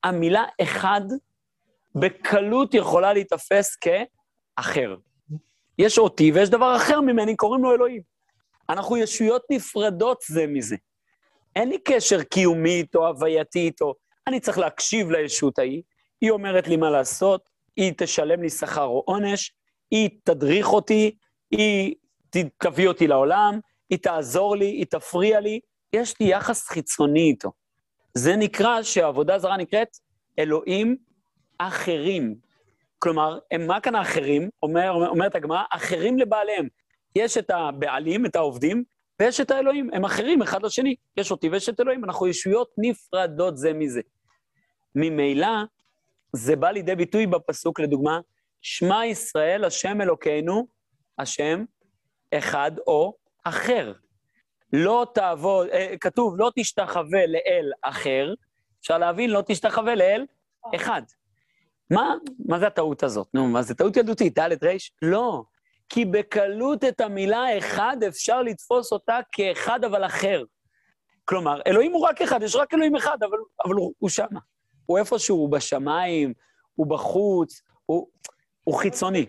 המילה 0.04 0.46
אחד 0.62 1.02
בקלות 1.96 2.74
יכולה 2.74 3.14
להיתפס 3.14 3.76
כאחר. 3.76 4.96
יש 5.78 5.98
אותי 5.98 6.32
ויש 6.32 6.50
דבר 6.50 6.76
אחר 6.76 7.02
ממני, 7.02 7.36
קוראים 7.36 7.64
לו 7.64 7.74
אלוהים. 7.74 8.02
אנחנו 8.70 8.98
ישויות 8.98 9.42
נפרדות 9.50 10.22
זה 10.28 10.48
מזה. 10.48 10.76
אין 11.56 11.70
לי 11.70 11.78
קשר 11.78 12.24
קיומית 12.24 12.96
או 12.96 13.08
הווייתית, 13.08 13.82
או... 13.82 13.94
אני 14.28 14.40
צריך 14.40 14.58
להקשיב 14.58 15.12
לישות 15.12 15.60
ההיא, 15.60 15.82
היא 16.22 16.32
אומרת 16.32 16.68
לי 16.68 16.78
מה 16.78 16.90
לעשות, 16.90 17.50
היא 17.76 17.94
תשלם 17.98 18.42
לי 18.42 18.50
שכר 18.50 18.84
או 18.84 19.04
עונש, 19.06 19.52
היא 19.92 20.10
תדריך 20.24 20.74
אותי, 20.74 21.16
היא 21.52 21.96
תביא 22.58 22.88
אותי 22.88 23.08
לעולם, 23.08 23.60
היא 23.90 24.00
תעזור 24.02 24.56
לי, 24.56 24.66
היא 24.66 24.86
תפריע 24.90 25.40
לי, 25.40 25.60
יש 25.94 26.20
לי 26.20 26.28
יחס 26.28 26.68
חיצוני 26.68 27.30
איתו. 27.30 27.52
זה 28.14 28.36
נקרא 28.36 28.82
שהעבודה 28.84 29.40
זרה 29.40 29.58
נקראת 29.58 29.98
אלוהים 30.40 30.98
אחרים. 31.58 32.36
כלומר, 33.00 33.40
הם 33.52 33.68
מה 33.68 33.80
כאן 33.80 33.96
האחרים? 33.96 34.50
אומר, 34.64 34.92
אומרת 34.92 35.36
הגמרא, 35.36 35.64
אחרים 35.72 36.20
לבעליהם. 36.20 36.68
יש 37.16 37.38
את 37.38 37.50
הבעלים, 37.50 38.26
את 38.26 38.36
העובדים, 38.36 38.84
ויש 39.20 39.42
את 39.42 39.52
האלוהים, 39.52 39.90
הם 39.94 40.06
אחרים 40.06 40.42
אחד 40.42 40.64
לשני. 40.64 40.96
יש 41.18 41.32
אותי 41.32 41.50
ויש 41.50 41.70
את 41.70 41.80
אלוהים, 41.80 42.06
אנחנו 42.06 42.28
ישויות 42.28 42.70
נפרדות 42.78 43.58
זה 43.58 43.74
מזה. 43.74 44.02
ממילא, 44.96 45.48
זה 46.34 46.56
בא 46.56 46.72
לידי 46.72 46.96
ביטוי 46.96 47.28
בפסוק, 47.28 47.80
לדוגמה, 47.80 48.20
שמע 48.62 49.06
ישראל, 49.06 49.66
השם 49.66 50.02
אלוקינו, 50.02 50.68
השם 51.18 51.66
אחד 52.34 52.72
או 52.88 53.14
אחר. 53.44 53.94
לא 54.74 55.08
תעבוד, 55.14 55.68
אה, 55.68 55.94
כתוב, 56.02 56.34
לא 56.38 56.52
תשתחווה 56.56 57.26
לאל 57.28 57.72
אחר, 57.82 58.34
אפשר 58.82 58.98
להבין, 58.98 59.30
לא 59.30 59.44
תשתחווה 59.48 59.96
לאל 59.96 60.26
אחד. 60.76 61.02
מה, 61.92 62.14
מה 62.46 62.60
זה 62.60 62.68
הטעות 62.68 63.04
הזאת? 63.04 63.28
נו, 63.34 63.48
מה 63.48 63.62
זה 63.62 63.76
טעות 63.76 63.98
ילדותית, 63.98 64.40
ד' 64.40 64.64
ר'? 64.64 64.78
לא. 65.02 65.44
כי 65.90 66.06
בקלות 66.06 66.84
את 66.84 67.02
המילה 67.02 67.58
אחד 67.58 67.98
אפשר 68.08 68.42
לתפוס 68.42 68.92
אותה 68.92 69.20
כאחד 69.32 69.84
אבל 69.84 70.06
אחר. 70.06 70.44
כלומר, 71.26 71.62
אלוהים 71.68 71.92
הוא 71.92 72.08
רק 72.08 72.22
אחד, 72.22 72.44
יש 72.44 72.56
רק 72.56 72.74
אלוהים 72.74 72.96
אחד, 72.96 73.18
אבל, 73.24 73.38
אבל 73.66 73.76
הוא, 73.76 73.94
הוא 74.00 74.10
שמה. 74.10 74.40
הוא 74.86 74.98
איפשהו, 74.98 75.38
הוא 75.38 75.52
בשמיים, 75.52 76.34
הוא 76.76 76.88
בחוץ, 76.88 77.62
הוא, 77.86 78.08
הוא 78.64 78.76
חיצוני. 78.76 79.26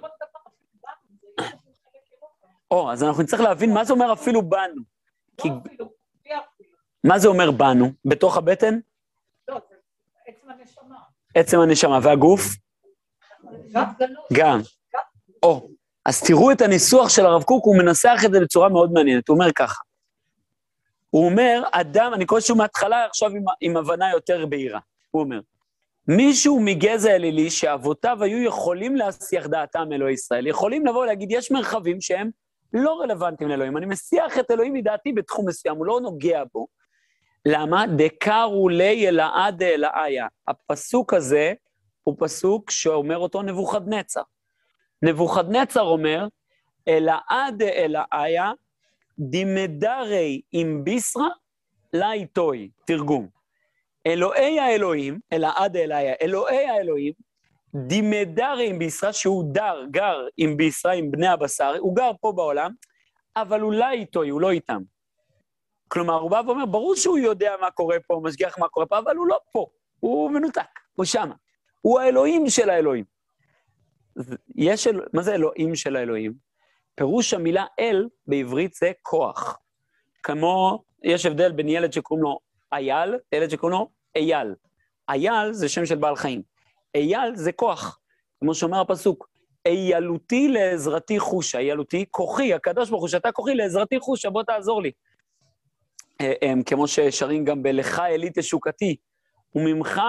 או, 2.71 2.93
אז 2.93 3.03
אנחנו 3.03 3.23
נצטרך 3.23 3.41
להבין 3.41 3.75
מה 3.75 3.85
זה 3.85 3.93
אומר 3.93 4.13
אפילו 4.13 4.43
בנו. 4.43 4.83
כי... 5.43 5.49
מה 7.05 7.19
זה 7.19 7.29
אומר 7.29 7.51
בנו? 7.51 7.93
בתוך 8.05 8.37
הבטן? 8.37 8.79
לא, 9.49 9.61
זה 9.71 9.77
עצם 10.27 10.51
הנשמה. 10.51 10.97
עצם 11.35 11.61
הנשמה. 11.61 11.99
והגוף? 12.03 12.43
גם. 14.33 14.61
או, 15.43 15.69
אז 16.05 16.23
תראו 16.23 16.53
את 16.53 16.61
הניסוח 16.61 17.09
של 17.09 17.27
הרב 17.27 17.43
קוק, 17.43 17.65
הוא 17.65 17.77
מנסח 17.79 18.21
את 18.27 18.33
זה 18.33 18.41
בצורה 18.41 18.69
מאוד 18.69 18.93
מעניינת. 18.93 19.29
הוא 19.29 19.35
אומר 19.35 19.53
ככה, 19.53 19.83
הוא 21.11 21.27
אומר, 21.27 21.63
אדם, 21.73 22.15
אני 22.15 22.27
קורא 22.27 22.41
שוב 22.41 22.59
מההתחלה, 22.59 23.05
עכשיו 23.05 23.31
עם, 23.31 23.45
עם 23.61 23.77
הבנה 23.77 24.11
יותר 24.11 24.47
בהירה. 24.47 24.81
הוא 25.11 25.23
אומר, 25.23 25.41
מישהו 26.09 26.61
מגזע 26.61 27.11
אלילי 27.11 27.51
שאבותיו 27.51 28.23
היו 28.23 28.43
יכולים 28.43 28.97
להסיח 28.97 29.47
דעתם 29.47 29.93
אלוהי 29.93 30.15
ישראל, 30.15 30.47
יכולים 30.47 30.87
לבוא 30.87 31.03
ולהגיד, 31.03 31.29
יש 31.33 31.51
מרחבים 31.51 32.01
שהם 32.01 32.31
לא 32.73 33.01
רלוונטיים 33.01 33.51
לאלוהים. 33.51 33.77
אני 33.77 33.87
מסיח 33.87 34.39
את 34.39 34.51
אלוהים 34.51 34.73
מדעתי 34.73 35.13
בתחום 35.13 35.49
מסוים, 35.49 35.77
הוא 35.77 35.87
לא 35.87 36.01
נוגע 36.01 36.43
בו. 36.55 36.67
למה? 37.47 37.85
דקרו 37.97 38.69
לי 38.69 39.09
אלעד 39.09 39.63
אלעיה. 39.63 40.27
הפסוק 40.49 41.15
הזה 41.15 41.53
הוא 42.03 42.17
פסוק 42.19 42.71
שאומר 42.71 43.19
אותו 43.19 43.43
נבוכדנצר. 43.43 44.23
נבוכדנצר 45.03 45.83
אומר, 45.83 46.27
אלעד 46.89 47.63
אלעיה 47.63 48.53
דימדרי 49.19 50.41
עם 50.53 50.85
ביסרא 50.85 51.29
לאיתוי, 51.93 52.71
תרגום. 52.87 53.29
אלוהי 54.07 54.61
האלוהים, 54.61 55.21
אלעד 55.33 55.77
אלעיה, 55.77 56.15
אלוהי 56.23 56.67
האלוהים, 56.67 57.13
דימדרי 57.75 58.69
עם 58.69 58.79
ביסרא, 58.79 59.13
שהוא 59.13 59.45
דר, 59.53 59.85
גר 59.91 60.27
עם 60.37 60.57
ביסרא, 60.57 60.93
עם 60.93 61.11
בני 61.11 61.29
הבשר, 61.29 61.75
הוא 61.79 61.97
גר 61.97 62.11
פה 62.21 62.33
בעולם, 62.33 62.73
אבל 63.37 63.61
הוא 63.61 63.73
לא 63.73 63.91
איתו, 63.91 64.23
הוא 64.23 64.41
לא 64.41 64.51
איתם. 64.51 64.83
כלומר, 65.89 66.15
הוא 66.15 66.31
בא 66.31 66.43
ואומר, 66.47 66.67
ברור 66.67 66.97
שהוא 66.97 67.19
יודע 67.19 67.55
מה 67.61 67.71
קורה 67.71 67.97
פה, 68.07 68.15
הוא 68.15 68.25
משגיח 68.25 68.59
מה 68.59 68.69
קורה 68.69 68.87
פה, 68.87 68.99
אבל 68.99 69.17
הוא 69.17 69.27
לא 69.27 69.39
פה, 69.53 69.67
הוא 70.01 70.31
מנותק, 70.31 70.81
הוא 70.95 71.05
שמה. 71.05 71.35
הוא 71.81 72.01
האלוהים 72.01 72.51
של 72.51 72.71
האלוהים. 72.71 73.05
יש, 74.57 74.87
אל... 74.87 75.01
מה 75.13 75.23
זה 75.23 75.35
אלוהים 75.35 75.75
של 75.75 75.97
האלוהים? 75.97 76.33
פירוש 76.95 77.35
המילה 77.35 77.65
אל 77.81 78.09
בעברית 78.27 78.75
זה 78.75 78.93
כוח. 79.03 79.59
כמו, 80.23 80.83
יש 81.03 81.27
הבדל 81.27 81.53
בין 81.53 81.69
ילד 81.69 81.93
שקוראים 81.93 82.23
לו 82.23 82.39
אייל, 82.73 83.15
ילד 83.33 83.51
שקוראים 83.51 83.79
לו 83.79 83.89
אייל. 84.17 84.55
אייל 85.09 85.53
זה 85.53 85.69
שם 85.69 85.87
של 85.87 85.97
בעל 85.97 86.17
חיים. 86.17 86.50
אייל 86.95 87.37
זה 87.37 87.53
כוח, 87.53 87.99
כמו 88.41 88.55
שאומר 88.55 88.81
הפסוק, 88.81 89.29
איילותי 89.67 90.49
לעזרתי 90.49 91.19
חושה, 91.19 91.59
איילותי 91.59 92.05
כוחי, 92.11 92.55
הקדוש 92.55 92.91
ברוך 92.91 93.01
הוא, 93.01 93.09
שאתה 93.09 93.33
כוחי 93.33 93.55
לעזרתי 93.55 93.99
חושה, 94.01 94.31
בוא 94.31 94.43
תעזור 94.43 94.83
לי. 94.83 94.91
אה, 96.21 96.33
אה, 96.43 96.53
כמו 96.67 96.89
ששרים 96.89 97.45
גם 97.45 97.63
בלך 97.63 97.99
אלי 97.99 98.31
תשוקתי, 98.35 98.97
וממך 99.55 100.01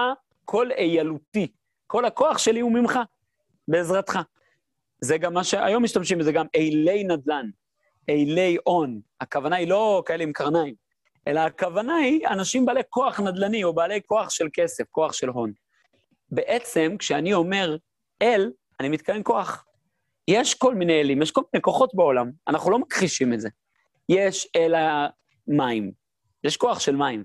כל 0.44 0.72
איילותי, 0.72 1.46
כל 1.86 2.04
הכוח 2.04 2.38
שלי 2.38 2.60
הוא 2.60 2.72
ממך, 2.72 2.98
בעזרתך. 3.68 4.18
זה 5.00 5.18
גם 5.18 5.34
מה 5.34 5.44
שהיום 5.44 5.82
משתמשים 5.82 6.18
בזה, 6.18 6.32
גם 6.32 6.46
אילי 6.54 7.04
נדל"ן, 7.04 7.50
אילי 8.08 8.56
הון. 8.64 9.00
הכוונה 9.20 9.56
היא 9.56 9.68
לא 9.68 10.02
כאלה 10.06 10.22
עם 10.22 10.32
קרניים, 10.32 10.74
אלא 11.28 11.40
הכוונה 11.40 11.96
היא 11.96 12.26
אנשים 12.26 12.66
בעלי 12.66 12.80
כוח 12.88 13.20
נדל"ני 13.20 13.64
או 13.64 13.74
בעלי 13.74 14.00
כוח 14.06 14.30
של 14.30 14.48
כסף, 14.52 14.84
כוח 14.90 15.12
של 15.12 15.28
הון. 15.28 15.52
בעצם, 16.32 16.96
כשאני 16.98 17.34
אומר 17.34 17.76
אל, 18.22 18.50
אני 18.80 18.88
מתכוון 18.88 19.20
כוח. 19.24 19.64
יש 20.28 20.54
כל 20.54 20.74
מיני 20.74 21.00
אלים, 21.00 21.22
יש 21.22 21.30
כל 21.30 21.42
מיני 21.52 21.62
כוחות 21.62 21.94
בעולם, 21.94 22.30
אנחנו 22.48 22.70
לא 22.70 22.78
מכחישים 22.78 23.32
את 23.32 23.40
זה. 23.40 23.48
יש 24.08 24.48
אל 24.56 24.74
המים, 24.74 25.92
יש 26.44 26.56
כוח 26.56 26.80
של 26.80 26.96
מים. 26.96 27.24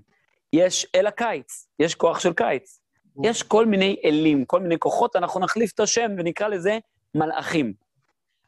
יש 0.52 0.86
אל 0.94 1.06
הקיץ, 1.06 1.68
יש 1.78 1.94
כוח 1.94 2.20
של 2.20 2.32
קיץ. 2.32 2.80
יש 3.24 3.42
כל 3.42 3.66
מיני 3.66 3.96
אלים, 4.04 4.44
כל 4.44 4.60
מיני 4.60 4.78
כוחות, 4.78 5.16
אנחנו 5.16 5.40
נחליף 5.40 5.72
את 5.74 5.80
השם 5.80 6.10
ונקרא 6.18 6.48
לזה 6.48 6.78
מלאכים. 7.14 7.72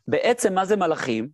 בעצם, 0.08 0.54
מה 0.54 0.64
זה 0.64 0.76
מלאכים? 0.76 1.28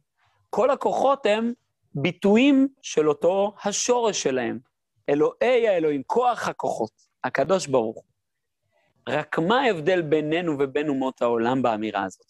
כל 0.50 0.70
הכוחות 0.70 1.26
הם 1.26 1.52
ביטויים 1.94 2.68
של 2.82 3.08
אותו 3.08 3.54
השורש 3.64 4.22
שלהם. 4.22 4.58
אלוהי 5.08 5.68
האלוהים, 5.68 6.02
כוח 6.06 6.48
הכוחות, 6.48 6.90
הקדוש 7.24 7.66
ברוך 7.66 7.96
הוא. 7.96 8.15
רק 9.08 9.38
מה 9.38 9.60
ההבדל 9.60 10.02
בינינו 10.02 10.56
ובין 10.58 10.88
אומות 10.88 11.22
העולם 11.22 11.62
באמירה 11.62 12.04
הזאת? 12.04 12.26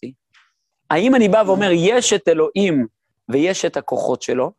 האם 0.91 1.15
אני 1.15 1.29
בא 1.29 1.43
ואומר, 1.47 1.71
יש 1.73 2.13
את 2.13 2.29
אלוהים 2.29 2.87
ויש 3.29 3.65
את 3.65 3.77
הכוחות 3.77 4.23
שלו, 4.23 4.53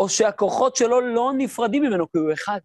או 0.00 0.08
שהכוחות 0.08 0.76
שלו 0.76 1.00
לא 1.00 1.32
נפרדים 1.36 1.82
ממנו 1.82 2.12
כי 2.12 2.18
הוא 2.18 2.32
אחד? 2.32 2.58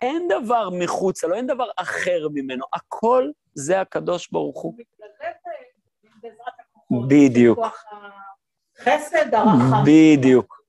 אין 0.00 0.28
דבר 0.28 0.68
מחוצה 0.72 1.26
לו, 1.26 1.34
אין 1.34 1.46
דבר 1.46 1.66
אחר 1.76 2.28
ממנו, 2.34 2.64
הכל 2.72 3.30
זה 3.54 3.80
הקדוש 3.80 4.28
ברוך 4.30 4.62
הוא. 4.62 4.74
בדיוק. 7.08 7.58
חסד, 8.78 9.34
הרחם. 9.34 9.82
בדיוק. 9.86 10.62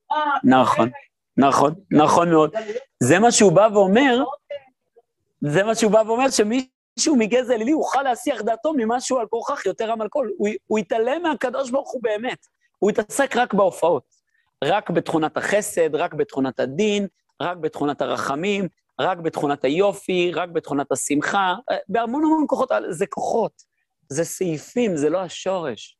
נכון, 0.44 0.90
נכון, 1.36 1.74
נכון 1.90 2.30
מאוד. 2.30 2.54
זה 3.00 3.18
מה 3.18 3.32
שהוא 3.32 3.52
בא 3.52 3.68
ואומר, 3.72 4.24
זה 5.40 5.64
מה 5.64 5.74
שהוא 5.74 5.92
בא 5.92 6.02
ואומר, 6.06 6.30
שמישהו 6.98 7.16
מגזע 7.16 7.54
אלילי 7.54 7.70
יוכל 7.70 8.02
להסיח 8.02 8.42
דעתו 8.42 8.72
ממשהו 8.76 9.18
על 9.18 9.26
כורכך 9.26 9.66
יותר 9.66 9.92
עם 9.92 10.02
אלכוהול. 10.02 10.32
הוא, 10.66 10.78
יתעלם 10.78 11.22
מהקדוש 11.22 11.70
ברוך 11.70 11.92
הוא 11.92 12.02
באמת. 12.02 12.46
הוא 12.78 12.90
יתעסק 12.90 13.36
רק 13.36 13.54
בהופעות. 13.54 14.02
רק 14.64 14.90
בתכונת 14.90 15.36
החסד, 15.36 15.94
רק 15.94 16.14
בתכונת 16.14 16.60
הדין, 16.60 17.06
רק 17.42 17.56
בתכונת 17.56 18.02
הרחמים, 18.02 18.68
רק 19.00 19.18
בתכונת 19.18 19.64
היופי, 19.64 20.32
רק 20.34 20.48
בתכונת 20.48 20.92
השמחה, 20.92 21.54
אה, 21.70 21.76
בהמון 21.88 22.24
המון 22.24 22.44
כוחות, 22.48 22.70
זה 22.90 23.06
כוחות, 23.06 23.52
זה 24.08 24.24
סעיפים, 24.24 24.96
זה 24.96 25.10
לא 25.10 25.18
השורש. 25.18 25.98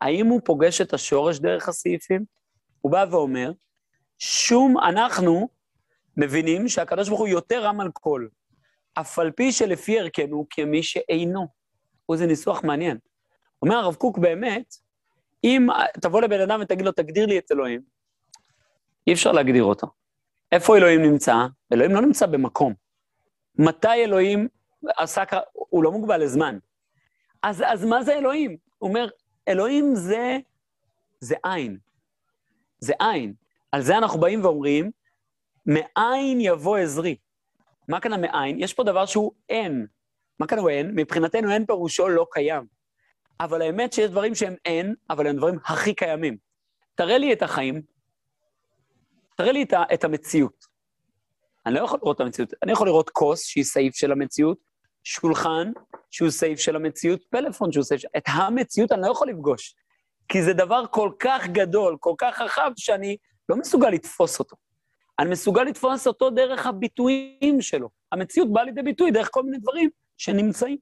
האם 0.00 0.26
הוא 0.26 0.40
פוגש 0.44 0.80
את 0.80 0.94
השורש 0.94 1.38
דרך 1.38 1.68
הסעיפים? 1.68 2.24
הוא 2.80 2.92
בא 2.92 3.04
ואומר, 3.10 3.52
שום, 4.18 4.78
אנחנו 4.78 5.48
מבינים 6.16 6.68
שהקדוש 6.68 7.08
ברוך 7.08 7.20
הוא 7.20 7.28
יותר 7.28 7.64
רם 7.64 7.80
על 7.80 7.90
כל, 7.92 8.26
אף 8.94 9.18
על 9.18 9.30
פי 9.30 9.52
שלפי 9.52 10.00
ערכנו 10.00 10.46
כמי 10.50 10.82
שאינו. 10.82 11.46
וזה 12.12 12.26
ניסוח 12.26 12.64
מעניין. 12.64 12.98
אומר 13.62 13.76
הרב 13.76 13.94
קוק 13.94 14.18
באמת, 14.18 14.74
אם 15.44 15.66
תבוא 16.00 16.20
לבן 16.20 16.40
אדם 16.40 16.60
ותגיד 16.62 16.84
לו, 16.84 16.92
תגדיר 16.92 17.26
לי 17.26 17.38
את 17.38 17.52
אלוהים, 17.52 17.80
אי 19.06 19.12
אפשר 19.12 19.32
להגדיר 19.32 19.64
אותו. 19.64 19.86
איפה 20.52 20.76
אלוהים 20.76 21.02
נמצא? 21.02 21.34
אלוהים 21.72 21.92
לא 21.92 22.00
נמצא 22.00 22.26
במקום. 22.26 22.74
מתי 23.58 24.04
אלוהים 24.04 24.48
עסק, 24.96 25.30
הוא 25.52 25.84
לא 25.84 25.92
מוגבל 25.92 26.22
לזמן. 26.22 26.58
אז, 27.42 27.62
אז 27.66 27.84
מה 27.84 28.02
זה 28.02 28.14
אלוהים? 28.14 28.56
הוא 28.78 28.88
אומר, 28.88 29.08
אלוהים 29.48 29.94
זה, 29.94 30.38
זה 31.20 31.34
עין. 31.44 31.78
זה 32.78 32.92
עין. 33.00 33.34
על 33.72 33.82
זה 33.82 33.98
אנחנו 33.98 34.20
באים 34.20 34.44
ואומרים, 34.44 34.90
מאין 35.66 36.40
יבוא 36.40 36.78
עזרי. 36.78 37.16
מה 37.88 38.00
כאן 38.00 38.12
המאין? 38.12 38.60
יש 38.60 38.74
פה 38.74 38.84
דבר 38.84 39.06
שהוא 39.06 39.32
אין. 39.48 39.86
מה 40.40 40.46
כאן 40.46 40.58
הוא 40.58 40.70
אין? 40.70 40.90
מבחינתנו 40.94 41.50
אין 41.50 41.66
פירושו 41.66 42.08
לא 42.08 42.26
קיים. 42.30 42.66
אבל 43.40 43.62
האמת 43.62 43.92
שיש 43.92 44.10
דברים 44.10 44.34
שהם 44.34 44.54
אין, 44.64 44.94
אבל 45.10 45.26
הם 45.26 45.36
דברים 45.36 45.58
הכי 45.64 45.94
קיימים. 45.94 46.36
תראה 46.94 47.18
לי 47.18 47.32
את 47.32 47.42
החיים, 47.42 47.82
תראה 49.36 49.52
לי 49.52 49.62
את, 49.62 49.72
את 49.94 50.04
המציאות. 50.04 50.64
אני 51.66 51.74
לא 51.74 51.80
יכול 51.80 51.98
לראות 52.02 52.16
את 52.16 52.20
המציאות, 52.20 52.54
אני 52.62 52.72
יכול 52.72 52.86
לראות 52.86 53.10
כוס 53.10 53.44
שהיא 53.44 53.64
סעיף 53.64 53.94
של 53.94 54.12
המציאות, 54.12 54.58
שולחן 55.04 55.72
שהוא 56.10 56.30
סעיף 56.30 56.58
של 56.58 56.76
המציאות, 56.76 57.24
פלאפון 57.30 57.72
שהוא 57.72 57.84
סעיף 57.84 58.00
של... 58.00 58.08
את 58.16 58.24
המציאות 58.26 58.92
אני 58.92 59.02
לא 59.02 59.10
יכול 59.10 59.28
לפגוש, 59.28 59.74
כי 60.28 60.42
זה 60.42 60.52
דבר 60.52 60.84
כל 60.90 61.10
כך 61.18 61.46
גדול, 61.46 61.96
כל 62.00 62.14
כך 62.18 62.40
רחב, 62.40 62.70
שאני 62.76 63.16
לא 63.48 63.56
מסוגל 63.56 63.88
לתפוס 63.88 64.38
אותו. 64.38 64.56
אני 65.18 65.30
מסוגל 65.30 65.62
לתפוס 65.62 66.06
אותו 66.06 66.30
דרך 66.30 66.66
הביטויים 66.66 67.60
שלו. 67.60 67.88
המציאות 68.12 68.52
באה 68.52 68.64
לידי 68.64 68.82
ביטוי 68.82 69.10
דרך 69.10 69.28
כל 69.32 69.42
מיני 69.42 69.58
דברים 69.58 69.90
שנמצאים. 70.16 70.78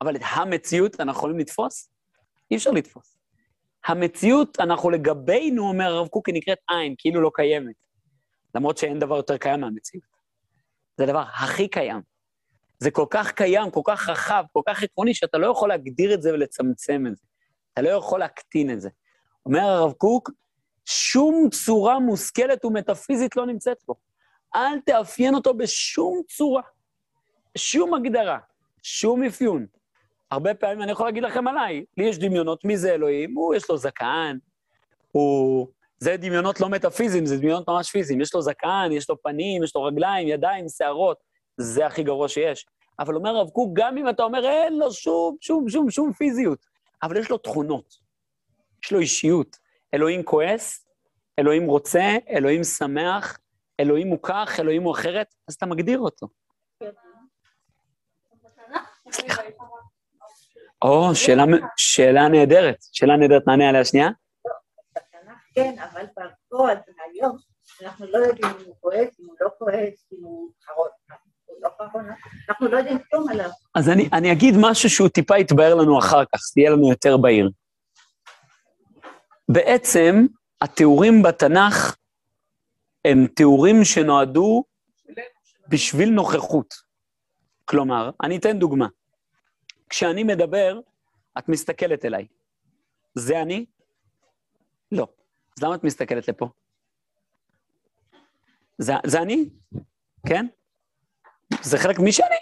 אבל 0.00 0.16
את 0.16 0.20
המציאות 0.34 1.00
אנחנו 1.00 1.18
יכולים 1.18 1.38
לתפוס? 1.38 1.90
אי 2.50 2.56
אפשר 2.56 2.70
לתפוס. 2.70 3.16
המציאות, 3.86 4.60
אנחנו 4.60 4.90
לגבינו, 4.90 5.68
אומר 5.68 5.84
הרב 5.84 6.08
קוק, 6.08 6.28
היא 6.28 6.34
נקראת 6.34 6.58
עין, 6.70 6.94
כאילו 6.98 7.20
לא 7.20 7.30
קיימת. 7.34 7.74
למרות 8.54 8.78
שאין 8.78 8.98
דבר 8.98 9.16
יותר 9.16 9.36
קיים 9.36 9.60
מהמציאות. 9.60 10.06
זה 10.96 11.04
הדבר 11.04 11.24
הכי 11.34 11.68
קיים. 11.68 12.00
זה 12.78 12.90
כל 12.90 13.06
כך 13.10 13.32
קיים, 13.32 13.70
כל 13.70 13.80
כך 13.84 14.08
רחב, 14.08 14.44
כל 14.52 14.60
כך 14.68 14.82
עקרוני, 14.82 15.14
שאתה 15.14 15.38
לא 15.38 15.46
יכול 15.46 15.68
להגדיר 15.68 16.14
את 16.14 16.22
זה 16.22 16.32
ולצמצם 16.32 17.04
את 17.06 17.16
זה. 17.16 17.22
אתה 17.72 17.82
לא 17.82 17.88
יכול 17.88 18.20
להקטין 18.20 18.70
את 18.70 18.80
זה. 18.80 18.88
אומר 19.46 19.60
הרב 19.60 19.92
קוק, 19.92 20.30
שום 20.86 21.48
צורה 21.50 21.98
מושכלת 21.98 22.64
ומטאפיזית 22.64 23.36
לא 23.36 23.46
נמצאת 23.46 23.78
בו. 23.88 23.94
אל 24.56 24.80
תאפיין 24.86 25.34
אותו 25.34 25.54
בשום 25.54 26.22
צורה, 26.28 26.62
שום 27.58 27.94
הגדרה, 27.94 28.38
שום 28.82 29.22
אפיון. 29.22 29.66
הרבה 30.30 30.54
פעמים 30.54 30.82
אני 30.82 30.92
יכול 30.92 31.06
להגיד 31.06 31.22
לכם 31.22 31.48
עליי, 31.48 31.84
לי 31.96 32.04
יש 32.04 32.18
דמיונות, 32.18 32.64
מי 32.64 32.76
זה 32.76 32.94
אלוהים? 32.94 33.34
הוא, 33.34 33.54
יש 33.54 33.70
לו 33.70 33.76
זקן, 33.76 34.36
הוא... 35.12 35.68
זה 35.98 36.16
דמיונות 36.16 36.60
לא 36.60 36.68
מטאפיזיים, 36.68 37.26
זה 37.26 37.36
דמיונות 37.36 37.68
ממש 37.68 37.90
פיזיים. 37.90 38.20
יש 38.20 38.34
לו 38.34 38.42
זקן, 38.42 38.88
יש 38.92 39.10
לו 39.10 39.22
פנים, 39.22 39.62
יש 39.62 39.76
לו 39.76 39.82
רגליים, 39.82 40.28
ידיים, 40.28 40.68
שערות, 40.68 41.16
זה 41.56 41.86
הכי 41.86 42.02
גרוע 42.02 42.28
שיש. 42.28 42.66
אבל 42.98 43.14
אומר 43.14 43.30
הרב 43.30 43.50
קוק, 43.50 43.70
גם 43.72 43.98
אם 43.98 44.08
אתה 44.08 44.22
אומר, 44.22 44.46
אין 44.46 44.78
לו 44.78 44.92
שום, 44.92 45.36
שום, 45.40 45.68
שום, 45.68 45.90
שום 45.90 46.12
פיזיות, 46.12 46.58
אבל 47.02 47.16
יש 47.16 47.30
לו 47.30 47.38
תכונות, 47.38 47.94
יש 48.84 48.92
לו 48.92 49.00
אישיות. 49.00 49.56
אלוהים 49.94 50.22
כועס, 50.22 50.86
אלוהים 51.38 51.66
רוצה, 51.66 52.16
אלוהים 52.30 52.64
שמח, 52.64 53.38
אלוהים 53.80 54.08
הוא 54.08 54.18
כך, 54.22 54.60
אלוהים 54.60 54.82
הוא 54.82 54.92
אחרת, 54.92 55.34
אז 55.48 55.54
אתה 55.54 55.66
מגדיר 55.66 55.98
אותו. 55.98 56.28
סליחה. 59.12 59.42
או, 60.82 61.14
שאלה, 61.76 62.28
נהדרת. 62.28 62.76
שאלה 62.92 63.16
נהדרת, 63.16 63.42
נענה 63.46 63.68
עליה 63.68 63.84
שנייה. 63.84 64.08
כן, 65.54 65.74
אבל 65.78 66.04
בפועל, 66.16 66.76
היום, 67.12 67.36
אנחנו 67.82 68.06
לא 68.06 68.18
יודעים 68.18 68.52
אם 68.60 68.66
הוא 68.66 68.74
כועס, 68.80 69.20
אם 69.20 69.26
הוא 69.26 69.36
לא 69.40 69.48
כועס, 69.58 70.06
אם 70.12 70.24
הוא 70.24 70.50
חרון. 70.64 70.88
לא 71.60 71.68
אנחנו 72.48 72.68
לא 72.68 72.78
יודעים 72.78 72.98
כלום 73.10 73.28
עליו. 73.28 73.50
אז 73.74 73.88
אני, 73.88 74.08
אני 74.12 74.32
אגיד 74.32 74.54
משהו 74.60 74.90
שהוא 74.90 75.08
טיפה 75.08 75.38
יתבהר 75.38 75.74
לנו 75.74 75.98
אחר 75.98 76.24
כך, 76.24 76.40
זה 76.54 76.60
יהיה 76.60 76.70
לנו 76.70 76.90
יותר 76.90 77.16
בהיר. 77.16 77.50
בעצם, 79.48 80.26
התיאורים 80.60 81.22
בתנ"ך 81.22 81.96
הם 83.04 83.26
תיאורים 83.26 83.84
שנועדו 83.84 84.64
בשביל 85.68 86.10
נוכחות. 86.10 86.74
כלומר, 87.64 88.10
אני 88.22 88.36
אתן 88.36 88.58
דוגמה. 88.58 88.86
כשאני 89.88 90.24
מדבר, 90.24 90.80
את 91.38 91.48
מסתכלת 91.48 92.04
אליי. 92.04 92.26
זה 93.14 93.42
אני? 93.42 93.66
לא. 94.92 95.08
אז 95.56 95.62
למה 95.62 95.74
את 95.74 95.84
מסתכלת 95.84 96.28
לפה? 96.28 96.48
זה, 98.78 98.92
זה 99.06 99.22
אני, 99.22 99.48
כן? 100.28 100.46
זה 101.62 101.78
חלק 101.78 101.98
מי 101.98 102.12
שאני. 102.12 102.36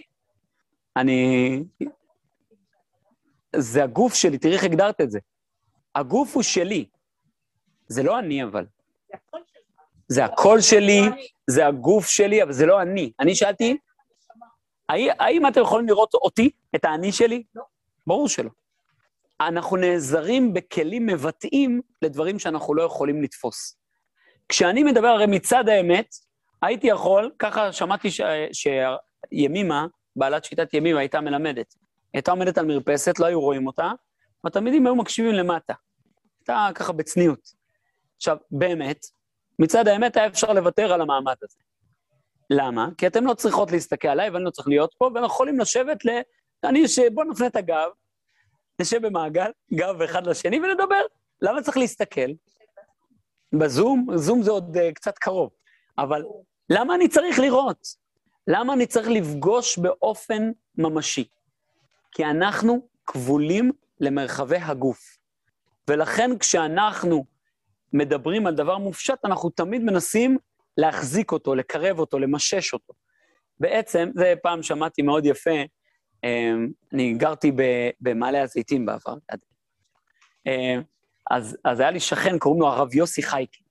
אני... 0.96 1.64
זה 3.56 3.84
הגוף 3.84 4.14
שלי, 4.14 4.38
תראי 4.38 4.54
איך 4.54 4.64
הגדרת 4.64 5.00
את 5.00 5.10
זה. 5.10 5.18
הגוף 5.94 6.34
הוא 6.34 6.42
שלי. 6.42 6.86
זה 7.88 8.02
לא 8.02 8.18
אני, 8.18 8.44
אבל. 8.44 8.66
זה 10.08 10.24
הקול 10.24 10.60
שלי, 10.60 11.00
זה 11.46 11.66
הגוף 11.66 12.06
שלי, 12.06 12.42
אבל 12.42 12.52
זה 12.52 12.66
לא 12.66 12.82
אני. 12.82 13.12
אני 13.20 13.34
שאלתי, 13.34 13.76
האם 14.88 15.46
אתם 15.46 15.60
יכולים 15.60 15.86
לראות 15.86 16.14
אותי, 16.14 16.50
את 16.74 16.84
האני 16.84 17.12
שלי? 17.12 17.42
לא. 17.54 17.62
ברור 18.06 18.28
שלא. 18.28 18.50
אנחנו 19.40 19.76
נעזרים 19.76 20.54
בכלים 20.54 21.06
מבטאים 21.06 21.80
לדברים 22.02 22.38
שאנחנו 22.38 22.74
לא 22.74 22.82
יכולים 22.82 23.22
לתפוס. 23.22 23.78
כשאני 24.48 24.82
מדבר, 24.82 25.08
הרי 25.08 25.26
מצד 25.26 25.68
האמת, 25.68 26.14
הייתי 26.62 26.86
יכול, 26.86 27.30
ככה 27.38 27.72
שמעתי 27.72 28.10
ש... 28.10 28.20
שימימה, 28.52 29.86
בעלת 30.16 30.44
שיטת 30.44 30.74
ימימה, 30.74 31.00
הייתה 31.00 31.20
מלמדת. 31.20 31.74
הייתה 32.14 32.30
עומדת 32.30 32.58
על 32.58 32.66
מרפסת, 32.66 33.18
לא 33.18 33.26
היו 33.26 33.40
רואים 33.40 33.66
אותה, 33.66 33.92
והתלמידים 34.44 34.86
היו 34.86 34.94
מקשיבים 34.94 35.34
למטה. 35.34 35.74
הייתה 36.48 36.74
ככה 36.74 36.92
בצניעות. 36.92 37.52
עכשיו, 38.16 38.36
באמת, 38.50 39.06
מצד 39.58 39.88
האמת 39.88 40.16
היה 40.16 40.26
אפשר 40.26 40.52
לוותר 40.52 40.92
על 40.92 41.00
המעמד 41.00 41.34
הזה. 41.42 41.58
למה? 42.50 42.88
כי 42.98 43.06
אתן 43.06 43.24
לא 43.24 43.34
צריכות 43.34 43.72
להסתכל 43.72 44.08
עליי 44.08 44.30
ואני 44.30 44.44
לא 44.44 44.50
צריך 44.50 44.68
להיות 44.68 44.94
פה, 44.98 45.04
ואנחנו 45.04 45.26
יכולים 45.26 45.58
לשבת 45.58 46.04
ל... 46.04 46.08
אני, 46.64 46.88
ש... 46.88 46.98
בוא 47.14 47.24
נפנה 47.24 47.46
את 47.46 47.56
הגב, 47.56 47.88
נשב 48.80 49.06
במעגל, 49.06 49.50
גב 49.74 50.02
אחד 50.02 50.26
לשני 50.26 50.60
ונדבר. 50.60 51.02
למה 51.42 51.62
צריך 51.62 51.76
להסתכל? 51.76 52.30
בזום? 53.52 54.06
זום 54.14 54.42
זה 54.42 54.50
עוד 54.50 54.76
uh, 54.76 54.92
קצת 54.94 55.18
קרוב, 55.18 55.50
אבל 55.98 56.22
למה 56.70 56.94
אני 56.94 57.08
צריך 57.08 57.38
לראות? 57.38 57.86
למה 58.46 58.72
אני 58.72 58.86
צריך 58.86 59.08
לפגוש 59.08 59.78
באופן 59.78 60.50
ממשי? 60.78 61.28
כי 62.12 62.24
אנחנו 62.24 62.88
כבולים 63.06 63.72
למרחבי 64.00 64.56
הגוף. 64.56 65.23
ולכן 65.90 66.30
כשאנחנו 66.38 67.24
מדברים 67.92 68.46
על 68.46 68.54
דבר 68.54 68.78
מופשט, 68.78 69.24
אנחנו 69.24 69.50
תמיד 69.50 69.82
מנסים 69.82 70.38
להחזיק 70.76 71.32
אותו, 71.32 71.54
לקרב 71.54 71.98
אותו, 71.98 72.18
למשש 72.18 72.72
אותו. 72.72 72.92
בעצם, 73.60 74.10
זה 74.14 74.34
פעם 74.42 74.62
שמעתי 74.62 75.02
מאוד 75.02 75.26
יפה, 75.26 75.60
אמ, 76.24 76.68
אני 76.92 77.14
גרתי 77.14 77.52
במעלה 78.00 78.42
הזיתים 78.42 78.86
בעבר, 78.86 79.14
אמ, 80.46 80.82
אז, 81.30 81.56
אז 81.64 81.80
היה 81.80 81.90
לי 81.90 82.00
שכן, 82.00 82.38
קוראים 82.38 82.60
לו 82.60 82.68
הרב 82.68 82.94
יוסי 82.94 83.22
חייקי, 83.22 83.62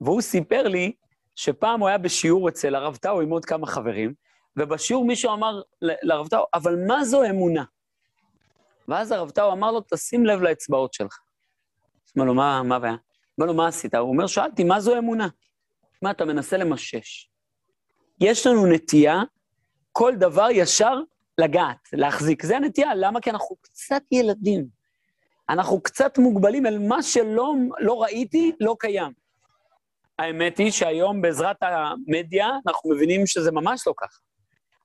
והוא 0.00 0.20
סיפר 0.20 0.68
לי 0.68 0.92
שפעם 1.36 1.80
הוא 1.80 1.88
היה 1.88 1.98
בשיעור 1.98 2.48
אצל 2.48 2.74
הרב 2.74 2.96
טאו 2.96 3.20
עם 3.20 3.30
עוד 3.30 3.44
כמה 3.44 3.66
חברים, 3.66 4.14
ובשיעור 4.56 5.04
מישהו 5.04 5.32
אמר 5.32 5.62
לרב 5.82 6.28
טאו, 6.28 6.44
אבל 6.54 6.76
מה 6.86 7.04
זו 7.04 7.24
אמונה? 7.24 7.64
ואז 8.88 9.12
הרב 9.12 9.30
טאו 9.30 9.52
אמר 9.52 9.72
לו, 9.72 9.80
תשים 9.80 10.26
לב 10.26 10.42
לאצבעות 10.42 10.94
שלך. 10.94 11.18
אמר 12.16 12.24
לו, 12.24 12.34
מה 12.34 12.76
הבעיה? 12.76 12.96
אמר 13.38 13.46
לו, 13.46 13.54
מה 13.54 13.66
עשית? 13.66 13.94
הוא 13.94 14.08
אומר, 14.08 14.26
שאלתי, 14.26 14.64
מה 14.64 14.80
זו 14.80 14.98
אמונה? 14.98 15.28
מה, 16.02 16.10
אתה 16.10 16.24
מנסה 16.24 16.56
למשש. 16.56 17.28
יש 18.20 18.46
לנו 18.46 18.66
נטייה, 18.66 19.22
כל 19.92 20.12
דבר 20.16 20.48
ישר 20.50 20.94
לגעת, 21.38 21.88
להחזיק. 21.92 22.42
זה 22.42 22.56
הנטייה, 22.56 22.94
למה? 22.94 23.20
כי 23.20 23.30
אנחנו 23.30 23.56
קצת 23.60 24.02
ילדים. 24.12 24.66
אנחנו 25.48 25.80
קצת 25.80 26.18
מוגבלים 26.18 26.66
אל 26.66 26.78
מה 26.78 27.02
שלא 27.02 27.54
לא 27.78 28.02
ראיתי, 28.02 28.52
לא 28.60 28.76
קיים. 28.78 29.12
האמת 30.18 30.58
היא 30.58 30.70
שהיום 30.70 31.22
בעזרת 31.22 31.56
המדיה 31.60 32.48
אנחנו 32.66 32.90
מבינים 32.90 33.26
שזה 33.26 33.52
ממש 33.52 33.86
לא 33.86 33.94
ככה. 33.96 34.18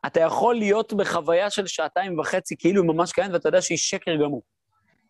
אתה 0.06 0.20
יכול 0.20 0.56
להיות 0.56 0.94
בחוויה 0.94 1.50
של 1.50 1.68
שעתיים 1.68 2.20
וחצי 2.20 2.56
כאילו 2.58 2.84
ממש 2.84 3.12
קיימת, 3.12 3.34
ואתה 3.34 3.50
יודע 3.50 3.62
שהיא 3.62 3.78
שקר 3.78 4.16
גמור. 4.16 4.44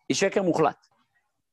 היא 0.08 0.14
שקר 0.14 0.42
מוחלט. 0.42 0.86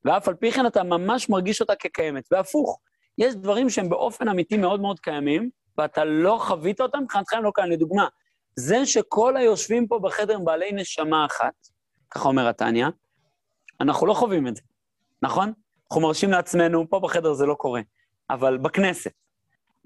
ואף 0.04 0.28
על 0.28 0.34
פי 0.34 0.52
כן 0.52 0.66
אתה 0.66 0.82
ממש 0.82 1.28
מרגיש 1.28 1.60
אותה 1.60 1.74
כקיימת. 1.74 2.28
והפוך, 2.30 2.78
יש 3.18 3.34
דברים 3.34 3.70
שהם 3.70 3.88
באופן 3.88 4.28
אמיתי 4.28 4.56
מאוד 4.56 4.80
מאוד 4.80 5.00
קיימים, 5.00 5.50
ואתה 5.78 6.04
לא 6.04 6.38
חווית 6.40 6.80
אותם, 6.80 6.98
מבחינתך 7.02 7.32
הם 7.32 7.44
לא 7.44 7.52
קיימים. 7.54 7.72
לדוגמה, 7.72 8.08
זה 8.56 8.86
שכל 8.86 9.36
היושבים 9.36 9.86
פה 9.86 9.98
בחדר 10.02 10.34
הם 10.34 10.44
בעלי 10.44 10.72
נשמה 10.72 11.26
אחת, 11.26 11.54
ככה 12.10 12.28
אומר 12.28 12.48
התניא, 12.48 12.86
אנחנו 13.80 14.06
לא 14.06 14.14
חווים 14.14 14.48
את 14.48 14.56
זה, 14.56 14.62
נכון? 15.22 15.52
אנחנו 15.86 16.02
מרשים 16.02 16.30
לעצמנו, 16.30 16.90
פה 16.90 17.00
בחדר 17.00 17.32
זה 17.32 17.46
לא 17.46 17.54
קורה, 17.54 17.80
אבל 18.30 18.58
בכנסת, 18.58 19.12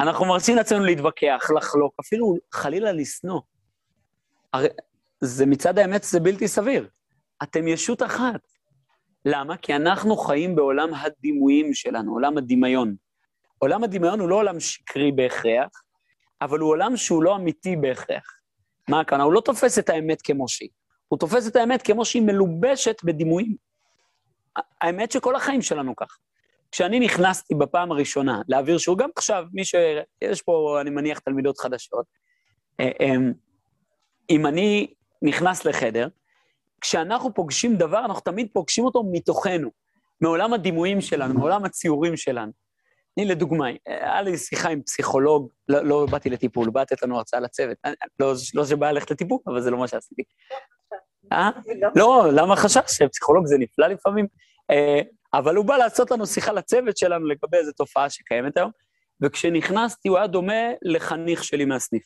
אנחנו 0.01 0.25
מרשים 0.25 0.57
לעצמנו 0.57 0.85
להתווכח, 0.85 1.51
לחלוק, 1.57 1.95
אפילו 2.01 2.35
חלילה 2.53 2.93
לשנוא. 2.93 3.41
הרי 4.53 4.69
זה 5.21 5.47
מצד 5.47 5.79
האמת, 5.79 6.03
זה 6.05 6.21
בלתי 6.21 6.49
סביר. 6.49 6.89
אתם 7.43 7.69
ישות 7.69 8.03
אחת. 8.03 8.41
למה? 9.25 9.57
כי 9.57 9.77
אנחנו 9.77 10.17
חיים 10.17 10.57
בעולם 10.57 10.95
הדימויים 10.95 11.75
שלנו, 11.75 12.13
עולם 12.13 12.39
הדמיון. 12.39 12.95
עולם 13.59 13.85
הדמיון 13.85 14.21
הוא 14.21 14.29
לא 14.29 14.35
עולם 14.35 14.61
שקרי 14.61 15.13
בהכרח, 15.13 15.83
אבל 16.41 16.59
הוא 16.59 16.71
עולם 16.71 16.97
שהוא 16.97 17.23
לא 17.23 17.37
אמיתי 17.37 17.77
בהכרח. 17.77 18.41
מה 18.89 19.01
הכוונה? 19.01 19.25
הוא 19.25 19.33
לא 19.33 19.41
תופס 19.41 19.79
את 19.79 19.89
האמת 19.89 20.23
כמו 20.23 20.49
שהיא. 20.49 20.69
הוא 21.09 21.19
תופס 21.19 21.49
את 21.49 21.57
האמת 21.57 21.83
כמו 21.83 22.05
שהיא 22.05 22.23
מלובשת 22.23 22.97
בדימויים. 23.05 23.57
האמת 24.81 25.13
שכל 25.13 25.37
החיים 25.37 25.63
שלנו 25.63 25.97
כך. 25.97 26.19
כשאני 26.73 27.01
נכנסתי 27.01 27.55
בפעם 27.55 27.93
הראשונה 27.93 28.41
להעביר 28.49 28.79
שיעור, 28.79 28.99
גם 28.99 29.09
עכשיו, 29.17 29.45
מי 29.53 29.65
ש... 29.65 29.75
יש 30.23 30.43
פה, 30.43 30.79
אני 30.81 30.91
מניח, 30.91 31.19
תלמידות 31.19 31.59
חדשות, 31.59 32.07
אה, 32.81 32.91
אמ, 33.01 33.33
אם 34.31 34.47
אני 34.47 34.95
נכנס 35.23 35.65
לחדר, 35.65 36.09
כשאנחנו 36.85 37.35
פוגשים 37.35 37.77
דבר, 37.77 38.05
אנחנו 38.05 38.21
תמיד 38.21 38.49
פוגשים 38.53 38.85
אותו 38.85 39.03
מתוכנו, 39.13 39.71
מעולם 40.21 40.53
הדימויים 40.53 41.01
שלנו, 41.01 41.35
מעולם 41.35 41.65
הציורים 41.65 42.17
שלנו. 42.17 42.53
אני 43.19 43.27
לדוגמה, 43.27 43.67
היה 43.87 44.23
לי 44.23 44.39
שיחה 44.39 44.69
עם 44.69 44.83
פסיכולוג, 44.83 45.49
לא, 45.69 45.85
לא 45.85 46.07
באתי 46.11 46.31
לטיפול, 46.31 46.71
בא 46.71 46.81
לתת 46.81 47.03
לנו 47.03 47.17
הרצאה 47.17 47.41
לצוות. 47.41 47.79
לא, 48.21 48.35
לא 48.55 48.67
שבא 48.67 48.91
ללכת 48.91 49.11
לטיפול, 49.11 49.39
אבל 49.47 49.61
זה 49.61 49.71
לא 49.71 49.79
מה 49.79 49.89
שעשיתי. 49.89 50.23
אה? 51.33 51.51
לא, 51.97 52.29
למה 52.33 52.57
חשש? 52.57 53.03
פסיכולוג 53.03 53.47
זה 53.47 53.59
נפלא 53.59 53.87
לפעמים. 53.87 54.27
אה, 54.71 55.01
אבל 55.35 55.57
הוא 55.57 55.65
בא 55.65 55.77
לעשות 55.77 56.11
לנו 56.11 56.27
שיחה 56.27 56.53
לצוות 56.53 56.97
שלנו 56.97 57.27
לגבי 57.27 57.57
איזו 57.57 57.73
תופעה 57.73 58.11
שקיימת 58.11 58.57
היום, 58.57 58.71
וכשנכנסתי 59.23 60.09
הוא 60.09 60.19
היה 60.19 60.27
דומה 60.27 60.63
לחניך 60.83 61.45
שלי 61.45 61.65
מהסניף. 61.65 62.05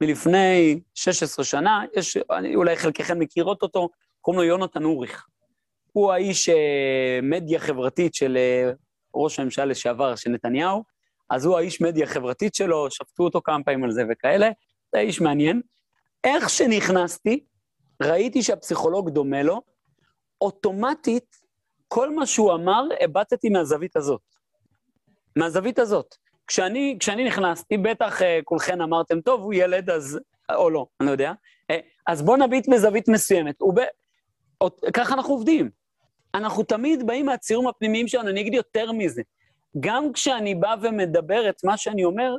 מלפני 0.00 0.80
16 0.94 1.44
שנה, 1.44 1.82
יש, 1.96 2.16
אני, 2.30 2.54
אולי 2.54 2.76
חלקכם 2.76 3.18
מכירות 3.18 3.62
אותו, 3.62 3.88
קוראים 4.20 4.42
לו 4.42 4.48
יונתן 4.48 4.84
אוריך. 4.84 5.26
הוא 5.92 6.12
האיש 6.12 6.48
אה, 6.48 7.18
מדיה 7.22 7.58
חברתית 7.58 8.14
של 8.14 8.36
אה, 8.36 8.70
ראש 9.14 9.38
הממשלה 9.38 9.64
לשעבר 9.64 10.16
של 10.16 10.30
נתניהו, 10.30 10.84
אז 11.30 11.44
הוא 11.44 11.56
האיש 11.56 11.80
מדיה 11.80 12.06
חברתית 12.06 12.54
שלו, 12.54 12.90
שפטו 12.90 13.22
אותו 13.22 13.40
כמה 13.44 13.64
פעמים 13.64 13.84
על 13.84 13.92
זה 13.92 14.02
וכאלה, 14.10 14.48
זה 14.92 14.98
איש 15.00 15.20
מעניין. 15.20 15.62
איך 16.24 16.50
שנכנסתי, 16.50 17.44
ראיתי 18.02 18.42
שהפסיכולוג 18.42 19.10
דומה 19.10 19.42
לו, 19.42 19.62
אוטומטית, 20.40 21.36
כל 21.88 22.14
מה 22.14 22.26
שהוא 22.26 22.54
אמר, 22.54 22.82
הבטתי 23.00 23.48
מהזווית 23.48 23.96
הזאת. 23.96 24.20
מהזווית 25.36 25.78
הזאת. 25.78 26.16
כשאני, 26.48 26.96
כשאני 27.00 27.24
נכנסתי, 27.24 27.76
בטח 27.76 28.20
uh, 28.20 28.24
כולכם 28.44 28.82
אמרתם, 28.82 29.20
טוב, 29.20 29.42
הוא 29.42 29.54
ילד, 29.54 29.90
אז... 29.90 30.18
או 30.54 30.70
לא, 30.70 30.86
אני 31.00 31.06
לא 31.06 31.12
יודע. 31.12 31.32
Uh, 31.72 31.74
אז 32.06 32.22
בואו 32.22 32.36
נביט 32.36 32.68
מזווית 32.68 33.08
מסוימת. 33.08 33.54
ב... 33.74 33.80
ככה 34.94 35.14
אנחנו 35.14 35.34
עובדים. 35.34 35.70
אנחנו 36.34 36.62
תמיד 36.62 37.06
באים 37.06 37.26
מהציורים 37.26 37.68
הפנימיים 37.68 38.08
שלנו, 38.08 38.28
אני 38.28 38.40
אגיד 38.40 38.54
יותר 38.54 38.92
מזה. 38.92 39.22
גם 39.80 40.12
כשאני 40.12 40.54
בא 40.54 40.74
ומדבר 40.82 41.48
את 41.48 41.64
מה 41.64 41.76
שאני 41.76 42.04
אומר, 42.04 42.36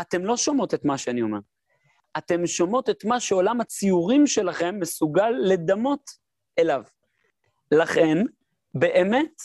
אתם 0.00 0.24
לא 0.24 0.36
שומעות 0.36 0.74
את 0.74 0.84
מה 0.84 0.98
שאני 0.98 1.22
אומר. 1.22 1.38
אתם 2.18 2.46
שומעות 2.46 2.90
את 2.90 3.04
מה 3.04 3.20
שעולם 3.20 3.60
הציורים 3.60 4.26
שלכם 4.26 4.80
מסוגל 4.80 5.30
לדמות 5.40 6.10
אליו. 6.58 6.82
לכן, 7.72 8.18
באמת, 8.74 9.42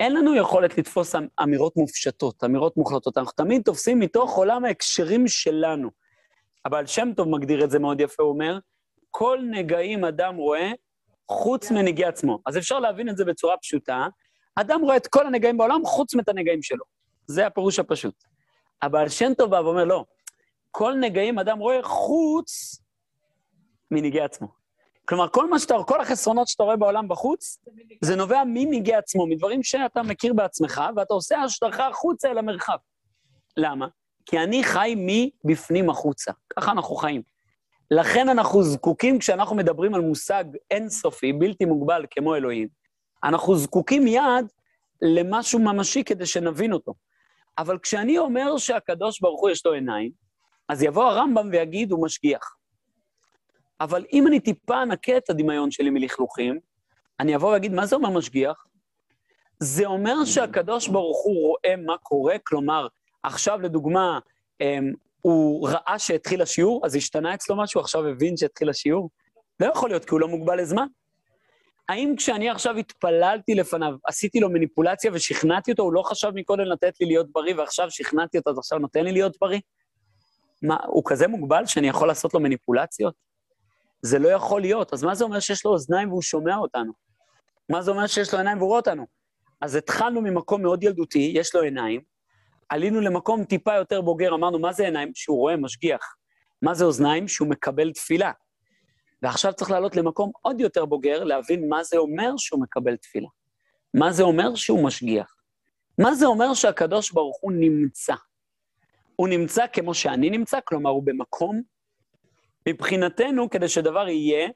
אין 0.00 0.14
לנו 0.14 0.36
יכולת 0.36 0.78
לתפוס 0.78 1.14
אמ-, 1.14 1.26
אמירות 1.42 1.76
מופשטות, 1.76 2.44
אמירות 2.44 2.76
מוחלטות. 2.76 3.18
אנחנו 3.18 3.32
תמיד 3.32 3.62
תופסים 3.62 4.00
מתוך 4.00 4.36
עולם 4.36 4.64
ההקשרים 4.64 5.28
שלנו. 5.28 5.90
אבל 6.66 6.86
שם 6.86 7.08
טוב 7.16 7.28
מגדיר 7.28 7.64
את 7.64 7.70
זה 7.70 7.78
מאוד 7.78 8.00
יפה, 8.00 8.22
הוא 8.22 8.32
אומר, 8.32 8.58
כל 9.10 9.38
נגעים 9.50 10.04
אדם 10.04 10.36
רואה 10.36 10.70
חוץ 11.28 11.70
מנגיע 11.70 12.08
עצמו. 12.08 12.38
אז 12.46 12.58
אפשר 12.58 12.80
להבין 12.80 13.08
את 13.08 13.16
זה 13.16 13.24
בצורה 13.24 13.56
פשוטה. 13.56 14.06
אדם 14.54 14.80
רואה 14.80 14.96
את 14.96 15.06
כל 15.06 15.26
הנגעים 15.26 15.58
בעולם 15.58 15.84
חוץ 15.84 16.14
מאת 16.14 16.28
הנגעים 16.28 16.62
שלו. 16.62 16.84
זה 17.26 17.46
הפירוש 17.46 17.78
הפשוט. 17.78 18.24
אבל 18.82 19.08
שם 19.08 19.34
טוב 19.38 19.50
בא 19.50 19.56
ואומר, 19.56 19.84
לא, 19.84 20.04
כל 20.70 20.94
נגעים 21.00 21.38
אדם 21.38 21.58
רואה 21.58 21.82
חוץ 21.82 22.80
מנגיע 23.90 24.24
עצמו. 24.24 24.61
כלומר, 25.04 25.28
כל 25.28 25.50
מה 25.50 25.58
שאתה, 25.58 25.74
כל 25.86 26.00
החסרונות 26.00 26.48
שאתה 26.48 26.62
רואה 26.62 26.76
בעולם 26.76 27.08
בחוץ, 27.08 27.58
זה 28.00 28.16
נובע 28.16 28.42
מנגיע 28.46 28.98
עצמו, 28.98 29.26
מדברים 29.26 29.62
שאתה 29.62 30.02
מכיר 30.02 30.34
בעצמך, 30.34 30.82
ואתה 30.96 31.14
עושה 31.14 31.38
השטחה 31.38 31.88
החוצה 31.88 32.30
אל 32.30 32.38
המרחב. 32.38 32.76
למה? 33.56 33.86
כי 34.26 34.38
אני 34.38 34.64
חי 34.64 34.94
מבפנים 35.44 35.90
החוצה. 35.90 36.32
ככה 36.56 36.72
אנחנו 36.72 36.94
חיים. 36.94 37.22
לכן 37.90 38.28
אנחנו 38.28 38.62
זקוקים, 38.62 39.18
כשאנחנו 39.18 39.56
מדברים 39.56 39.94
על 39.94 40.00
מושג 40.00 40.44
אינסופי, 40.70 41.32
בלתי 41.32 41.64
מוגבל 41.64 42.06
כמו 42.10 42.36
אלוהים, 42.36 42.68
אנחנו 43.24 43.56
זקוקים 43.56 44.04
מיד 44.04 44.46
למשהו 45.02 45.58
ממשי 45.58 46.04
כדי 46.04 46.26
שנבין 46.26 46.72
אותו. 46.72 46.94
אבל 47.58 47.78
כשאני 47.78 48.18
אומר 48.18 48.58
שהקדוש 48.58 49.20
ברוך 49.20 49.40
הוא 49.40 49.50
יש 49.50 49.66
לו 49.66 49.72
עיניים, 49.72 50.10
אז 50.68 50.82
יבוא 50.82 51.04
הרמב"ם 51.04 51.48
ויגיד, 51.52 51.92
הוא 51.92 52.04
משגיח. 52.04 52.56
אבל 53.82 54.04
אם 54.12 54.26
אני 54.26 54.40
טיפה 54.40 54.82
אנקה 54.82 55.16
את 55.16 55.30
הדמיון 55.30 55.70
שלי 55.70 55.90
מלכלוכים, 55.90 56.58
אני 57.20 57.36
אבוא 57.36 57.52
ואגיד, 57.52 57.72
מה 57.72 57.86
זה 57.86 57.96
אומר 57.96 58.10
משגיח? 58.10 58.66
זה 59.60 59.86
אומר 59.86 60.24
שהקדוש 60.24 60.88
ברוך 60.88 61.24
הוא 61.24 61.48
רואה 61.48 61.76
מה 61.76 61.98
קורה, 61.98 62.36
כלומר, 62.44 62.86
עכשיו 63.22 63.60
לדוגמה, 63.60 64.18
אמ, 64.60 64.92
הוא 65.20 65.68
ראה 65.68 65.98
שהתחיל 65.98 66.42
השיעור, 66.42 66.86
אז 66.86 66.96
השתנה 66.96 67.34
אצלו 67.34 67.56
משהו, 67.56 67.80
עכשיו 67.80 68.06
הבין 68.06 68.36
שהתחיל 68.36 68.70
השיעור? 68.70 69.10
לא 69.60 69.66
יכול 69.66 69.90
להיות, 69.90 70.04
כי 70.04 70.10
הוא 70.10 70.20
לא 70.20 70.28
מוגבל 70.28 70.60
לזמן. 70.60 70.86
האם 71.88 72.14
כשאני 72.16 72.50
עכשיו 72.50 72.76
התפללתי 72.76 73.54
לפניו, 73.54 73.94
עשיתי 74.06 74.40
לו 74.40 74.50
מניפולציה 74.50 75.10
ושכנעתי 75.14 75.70
אותו, 75.70 75.82
הוא 75.82 75.92
לא 75.92 76.02
חשב 76.02 76.30
מקודם 76.34 76.64
לתת 76.64 77.00
לי 77.00 77.06
להיות 77.06 77.32
בריא 77.32 77.54
ועכשיו 77.54 77.90
שכנעתי 77.90 78.38
אותו, 78.38 78.50
אז 78.50 78.58
עכשיו 78.58 78.78
נותן 78.78 79.04
לי 79.04 79.12
להיות 79.12 79.36
בריא? 79.40 79.60
מה, 80.62 80.76
הוא 80.86 81.02
כזה 81.06 81.28
מוגבל 81.28 81.66
שאני 81.66 81.88
יכול 81.88 82.08
לעשות 82.08 82.34
לו 82.34 82.40
מניפולציות? 82.40 83.31
זה 84.02 84.18
לא 84.18 84.28
יכול 84.28 84.60
להיות. 84.60 84.92
אז 84.92 85.04
מה 85.04 85.14
זה 85.14 85.24
אומר 85.24 85.40
שיש 85.40 85.64
לו 85.64 85.70
אוזניים 85.70 86.08
והוא 86.08 86.22
שומע 86.22 86.56
אותנו? 86.56 86.92
מה 87.68 87.82
זה 87.82 87.90
אומר 87.90 88.06
שיש 88.06 88.32
לו 88.32 88.38
עיניים 88.38 88.58
והוא 88.58 88.68
רואה 88.68 88.78
אותנו? 88.78 89.06
אז 89.60 89.74
התחלנו 89.74 90.20
ממקום 90.20 90.62
מאוד 90.62 90.82
ילדותי, 90.82 91.32
יש 91.34 91.54
לו 91.54 91.62
עיניים, 91.62 92.00
עלינו 92.68 93.00
למקום 93.00 93.44
טיפה 93.44 93.74
יותר 93.74 94.00
בוגר, 94.00 94.34
אמרנו, 94.34 94.58
מה 94.58 94.72
זה 94.72 94.84
עיניים? 94.84 95.12
שהוא 95.14 95.38
רואה, 95.38 95.56
משגיח. 95.56 96.16
מה 96.62 96.74
זה 96.74 96.84
אוזניים? 96.84 97.28
שהוא 97.28 97.48
מקבל 97.48 97.92
תפילה. 97.92 98.32
ועכשיו 99.22 99.52
צריך 99.52 99.70
לעלות 99.70 99.96
למקום 99.96 100.30
עוד 100.42 100.60
יותר 100.60 100.84
בוגר, 100.84 101.24
להבין 101.24 101.68
מה 101.68 101.84
זה 101.84 101.96
אומר 101.96 102.36
שהוא 102.36 102.62
מקבל 102.62 102.96
תפילה. 102.96 103.28
מה 103.94 104.12
זה 104.12 104.22
אומר 104.22 104.54
שהוא 104.54 104.84
משגיח. 104.84 105.34
מה 105.98 106.14
זה 106.14 106.26
אומר 106.26 106.54
שהקדוש 106.54 107.12
ברוך 107.12 107.38
הוא 107.40 107.52
נמצא. 107.52 108.14
הוא 109.16 109.28
נמצא 109.28 109.64
כמו 109.72 109.94
שאני 109.94 110.30
נמצא, 110.30 110.58
כלומר, 110.64 110.90
הוא 110.90 111.02
במקום. 111.02 111.62
מבחינתנו, 112.68 113.50
כדי 113.50 113.68
שדבר 113.68 114.08
יהיה, 114.08 114.48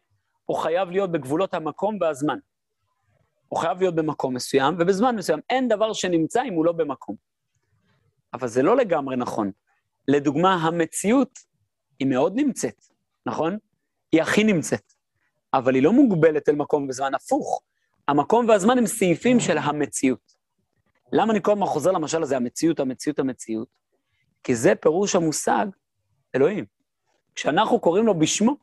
הוא 0.44 0.56
חייב 0.56 0.90
להיות 0.90 1.12
בגבולות 1.12 1.54
המקום 1.54 1.98
והזמן. 2.00 2.38
הוא 3.48 3.60
חייב 3.60 3.80
להיות 3.80 3.94
במקום 3.94 4.34
מסוים, 4.34 4.76
ובזמן 4.78 5.16
מסוים. 5.16 5.40
אין 5.50 5.68
דבר 5.68 5.92
שנמצא 5.92 6.42
אם 6.42 6.52
הוא 6.54 6.64
לא 6.64 6.72
במקום. 6.72 7.16
אבל 8.34 8.48
זה 8.48 8.62
לא 8.62 8.76
לגמרי 8.76 9.16
נכון. 9.16 9.50
לדוגמה, 10.08 10.54
המציאות 10.54 11.38
היא 11.98 12.08
מאוד 12.08 12.32
נמצאת, 12.36 12.84
נכון? 13.26 13.58
היא 14.12 14.22
הכי 14.22 14.44
נמצאת, 14.44 14.92
אבל 15.54 15.74
היא 15.74 15.82
לא 15.82 15.92
מוגבלת 15.92 16.48
אל 16.48 16.54
מקום 16.54 16.86
וזמן, 16.88 17.14
הפוך. 17.14 17.62
המקום 18.08 18.48
והזמן 18.48 18.78
הם 18.78 18.86
סעיפים 18.86 19.40
של 19.40 19.58
המציאות. 19.58 20.36
למה 21.12 21.32
אני 21.32 21.42
כל 21.42 21.52
הזמן 21.52 21.66
חוזר 21.66 21.92
למשל 21.92 22.22
הזה, 22.22 22.36
המציאות, 22.36 22.80
המציאות, 22.80 23.18
המציאות? 23.18 23.68
כי 24.44 24.54
זה 24.54 24.74
פירוש 24.74 25.14
המושג 25.14 25.66
אלוהים. 26.34 26.75
כשאנחנו 27.36 27.80
קוראים 27.80 28.06
לו 28.06 28.18
בשמו, 28.18 28.56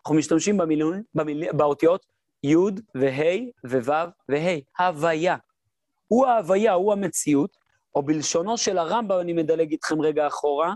אנחנו 0.00 0.14
משתמשים 0.14 0.56
במילים, 0.56 1.02
במיל... 1.14 1.52
באותיות 1.52 2.06
י' 2.44 2.54
וה' 2.94 3.36
וו' 3.64 4.10
וה', 4.28 4.58
הוויה. 4.78 5.36
הוא 6.08 6.26
ההוויה, 6.26 6.72
הוא 6.72 6.92
המציאות, 6.92 7.56
או 7.94 8.02
בלשונו 8.02 8.58
של 8.58 8.78
הרמב"ם, 8.78 9.20
אני 9.20 9.32
מדלג 9.32 9.70
איתכם 9.70 10.00
רגע 10.00 10.26
אחורה, 10.26 10.74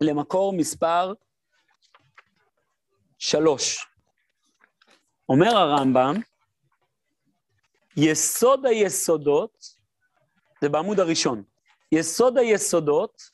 למקור 0.00 0.52
מספר 0.52 1.12
שלוש. 3.18 3.86
אומר 5.28 5.56
הרמב"ם, 5.56 6.14
יסוד 7.96 8.66
היסודות, 8.66 9.66
זה 10.60 10.68
בעמוד 10.68 11.00
הראשון, 11.00 11.42
יסוד 11.92 12.38
היסודות 12.38 13.30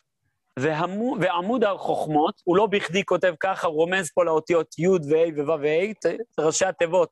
והמו, 0.61 1.17
ועמוד 1.21 1.65
החוכמות, 1.65 2.43
הוא 2.45 2.57
לא 2.57 2.67
בכדי 2.67 3.05
כותב 3.05 3.35
ככה, 3.41 3.69
רומז 3.69 4.11
פה 4.15 4.25
לאותיות 4.25 4.79
י' 4.79 4.89
וה' 4.89 5.45
וו' 5.47 5.61
וה', 5.63 6.13
ראשי 6.47 6.65
התיבות, 6.65 7.11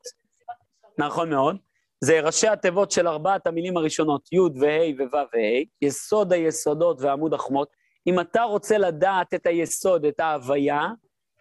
נכון 0.97 1.29
מאוד, 1.29 1.57
זה 2.01 2.21
ראשי 2.21 2.47
התיבות 2.47 2.91
של 2.91 3.07
ארבעת 3.07 3.47
המילים 3.47 3.77
הראשונות, 3.77 4.33
י' 4.33 4.39
וה' 4.39 5.05
וו' 5.05 5.17
וה', 5.33 5.63
יסוד 5.81 6.33
היסודות 6.33 7.01
ועמוד 7.01 7.33
החוכמות. 7.33 7.69
אם 8.07 8.19
אתה 8.19 8.43
רוצה 8.43 8.77
לדעת 8.77 9.33
את 9.33 9.45
היסוד, 9.45 10.05
את 10.05 10.19
ההוויה, 10.19 10.87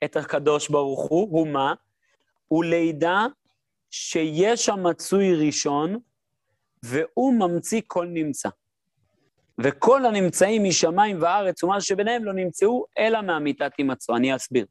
את 0.04 0.16
הקדוש 0.16 0.68
ברוך 0.68 1.08
הוא, 1.08 1.28
הוא 1.30 1.48
מה? 1.48 1.74
הוא 2.48 2.64
לידע 2.64 3.18
שיש 3.90 4.68
המצוי 4.68 5.46
ראשון, 5.46 5.98
והוא 6.82 7.34
ממציא 7.34 7.80
כל 7.86 8.06
נמצא. 8.06 8.48
וכל 9.60 10.06
הנמצאים 10.06 10.64
משמיים 10.64 11.22
וארץ 11.22 11.64
ומה 11.64 11.80
שביניהם 11.80 12.24
לא 12.24 12.32
נמצאו, 12.32 12.84
אלא 12.98 13.22
מאמיתת 13.22 13.72
הימצאו. 13.78 14.16
אני 14.16 14.36
אסביר. 14.36 14.66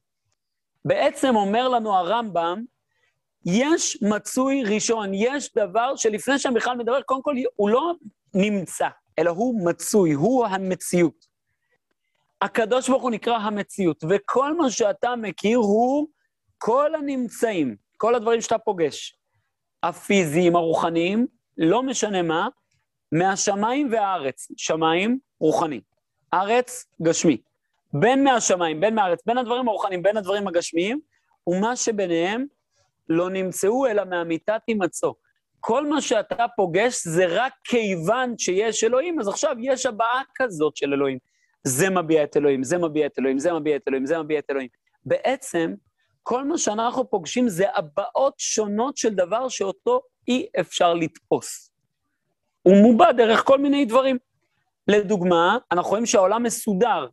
בעצם 0.86 1.36
אומר 1.36 1.70
לנו 1.70 1.96
הרמב"ם, 1.96 2.64
יש 3.46 3.98
מצוי 4.02 4.64
ראשון, 4.64 5.14
יש 5.14 5.54
דבר 5.56 5.96
שלפני 5.96 6.40
שאני 6.40 6.56
בכלל 6.56 6.78
מדבר, 6.78 7.02
קודם 7.02 7.22
כל, 7.22 7.36
הוא 7.56 7.70
לא, 7.70 7.94
נמצא, 8.34 8.88
אלא 9.20 9.30
הוא 9.30 9.68
מצוי, 9.68 10.12
הוא 10.12 10.46
המציאות. 10.46 11.26
הקדוש 12.42 12.90
ברוך 12.90 13.04
הוא 13.04 13.12
נקרא 13.12 13.38
המציאות, 13.38 14.04
וכל 14.10 14.58
מה 14.58 14.70
שאתה 14.70 15.16
מכיר 15.16 15.58
הוא 15.58 16.08
כל 16.58 16.96
הנמצאים, 16.96 17.76
כל 17.98 18.16
הדברים 18.16 18.42
שאתה 18.42 18.58
פוגש. 18.58 19.18
הפיזיים, 19.84 20.56
הרוחניים, 20.56 21.28
לא 21.58 21.84
משנה 21.84 22.22
מה, 22.22 22.48
מהשמיים 23.20 23.90
והארץ. 23.92 24.48
שמיים, 24.58 25.20
רוחני. 25.40 25.82
ארץ, 26.34 26.86
גשמי. 27.02 27.38
בין 27.94 28.24
מהשמיים, 28.24 28.80
בין 28.80 28.96
מהארץ, 28.96 29.20
בין 29.26 29.38
הדברים 29.38 29.68
הרוחניים, 29.68 30.04
בין 30.04 30.18
הדברים 30.18 30.48
הגשמיים, 30.48 31.00
ומה 31.48 31.76
שביניהם 31.76 32.46
לא 33.10 33.30
נמצאו 33.30 33.88
אלא 33.88 34.04
מהמיטת 34.04 34.62
הימצאו. 34.68 35.16
כל 35.60 35.88
מה 35.88 36.02
שאתה 36.02 36.46
פוגש 36.56 37.08
זה 37.08 37.26
רק 37.30 37.54
כיוון 37.64 38.38
שיש 38.38 38.84
אלוהים, 38.84 39.20
אז 39.20 39.28
עכשיו 39.28 39.56
יש 39.60 39.86
הבעה 39.86 40.22
כזאת 40.36 40.78
של 40.78 40.94
אלוהים. 40.94 41.18
זה 41.64 41.90
מביע 41.90 42.24
את 42.24 42.38
אלוהים, 42.38 42.64
זה 42.64 42.78
מביע 42.78 43.06
את 43.06 43.20
אלוהים, 43.20 43.40
זה 43.40 43.54
מביע 43.54 43.76
את 43.76 43.88
אלוהים, 43.88 44.06
זה 44.06 44.20
מביע 44.20 44.40
את 44.40 44.50
אלוהים. 44.50 44.68
בעצם, 45.06 45.74
כל 46.24 46.46
מה 46.46 46.58
שאנחנו 46.58 47.10
פוגשים 47.10 47.50
זה 47.50 47.66
הבעות 47.76 48.34
שונות 48.38 48.98
של 48.98 49.10
דבר 49.10 49.50
שאותו 49.50 50.02
אי 50.28 50.48
אפשר 50.60 50.94
לתפוס. 50.94 51.75
הוא 52.66 52.78
מובע 52.78 53.12
דרך 53.12 53.44
כל 53.44 53.58
מיני 53.58 53.86
דברים. 53.86 54.18
לדוגמה, 54.88 55.58
אנחנו 55.72 55.90
רואים 55.90 56.06
שהעולם 56.06 56.44
מסודר, 56.44 57.08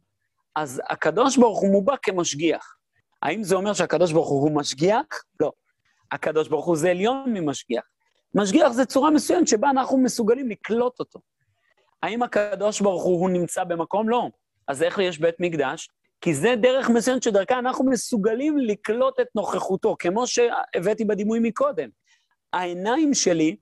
אז 0.56 0.82
הקדוש 0.90 1.36
ברוך 1.36 1.60
הוא 1.60 1.72
מובע 1.72 1.94
כמשגיח. 2.02 2.76
האם 3.22 3.42
זה 3.42 3.54
אומר 3.54 3.72
שהקדוש 3.72 4.12
ברוך 4.12 4.28
הוא 4.28 4.50
משגיח? 4.56 5.04
לא. 5.40 5.52
הקדוש 6.12 6.48
ברוך 6.48 6.66
הוא 6.66 6.76
זה 6.76 6.90
עליון 6.90 7.24
ממשגיח. 7.26 7.84
משגיח 8.34 8.72
זה 8.72 8.84
צורה 8.84 9.10
מסוימת 9.10 9.48
שבה 9.48 9.70
אנחנו 9.70 9.98
מסוגלים 9.98 10.48
לקלוט 10.48 11.00
אותו. 11.00 11.20
האם 12.02 12.22
הקדוש 12.22 12.80
ברוך 12.80 13.02
הוא, 13.02 13.30
נמצא 13.30 13.64
במקום? 13.64 14.08
לא. 14.08 14.28
אז 14.68 14.82
איך 14.82 14.98
יש 14.98 15.18
בית 15.18 15.34
מקדש? 15.38 15.88
כי 16.20 16.34
זה 16.34 16.54
דרך 16.62 16.90
מסוימת 16.90 17.22
שדרכה 17.22 17.58
אנחנו 17.58 17.84
מסוגלים 17.84 18.58
לקלוט 18.58 19.20
את 19.20 19.26
נוכחותו, 19.34 19.96
כמו 19.98 20.26
שהבאתי 20.26 21.04
בדימוי 21.04 21.38
מקודם. 21.42 21.88
העיניים 22.52 23.14
שלי, 23.14 23.56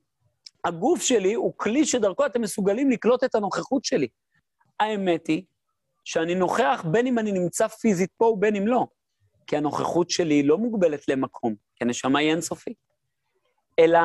הגוף 0.65 1.03
שלי 1.03 1.35
הוא 1.35 1.53
כלי 1.57 1.85
שדרכו 1.85 2.27
אתם 2.27 2.41
מסוגלים 2.41 2.91
לקלוט 2.91 3.25
את 3.25 3.35
הנוכחות 3.35 3.85
שלי. 3.85 4.09
האמת 4.81 5.27
היא 5.27 5.43
שאני 6.05 6.35
נוכח 6.35 6.85
בין 6.91 7.07
אם 7.07 7.19
אני 7.19 7.33
נמצא 7.33 7.69
פיזית 7.69 8.11
פה 8.17 8.25
ובין 8.25 8.57
אם 8.57 8.67
לא, 8.67 8.87
כי 9.47 9.57
הנוכחות 9.57 10.11
שלי 10.11 10.43
לא 10.43 10.59
מוגבלת 10.59 11.09
למקום, 11.09 11.55
כי 11.77 11.85
הנשמה 11.85 12.19
היא 12.19 12.31
אינסופית, 12.31 12.77
אלא 13.79 14.01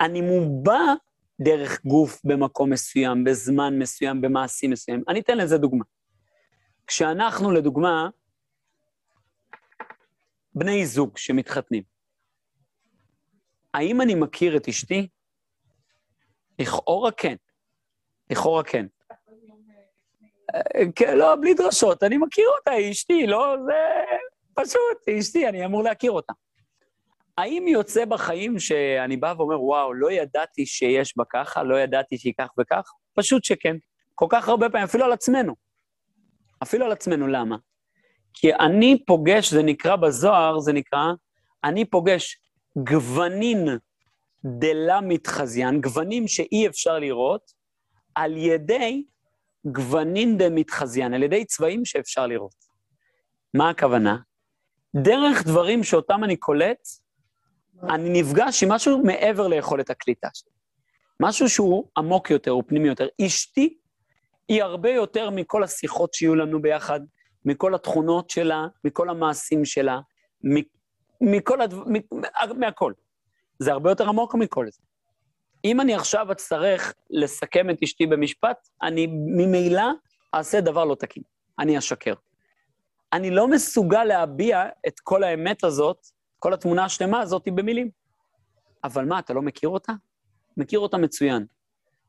אני 0.00 0.20
מובע 0.20 0.94
דרך 1.40 1.84
גוף 1.84 2.20
במקום 2.24 2.70
מסוים, 2.70 3.24
בזמן 3.24 3.78
מסוים, 3.78 4.20
במעשים 4.20 4.70
מסוים. 4.70 5.02
אני 5.08 5.20
אתן 5.20 5.38
לזה 5.38 5.58
דוגמה. 5.58 5.84
כשאנחנו, 6.86 7.50
לדוגמה, 7.50 8.08
בני 10.54 10.86
זוג 10.86 11.16
שמתחתנים, 11.16 11.82
האם 13.74 14.00
אני 14.00 14.14
מכיר 14.14 14.56
את 14.56 14.68
אשתי? 14.68 15.08
לכאורה 16.60 17.10
כן. 17.12 17.34
לכאורה 18.30 18.62
כן. 18.62 18.86
כן, 20.96 21.16
לא, 21.18 21.36
בלי 21.36 21.54
דרשות, 21.54 22.02
אני 22.02 22.18
מכיר 22.18 22.48
אותה, 22.58 22.70
היא 22.70 22.90
אשתי, 22.90 23.26
לא, 23.26 23.56
זה 23.66 23.74
פשוט, 24.54 24.98
היא 25.06 25.20
אשתי, 25.20 25.48
אני 25.48 25.64
אמור 25.64 25.82
להכיר 25.82 26.10
אותה. 26.10 26.32
האם 27.38 27.68
יוצא 27.68 28.04
בחיים 28.04 28.58
שאני 28.58 29.16
בא 29.16 29.34
ואומר, 29.36 29.62
וואו, 29.62 29.94
לא 29.94 30.12
ידעתי 30.12 30.66
שיש 30.66 31.16
בה 31.16 31.24
ככה, 31.32 31.62
לא 31.62 31.80
ידעתי 31.80 32.18
שהיא 32.18 32.32
כך 32.38 32.48
וכך? 32.60 32.92
פשוט 33.14 33.44
שכן. 33.44 33.76
כל 34.14 34.26
כך 34.28 34.48
הרבה 34.48 34.70
פעמים, 34.70 34.84
אפילו 34.84 35.04
על 35.04 35.12
עצמנו. 35.12 35.54
אפילו 36.62 36.84
על 36.84 36.92
עצמנו, 36.92 37.26
למה? 37.26 37.56
כי 38.34 38.54
אני 38.54 39.04
פוגש, 39.06 39.50
זה 39.50 39.62
נקרא 39.62 39.96
בזוהר, 39.96 40.58
זה 40.58 40.72
נקרא, 40.72 41.04
אני 41.64 41.84
פוגש 41.84 42.38
גוונין 42.76 43.68
דלה 44.44 45.00
מתחזיין, 45.00 45.80
גוונים 45.80 46.28
שאי 46.28 46.66
אפשר 46.66 46.98
לראות, 46.98 47.52
על 48.14 48.36
ידי 48.36 49.04
גוונין 49.64 50.38
דמתחזיין, 50.38 51.14
על 51.14 51.22
ידי 51.22 51.44
צבעים 51.44 51.84
שאפשר 51.84 52.26
לראות. 52.26 52.54
מה 53.54 53.70
הכוונה? 53.70 54.16
דרך 54.96 55.46
דברים 55.46 55.84
שאותם 55.84 56.24
אני 56.24 56.36
קולט, 56.36 56.88
אני 57.82 58.20
נפגש 58.22 58.62
עם 58.62 58.72
משהו 58.72 59.04
מעבר 59.04 59.48
ליכולת 59.48 59.90
הקליטה 59.90 60.28
שלי. 60.34 60.52
משהו 61.20 61.48
שהוא 61.48 61.88
עמוק 61.96 62.30
יותר, 62.30 62.50
הוא 62.50 62.62
פנימי 62.66 62.88
יותר. 62.88 63.06
אשתי 63.26 63.78
היא 64.48 64.62
הרבה 64.62 64.90
יותר 64.90 65.30
מכל 65.30 65.64
השיחות 65.64 66.14
שיהיו 66.14 66.34
לנו 66.34 66.62
ביחד, 66.62 67.00
מכל 67.44 67.74
התכונות 67.74 68.30
שלה, 68.30 68.66
מכל 68.84 69.10
המעשים 69.10 69.64
שלה, 69.64 70.00
מכל 71.20 71.60
הדבר, 71.60 71.84
מהכל. 72.58 72.92
זה 73.62 73.72
הרבה 73.72 73.90
יותר 73.90 74.08
עמוק 74.08 74.34
מכל 74.34 74.66
זה. 74.70 74.82
אם 75.64 75.80
אני 75.80 75.94
עכשיו 75.94 76.32
אצטרך 76.32 76.94
לסכם 77.10 77.70
את 77.70 77.76
אשתי 77.82 78.06
במשפט, 78.06 78.68
אני 78.82 79.06
ממילא 79.06 79.82
אעשה 80.34 80.60
דבר 80.60 80.84
לא 80.84 80.94
תקין. 80.94 81.22
אני 81.58 81.78
אשקר. 81.78 82.14
אני 83.12 83.30
לא 83.30 83.48
מסוגל 83.48 84.04
להביע 84.04 84.64
את 84.88 85.00
כל 85.00 85.24
האמת 85.24 85.64
הזאת, 85.64 86.06
כל 86.38 86.54
התמונה 86.54 86.84
השלמה 86.84 87.20
הזאת 87.20 87.48
במילים. 87.54 87.90
אבל 88.84 89.04
מה, 89.04 89.18
אתה 89.18 89.32
לא 89.32 89.42
מכיר 89.42 89.68
אותה? 89.68 89.92
מכיר 90.56 90.78
אותה 90.78 90.96
מצוין. 90.96 91.46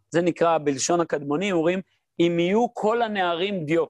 זה 0.10 0.22
נקרא, 0.22 0.58
בלשון 0.58 1.02
הקדמונים, 1.02 1.56
אומרים, 1.56 1.82
אם 2.20 2.40
יהיו 2.40 2.74
כל 2.74 3.02
הנערים 3.02 3.66
דיו. 3.66 3.86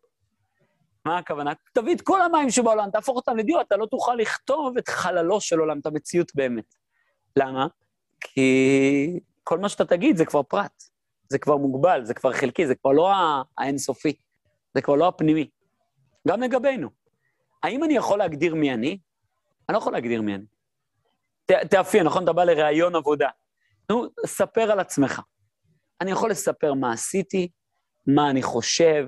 מה 1.06 1.18
הכוונה? 1.18 1.52
תביא 1.74 1.96
את 1.96 2.02
כל 2.02 2.22
המים 2.22 2.50
שבעולם, 2.50 2.90
תהפוך 2.92 3.16
אותם 3.16 3.38
לדיו, 3.38 3.62
אתה 3.62 3.78
לא 3.78 3.86
תוכל 3.86 4.16
לכתוב 4.16 4.78
את 4.78 4.90
חללו 4.90 5.42
של 5.42 5.60
עולם, 5.60 5.80
את 5.80 5.86
המציאות 5.86 6.32
באמת. 6.36 6.81
למה? 7.36 7.68
כי 8.22 9.20
כל 9.44 9.60
מה 9.60 9.70
שאתה 9.70 9.86
תגיד 9.86 10.18
זה 10.18 10.26
כבר 10.26 10.44
פרט, 10.44 10.84
זה 11.30 11.38
כבר 11.38 11.58
מוגבל, 11.58 12.06
זה 12.06 12.14
כבר 12.14 12.34
חלקי, 12.34 12.68
זה 12.68 12.76
כבר 12.76 12.92
לא 12.92 13.12
האינסופי, 13.58 14.14
זה 14.76 14.82
כבר 14.82 14.96
לא 14.96 15.08
הפנימי. 15.08 15.50
גם 16.28 16.42
לגבינו. 16.42 16.90
האם 17.64 17.84
אני 17.84 17.94
יכול 17.94 18.20
להגדיר 18.20 18.56
מי 18.56 18.74
אני? 18.74 18.98
אני 19.70 19.74
לא 19.74 19.78
יכול 19.78 19.94
להגדיר 19.94 20.22
מי 20.22 20.36
אני. 20.36 20.46
תאפיין, 21.70 22.06
נכון? 22.06 22.24
אתה 22.24 22.34
בא 22.34 22.44
לראיון 22.44 22.96
עבודה. 22.96 23.30
נו, 23.90 24.06
ספר 24.26 24.72
על 24.72 24.80
עצמך. 24.80 25.22
אני 26.02 26.12
יכול 26.12 26.32
לספר 26.32 26.74
מה 26.74 26.94
עשיתי, 26.94 27.48
מה 28.08 28.30
אני 28.30 28.42
חושב, 28.42 29.08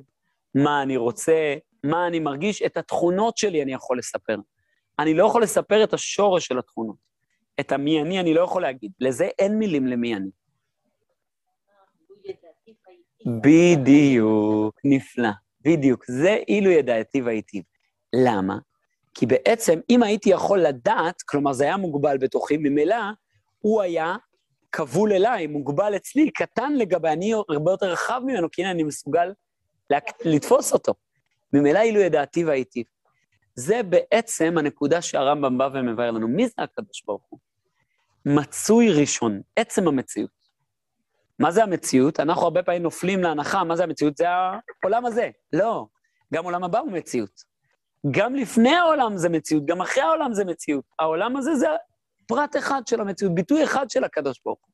מה 0.56 0.82
אני 0.84 0.98
רוצה, 0.98 1.56
מה 1.84 2.08
אני 2.08 2.20
מרגיש, 2.20 2.62
את 2.62 2.78
התכונות 2.78 3.38
שלי 3.38 3.64
אני 3.64 3.74
יכול 3.74 3.98
לספר. 3.98 4.36
אני 5.00 5.14
לא 5.14 5.26
יכול 5.26 5.44
לספר 5.44 5.84
את 5.84 5.94
השורש 5.94 6.46
של 6.46 6.60
התכונות. 6.60 6.96
את 7.60 7.72
המי 7.72 8.02
אני 8.02 8.20
אני 8.20 8.34
לא 8.34 8.42
יכול 8.42 8.62
להגיד. 8.62 8.92
לזה 9.00 9.30
אין 9.40 9.60
מילים 9.60 9.88
למי 9.88 10.16
אני. 10.16 10.30
בדיוק, 13.42 14.80
נפלא. 14.84 15.30
בדיוק. 15.62 16.06
זה 16.08 16.38
אילו 16.48 16.70
ידעתי 16.72 17.22
והייטיב. 17.22 17.64
למה? 18.14 18.58
כי 19.14 19.26
בעצם, 19.26 19.80
אם 19.90 20.04
הייתי 20.04 20.30
יכול 20.30 20.60
לדעת, 20.60 21.22
כלומר 21.22 21.54
זה 21.54 21.64
היה 21.64 21.78
מוגבל 21.78 22.18
בתוכי, 22.18 22.58
ממילא 22.58 22.96
הוא 23.60 23.82
היה 23.82 24.16
כבול 24.72 25.14
אליי, 25.14 25.48
מוגבל 25.48 25.96
אצלי, 25.96 26.32
קטן 26.32 26.74
לגבי, 26.74 27.10
אני 27.10 27.34
הרבה 27.50 27.72
יותר 27.72 27.86
רחב 27.86 28.22
ממנו, 28.26 28.52
כי 28.52 28.62
הנה 28.62 28.72
אני 28.72 28.84
מסוגל 28.84 29.34
לתפוס 30.26 30.74
אותו. 30.74 30.94
ממילא 31.54 31.80
אילו 31.80 32.00
ידעתי 32.00 32.46
והייתי. 32.46 32.84
זה 33.56 33.84
בעצם 33.84 34.58
הנקודה 34.58 35.02
שהרמב"ם 35.02 35.58
בא 35.58 35.70
ומבאר 35.74 36.12
לנו. 36.12 36.28
מי 36.28 36.48
זה 36.48 36.54
הקדוש 36.58 37.04
ברוך 37.06 37.24
הוא? 37.30 37.33
מצוי 38.26 38.92
ראשון, 39.02 39.42
עצם 39.56 39.88
המציאות. 39.88 40.44
מה 41.40 41.52
זה 41.52 41.64
המציאות? 41.64 42.20
אנחנו 42.20 42.44
הרבה 42.44 42.64
פעמים 42.64 42.84
נופלים 42.84 43.24
להנחה, 43.24 43.64
מה 43.64 43.76
זה 43.76 43.84
המציאות? 43.84 44.18
זה 44.18 44.26
העולם 44.30 45.06
הזה. 45.06 45.30
לא, 45.54 45.88
גם 46.34 46.46
עולם 46.46 46.64
הבא 46.64 46.80
הוא 46.80 46.92
מציאות. 46.92 47.44
גם 48.12 48.36
לפני 48.36 48.76
העולם 48.76 49.18
זה 49.18 49.30
מציאות, 49.30 49.66
גם 49.66 49.82
אחרי 49.82 50.04
העולם 50.04 50.34
זה 50.34 50.46
מציאות. 50.46 50.86
העולם 51.00 51.38
הזה 51.38 51.56
זה 51.56 51.68
פרט 52.28 52.56
אחד 52.56 52.82
של 52.88 53.02
המציאות, 53.02 53.36
ביטוי 53.36 53.64
אחד 53.64 53.90
של 53.90 54.04
הקדוש 54.04 54.42
ברוך 54.46 54.60
הוא. 54.62 54.74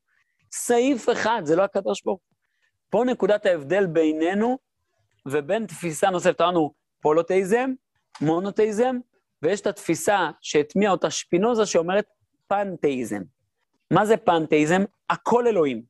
סעיף 0.52 1.08
אחד, 1.08 1.42
זה 1.44 1.56
לא 1.56 1.62
הקדוש 1.62 2.02
ברוך 2.04 2.20
הוא. 2.20 2.36
פה 2.90 3.04
נקודת 3.06 3.46
ההבדל 3.46 3.86
בינינו 3.86 4.58
ובין 5.26 5.66
תפיסה 5.66 6.10
נוספת, 6.10 6.40
אמרנו 6.40 6.72
פולותאיזם, 7.00 7.70
מונותאיזם, 8.20 8.96
ויש 9.42 9.60
את 9.60 9.66
התפיסה 9.66 10.30
שהטמיעה 10.40 10.92
אותה 10.92 11.10
שפינוזה 11.10 11.66
שאומרת 11.66 12.06
פנתאיזם. 12.48 13.22
מה 13.90 14.06
זה 14.06 14.16
פנתאיזם? 14.16 14.82
הכל 15.10 15.46
אלוהים. 15.46 15.82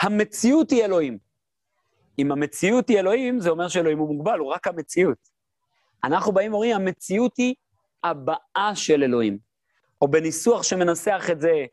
המציאות 0.00 0.70
היא 0.70 0.84
אלוהים. 0.84 1.18
אם 2.18 2.32
המציאות 2.32 2.88
היא 2.88 2.98
אלוהים, 2.98 3.40
זה 3.40 3.50
אומר 3.50 3.68
שאלוהים 3.68 3.98
הוא 3.98 4.14
מוגבל, 4.14 4.38
הוא 4.38 4.52
רק 4.52 4.66
המציאות. 4.66 5.18
אנחנו 6.04 6.32
באים 6.32 6.52
ואומרים, 6.52 6.76
המציאות 6.76 7.36
היא 7.36 7.54
הבאה 8.04 8.72
של 8.74 9.02
אלוהים. 9.02 9.38
או 10.02 10.08
בניסוח 10.08 10.62
שמנסח 10.62 11.26
את 11.32 11.40
זה 11.40 11.66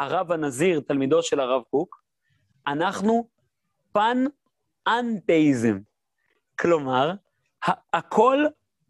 הרב 0.00 0.32
הנזיר, 0.32 0.80
תלמידו 0.80 1.22
של 1.22 1.40
הרב 1.40 1.62
קוק, 1.70 2.02
אנחנו 2.66 3.28
פן 3.92 4.24
אנתאיזם. 4.88 5.78
כלומר, 6.58 7.12
הכל 7.92 8.44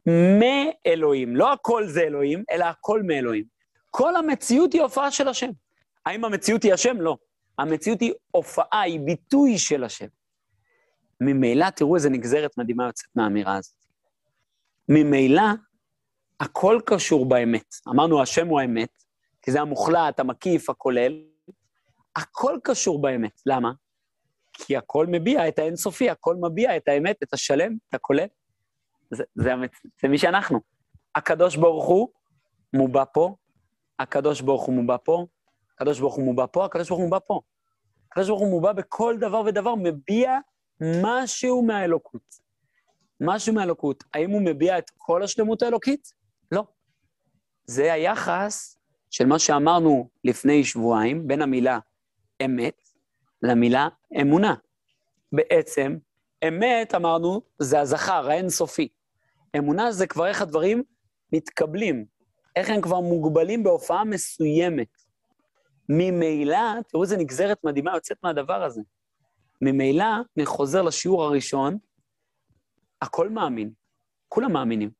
מאלוהים. 0.06 1.36
לא 1.36 1.52
הכל 1.52 1.86
זה 1.86 2.00
אלוהים, 2.00 2.44
אלא 2.50 2.64
הכל 2.64 3.02
מאלוהים. 3.02 3.44
כל 3.90 4.16
המציאות 4.16 4.72
היא 4.72 4.82
הופעה 4.82 5.10
של 5.10 5.28
השם. 5.28 5.50
האם 6.08 6.24
המציאות 6.24 6.62
היא 6.62 6.74
השם? 6.74 7.00
לא. 7.00 7.16
המציאות 7.58 8.00
היא 8.00 8.12
הופעה, 8.30 8.80
היא 8.80 9.00
ביטוי 9.00 9.58
של 9.58 9.84
השם. 9.84 10.06
ממילא, 11.20 11.70
תראו 11.70 11.94
איזה 11.94 12.10
נגזרת 12.10 12.58
מדהימה 12.58 12.86
יוצאת 12.86 13.16
מהאמירה 13.16 13.56
הזאת. 13.56 13.74
ממילא, 14.88 15.42
הכל 16.40 16.80
קשור 16.86 17.28
באמת. 17.28 17.74
אמרנו, 17.88 18.22
השם 18.22 18.46
הוא 18.46 18.60
האמת, 18.60 19.02
כי 19.42 19.52
זה 19.52 19.60
המוחלט, 19.60 20.20
המקיף, 20.20 20.70
הכולל. 20.70 21.12
הכל 22.16 22.58
קשור 22.64 23.02
באמת. 23.02 23.42
למה? 23.46 23.72
כי 24.52 24.76
הכל 24.76 25.06
מביע 25.06 25.48
את 25.48 25.58
האינסופי, 25.58 26.10
הכל 26.10 26.36
מביע 26.36 26.76
את 26.76 26.88
האמת, 26.88 27.22
את 27.22 27.32
השלם, 27.32 27.76
את 27.88 27.94
הכולל. 27.94 28.26
זה, 29.10 29.24
זה, 29.34 29.52
המצ... 29.52 29.70
זה 30.02 30.08
מי 30.08 30.18
שאנחנו. 30.18 30.60
הקדוש 31.14 31.56
ברוך 31.56 31.86
הוא 31.86 32.08
מובע 32.72 33.04
פה, 33.12 33.36
הקדוש 33.98 34.40
ברוך 34.40 34.62
הוא 34.62 34.74
מובע 34.74 34.96
פה, 35.04 35.26
הקדוש 35.78 36.00
ברוך 36.00 36.14
הוא 36.14 36.24
מובע 36.24 36.46
פה, 36.52 36.64
הקדוש 36.64 36.88
ברוך 36.88 37.00
הוא 37.00 37.04
מובע 37.04 37.18
פה. 37.26 37.40
הקדוש 38.10 38.28
ברוך 38.28 38.40
הוא 38.40 38.50
מובע 38.50 38.72
בכל 38.72 39.16
דבר 39.20 39.42
ודבר, 39.46 39.74
מביע 39.74 40.38
משהו 40.80 41.62
מהאלוקות. 41.62 42.34
משהו 43.20 43.54
מהאלוקות. 43.54 44.04
האם 44.14 44.30
הוא 44.30 44.42
מביע 44.42 44.78
את 44.78 44.90
כל 44.96 45.22
השלמות 45.22 45.62
האלוקית? 45.62 46.12
לא. 46.52 46.64
זה 47.66 47.92
היחס 47.92 48.78
של 49.10 49.26
מה 49.26 49.38
שאמרנו 49.38 50.08
לפני 50.24 50.64
שבועיים, 50.64 51.28
בין 51.28 51.42
המילה 51.42 51.78
אמת 52.44 52.80
למילה 53.42 53.88
אמונה. 54.20 54.54
בעצם, 55.32 55.96
אמת, 56.48 56.94
אמרנו, 56.94 57.42
זה 57.58 57.80
הזכר, 57.80 58.30
האינסופי. 58.30 58.88
אמונה 59.58 59.92
זה 59.92 60.06
כבר 60.06 60.26
איך 60.26 60.42
הדברים 60.42 60.82
מתקבלים, 61.32 62.04
איך 62.56 62.70
הם 62.70 62.80
כבר 62.80 63.00
מוגבלים 63.00 63.62
בהופעה 63.62 64.04
מסוימת. 64.04 64.97
ממילא, 65.88 66.82
תראו 66.88 67.02
איזה 67.02 67.16
נגזרת 67.16 67.64
מדהימה 67.64 67.94
יוצאת 67.94 68.16
מהדבר 68.22 68.62
הזה. 68.62 68.80
ממילא, 69.62 70.04
אני 70.36 70.46
חוזר 70.46 70.82
לשיעור 70.82 71.24
הראשון, 71.24 71.78
הכל 73.02 73.28
מאמין, 73.28 73.72
כולם 74.28 74.52
מאמינים. 74.52 74.90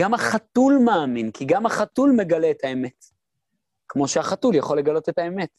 גם 0.00 0.14
החתול 0.14 0.78
מאמין, 0.84 1.30
כי 1.30 1.44
גם 1.44 1.66
החתול 1.66 2.12
מגלה 2.16 2.50
את 2.50 2.64
האמת. 2.64 3.04
כמו 3.88 4.08
שהחתול 4.08 4.54
יכול 4.54 4.78
לגלות 4.78 5.08
את 5.08 5.18
האמת. 5.18 5.50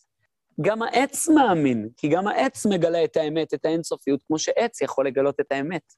גם 0.61 0.81
העץ 0.81 1.29
מאמין, 1.29 1.89
כי 1.97 2.09
גם 2.09 2.27
העץ 2.27 2.65
מגלה 2.65 3.03
את 3.03 3.17
האמת, 3.17 3.53
את 3.53 3.65
האינסופיות, 3.65 4.23
כמו 4.27 4.39
שעץ 4.39 4.81
יכול 4.81 5.07
לגלות 5.07 5.39
את 5.39 5.51
האמת. 5.51 5.93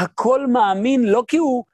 הכל 0.00 0.46
מאמין 0.46 1.02
לא 1.04 1.24
כי 1.28 1.36
הוא 1.36 1.64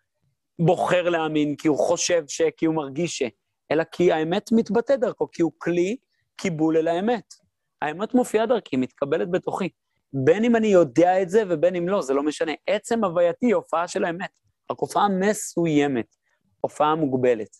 בוחר 0.58 1.08
להאמין, 1.08 1.56
כי 1.56 1.68
הוא 1.68 1.78
חושב 1.78 2.24
ש... 2.28 2.42
כי 2.56 2.66
הוא 2.66 2.74
מרגיש 2.74 3.18
ש... 3.18 3.22
אלא 3.70 3.84
כי 3.84 4.12
האמת 4.12 4.50
מתבטא 4.52 4.96
דרכו, 4.96 5.30
כי 5.30 5.42
הוא 5.42 5.52
כלי 5.58 5.96
קיבול 6.36 6.76
אל 6.76 6.88
האמת. 6.88 7.34
האמת 7.82 8.14
מופיעה 8.14 8.46
דרכי, 8.46 8.76
מתקבלת 8.76 9.30
בתוכי. 9.30 9.68
בין 10.12 10.44
אם 10.44 10.56
אני 10.56 10.66
יודע 10.66 11.22
את 11.22 11.30
זה 11.30 11.42
ובין 11.48 11.76
אם 11.76 11.88
לא, 11.88 12.02
זה 12.02 12.14
לא 12.14 12.22
משנה. 12.22 12.52
עצם 12.66 13.04
הווייתי 13.04 13.46
היא 13.46 13.54
הופעה 13.54 13.88
של 13.88 14.04
האמת, 14.04 14.30
רק 14.70 14.78
הופעה 14.78 15.08
מסוימת, 15.20 16.16
הופעה 16.60 16.94
מוגבלת. 16.94 17.56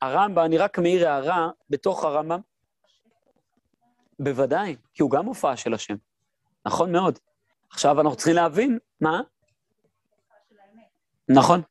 הרמב"ם, 0.00 0.44
אני 0.44 0.58
רק 0.58 0.78
מעיר 0.78 1.08
הערה, 1.08 1.50
בתוך 1.70 2.04
הרמב"ם, 2.04 2.40
בוודאי, 4.18 4.76
כי 4.94 5.02
הוא 5.02 5.10
גם 5.10 5.26
הופעה 5.26 5.56
של 5.56 5.74
השם. 5.74 5.94
נכון 6.66 6.92
מאוד. 6.92 7.18
עכשיו 7.70 8.00
אנחנו 8.00 8.16
צריכים 8.16 8.34
להבין, 8.34 8.78
מה? 9.00 9.20
נכון. 11.28 11.62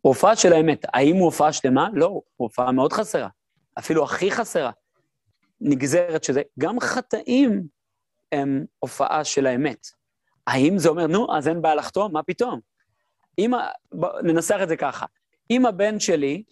הופעה 0.00 0.36
של 0.36 0.52
האמת. 0.52 0.84
האם 0.94 1.16
הוא 1.16 1.24
הופעה 1.24 1.52
שלמה? 1.52 1.88
לא, 1.92 2.06
הוא 2.06 2.22
הופעה 2.36 2.72
מאוד 2.72 2.92
חסרה. 2.92 3.28
אפילו 3.78 4.04
הכי 4.04 4.30
חסרה. 4.30 4.70
נגזרת 5.64 6.24
שזה, 6.24 6.42
גם 6.58 6.80
חטאים 6.80 7.66
הם 8.32 8.64
הופעה 8.78 9.24
של 9.24 9.46
האמת. 9.46 9.86
האם 10.46 10.78
זה 10.78 10.88
אומר, 10.88 11.06
נו, 11.06 11.36
אז 11.36 11.48
אין 11.48 11.62
בעיה 11.62 11.74
לחתום? 11.74 12.12
מה 12.12 12.22
פתאום? 12.22 12.60
אם, 13.38 13.50
בוא, 13.92 14.20
ננסח 14.22 14.58
את 14.62 14.68
זה 14.68 14.76
ככה. 14.76 15.06
אם 15.50 15.66
הבן 15.66 16.00
שלי, 16.00 16.42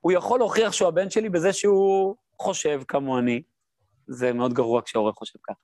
הוא 0.00 0.12
יכול 0.12 0.38
להוכיח 0.38 0.72
שהוא 0.72 0.88
הבן 0.88 1.10
שלי 1.10 1.28
בזה 1.28 1.52
שהוא 1.52 2.16
חושב 2.38 2.80
כמוני, 2.88 3.42
זה 4.06 4.32
מאוד 4.32 4.52
גרוע 4.52 4.82
כשהורה 4.82 5.12
חושב 5.12 5.38
ככה, 5.42 5.58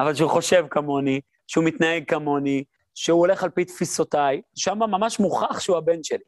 אבל 0.00 0.14
שהוא 0.14 0.30
חושב 0.30 0.64
כמוני, 0.70 1.20
שהוא 1.46 1.64
מתנהג 1.64 2.04
כמוני, 2.08 2.64
שהוא 2.94 3.18
הולך 3.18 3.42
על 3.42 3.50
פי 3.50 3.64
תפיסותיי, 3.64 4.42
שם 4.54 4.78
ממש 4.78 5.20
מוכח 5.20 5.60
שהוא 5.60 5.76
הבן 5.76 6.02
שלי. 6.02 6.24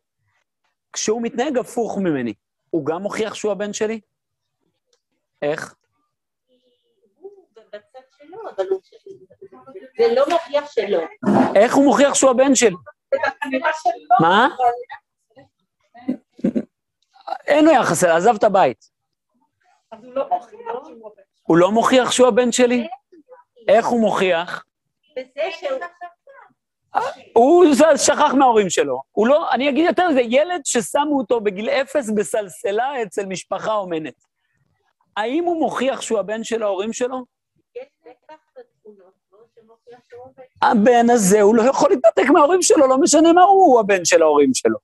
כשהוא 0.92 1.22
מתנהג 1.22 1.59
הפוך 1.59 1.98
ממני, 1.98 2.34
הוא 2.70 2.86
גם 2.86 3.02
מוכיח 3.02 3.34
שהוא 3.34 3.52
הבן 3.52 3.72
שלי? 3.72 4.00
איך? 5.42 5.74
זה 9.99 10.14
לא 10.14 10.24
מוכיח 10.30 10.72
שלא. 10.72 10.99
איך 11.55 11.74
הוא 11.74 11.84
מוכיח 11.84 12.14
שהוא 12.14 12.30
הבן 12.30 12.55
שלי? 12.55 12.76
מה? 14.20 14.49
אין 17.47 17.64
לו 17.64 17.72
יחס 17.72 18.05
עזב 18.05 18.34
את 18.34 18.45
הבית. 18.45 18.84
הוא 21.42 21.57
לא 21.57 21.70
מוכיח 21.70 22.11
שהוא 22.11 22.28
הבן 22.28 22.53
שלי? 22.53 22.88
איך 23.68 23.86
הוא 23.86 24.01
מוכיח? 24.01 24.64
הוא 27.32 27.64
שכח 27.97 28.34
מההורים 28.38 28.70
שלו. 28.70 29.03
הוא 29.12 29.26
לא, 29.26 29.51
אני 29.53 29.68
אגיד 29.68 29.86
יותר 29.86 30.09
מזה, 30.09 30.20
ילד 30.20 30.61
ששמו 30.64 31.18
אותו 31.18 31.40
בגיל 31.40 31.70
אפס 31.70 32.11
בסלסלה 32.11 33.03
אצל 33.03 33.26
משפחה 33.26 33.74
אומנת. 33.74 34.14
האם 35.16 35.45
הוא 35.45 35.61
מוכיח 35.61 36.01
שהוא 36.01 36.18
הבן 36.18 36.45
של 36.45 36.62
ההורים 36.62 36.92
שלו? 36.92 37.34
הבן 40.62 41.10
הזה, 41.10 41.40
הוא 41.40 41.54
לא 41.54 41.62
יכול 41.62 41.90
להתנתק 41.90 42.30
מההורים 42.32 42.62
שלו, 42.62 42.86
לא 42.86 42.98
משנה 42.98 43.32
מה 43.32 43.42
הוא, 43.42 43.66
הוא 43.66 43.80
הבן 43.80 44.04
של 44.04 44.22
ההורים 44.22 44.50
שלו. 44.54 44.78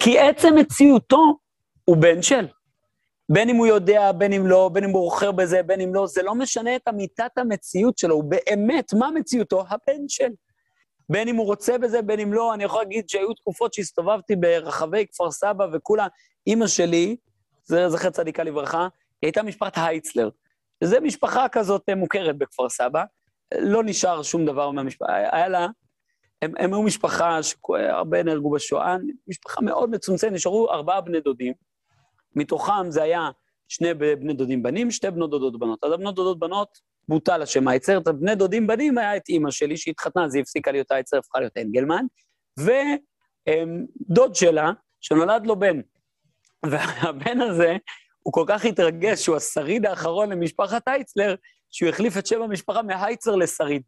כי 0.00 0.18
עצם 0.18 0.54
מציאותו 0.54 1.38
הוא 1.84 1.96
בן 1.96 2.22
של. 2.22 2.48
בין 3.32 3.48
אם 3.48 3.56
הוא 3.56 3.66
יודע, 3.66 4.12
בין 4.12 4.32
אם 4.32 4.46
לא, 4.46 4.70
בין 4.72 4.84
אם 4.84 4.90
הוא 4.90 5.02
בוחר 5.02 5.32
בזה, 5.32 5.62
בין 5.62 5.80
אם 5.80 5.94
לא, 5.94 6.06
זה 6.06 6.22
לא 6.22 6.34
משנה 6.34 6.76
את 6.76 6.88
אמיתת 6.88 7.38
המציאות 7.38 7.98
שלו, 7.98 8.14
הוא 8.14 8.24
באמת, 8.24 8.94
מה 8.94 9.10
מציאותו? 9.10 9.64
הבן 9.68 10.08
של. 10.08 10.30
בין 11.08 11.28
אם 11.28 11.36
הוא 11.36 11.46
רוצה 11.46 11.78
בזה, 11.78 12.02
בין 12.02 12.20
אם 12.20 12.32
לא, 12.32 12.54
אני 12.54 12.64
יכול 12.64 12.82
להגיד 12.82 13.08
שהיו 13.08 13.34
תקופות 13.34 13.74
שהסתובבתי 13.74 14.36
ברחבי 14.36 15.06
כפר 15.06 15.30
סבא 15.30 15.66
וכולה, 15.72 16.06
אימא 16.46 16.66
שלי, 16.66 17.16
זכר 17.64 18.10
צדיקה 18.10 18.44
לברכה, 18.44 18.80
היא 18.80 18.88
הייתה 19.28 19.42
משפחת 19.42 19.72
הייצלר. 19.76 20.28
זו 20.84 20.96
משפחה 21.02 21.48
כזאת 21.48 21.90
מוכרת 21.96 22.38
בכפר 22.38 22.68
סבא, 22.68 23.04
לא 23.58 23.84
נשאר 23.84 24.22
שום 24.22 24.46
דבר 24.46 24.70
מהמשפחה, 24.70 25.16
היה 25.16 25.48
לה, 25.48 25.66
הם, 26.42 26.52
הם 26.58 26.74
היו 26.74 26.82
משפחה 26.82 27.38
שהרבה 27.42 28.22
נהרגו 28.22 28.50
בשואה, 28.50 28.96
משפחה 29.28 29.60
מאוד 29.60 29.90
מצומצמת, 29.90 30.32
נשארו 30.32 30.70
ארבעה 30.70 31.00
בני 31.00 31.20
דודים, 31.20 31.52
מתוכם 32.36 32.90
זה 32.90 33.02
היה 33.02 33.30
שני 33.68 33.94
בני 33.94 34.34
דודים 34.34 34.62
בנים, 34.62 34.90
שתי 34.90 35.10
בנות 35.10 35.30
דודות 35.30 35.58
בנות. 35.58 35.84
אז 35.84 35.92
הבנות 35.92 36.14
דודות 36.14 36.38
בנות, 36.38 36.78
בוטל 37.08 37.42
השם 37.42 37.68
העצר, 37.68 37.98
את 37.98 38.06
הבני 38.06 38.34
דודים 38.34 38.66
בנים 38.66 38.98
היה 38.98 39.16
את 39.16 39.28
אימא 39.28 39.50
שלי 39.50 39.76
שהתחתנה, 39.76 40.24
אז 40.24 40.34
היא 40.34 40.42
הפסיקה 40.42 40.72
להיות 40.72 40.90
העצר, 40.90 41.18
הפכה 41.18 41.38
להיות 41.38 41.56
אנגלמן, 41.56 42.04
ודוד 42.58 44.34
שלה, 44.34 44.72
שנולד 45.00 45.46
לו 45.46 45.58
בן. 45.58 45.80
והבן 46.66 47.40
הזה, 47.40 47.76
הוא 48.22 48.32
כל 48.32 48.44
כך 48.46 48.64
התרגש 48.64 49.24
שהוא 49.24 49.36
השריד 49.36 49.86
האחרון 49.86 50.32
למשפחת 50.32 50.88
הייצלר, 50.88 51.34
שהוא 51.70 51.88
החליף 51.88 52.18
את 52.18 52.26
שם 52.26 52.42
המשפחה 52.42 52.82
מהייצר 52.82 53.36
לשריד. 53.36 53.82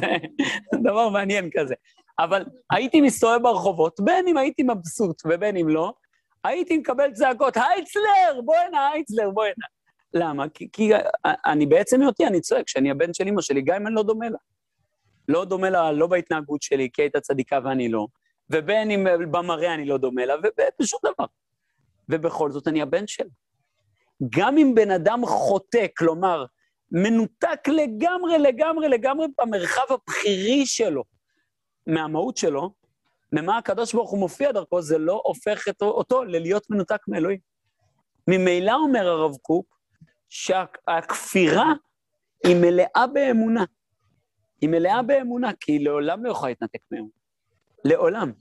זה 0.00 0.78
דבר 0.84 1.08
מעניין 1.08 1.50
כזה. 1.52 1.74
אבל 2.18 2.44
הייתי 2.70 3.00
מסתובב 3.00 3.42
ברחובות, 3.42 4.00
בין 4.00 4.28
אם 4.28 4.36
הייתי 4.36 4.62
מבסוט 4.62 5.22
ובין 5.24 5.56
אם 5.56 5.68
לא, 5.68 5.92
הייתי 6.44 6.78
מקבל 6.78 7.12
צעקות, 7.12 7.56
הייצלר, 7.56 8.40
בוא 8.44 8.56
הנה, 8.56 8.88
הייצלר, 8.88 9.30
בוא 9.30 9.44
הנה. 9.44 9.66
למה? 10.14 10.48
כי, 10.48 10.68
כי 10.72 10.90
אני 11.46 11.66
בעצם 11.66 12.02
היותי, 12.02 12.26
אני 12.26 12.40
צועק 12.40 12.68
שאני 12.68 12.90
הבן 12.90 13.14
של 13.14 13.28
אמא 13.28 13.42
שלי, 13.42 13.62
גם 13.62 13.76
אם 13.76 13.86
אני 13.86 13.94
לא 13.94 14.02
דומה 14.02 14.28
לה. 14.28 14.38
לא 15.28 15.44
דומה 15.44 15.70
לה, 15.70 15.92
לא 15.92 16.06
בהתנהגות 16.06 16.62
שלי, 16.62 16.88
כי 16.92 17.02
הייתה 17.02 17.20
צדיקה 17.20 17.58
ואני 17.64 17.88
לא, 17.88 18.06
ובין 18.50 18.90
אם 18.90 19.06
במראה 19.30 19.74
אני 19.74 19.84
לא 19.84 19.98
דומה 19.98 20.26
לה, 20.26 20.34
ובשום 20.34 21.00
דבר. 21.04 21.26
ובכל 22.08 22.50
זאת 22.50 22.68
אני 22.68 22.82
הבן 22.82 23.06
שלה. 23.06 23.28
גם 24.38 24.58
אם 24.58 24.72
בן 24.74 24.90
אדם 24.90 25.26
חוטא, 25.26 25.86
כלומר, 25.96 26.44
מנותק 26.90 27.68
לגמרי, 27.68 28.38
לגמרי, 28.38 28.88
לגמרי 28.88 29.26
במרחב 29.40 29.84
הבכירי 29.90 30.66
שלו, 30.66 31.04
מהמהות 31.86 32.36
שלו, 32.36 32.70
ממה 33.32 33.58
הקדוש 33.58 33.94
ברוך 33.94 34.10
הוא 34.10 34.18
מופיע 34.18 34.52
דרכו, 34.52 34.82
זה 34.82 34.98
לא 34.98 35.22
הופך 35.24 35.68
אותו, 35.68 35.86
אותו 35.86 36.24
ללהיות 36.24 36.70
מנותק 36.70 37.00
מאלוהים. 37.08 37.38
ממילא 38.28 38.74
אומר 38.74 39.08
הרב 39.08 39.36
קוק, 39.42 39.76
שהכפירה 40.28 41.72
היא 42.44 42.56
מלאה 42.56 43.06
באמונה. 43.12 43.64
היא 44.60 44.70
מלאה 44.70 45.02
באמונה, 45.02 45.50
כי 45.60 45.72
היא 45.72 45.84
לעולם 45.84 46.24
לא 46.24 46.30
יכולה 46.30 46.50
להתנתק 46.50 46.80
מאמונה. 46.90 47.10
לעולם. 47.84 48.32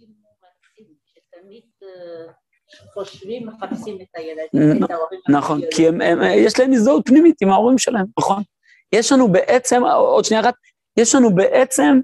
אה, 2.74 2.92
חושבים, 2.94 3.48
מחפשים 3.48 3.98
את 4.02 4.08
הילדים, 4.16 4.84
את 4.84 4.92
ההורים. 4.92 5.20
נכון, 5.30 5.62
כי 5.72 5.88
הם, 5.88 6.02
הם, 6.02 6.20
יש 6.36 6.60
להם 6.60 6.74
הזדהות 6.74 7.06
פנימית 7.06 7.42
עם 7.42 7.50
ההורים 7.50 7.78
שלהם, 7.78 8.06
נכון? 8.20 8.44
יש 8.92 9.12
לנו 9.12 9.32
בעצם, 9.32 9.84
עוד 9.84 10.26
שנייה 10.26 10.42
אחת, 10.42 10.54
יש 10.98 11.16
לנו 11.16 11.36
בעצם 11.36 12.00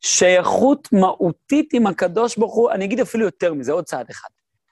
שייכות 0.00 0.88
מהותית 0.92 1.72
עם 1.72 1.86
הקדוש 1.86 2.36
ברוך 2.36 2.54
הוא, 2.54 2.70
אני 2.70 2.84
אגיד 2.84 3.00
אפילו 3.00 3.24
יותר 3.24 3.54
מזה, 3.54 3.72
עוד 3.72 3.84
צעד 3.84 4.10
אחד. 4.10 4.28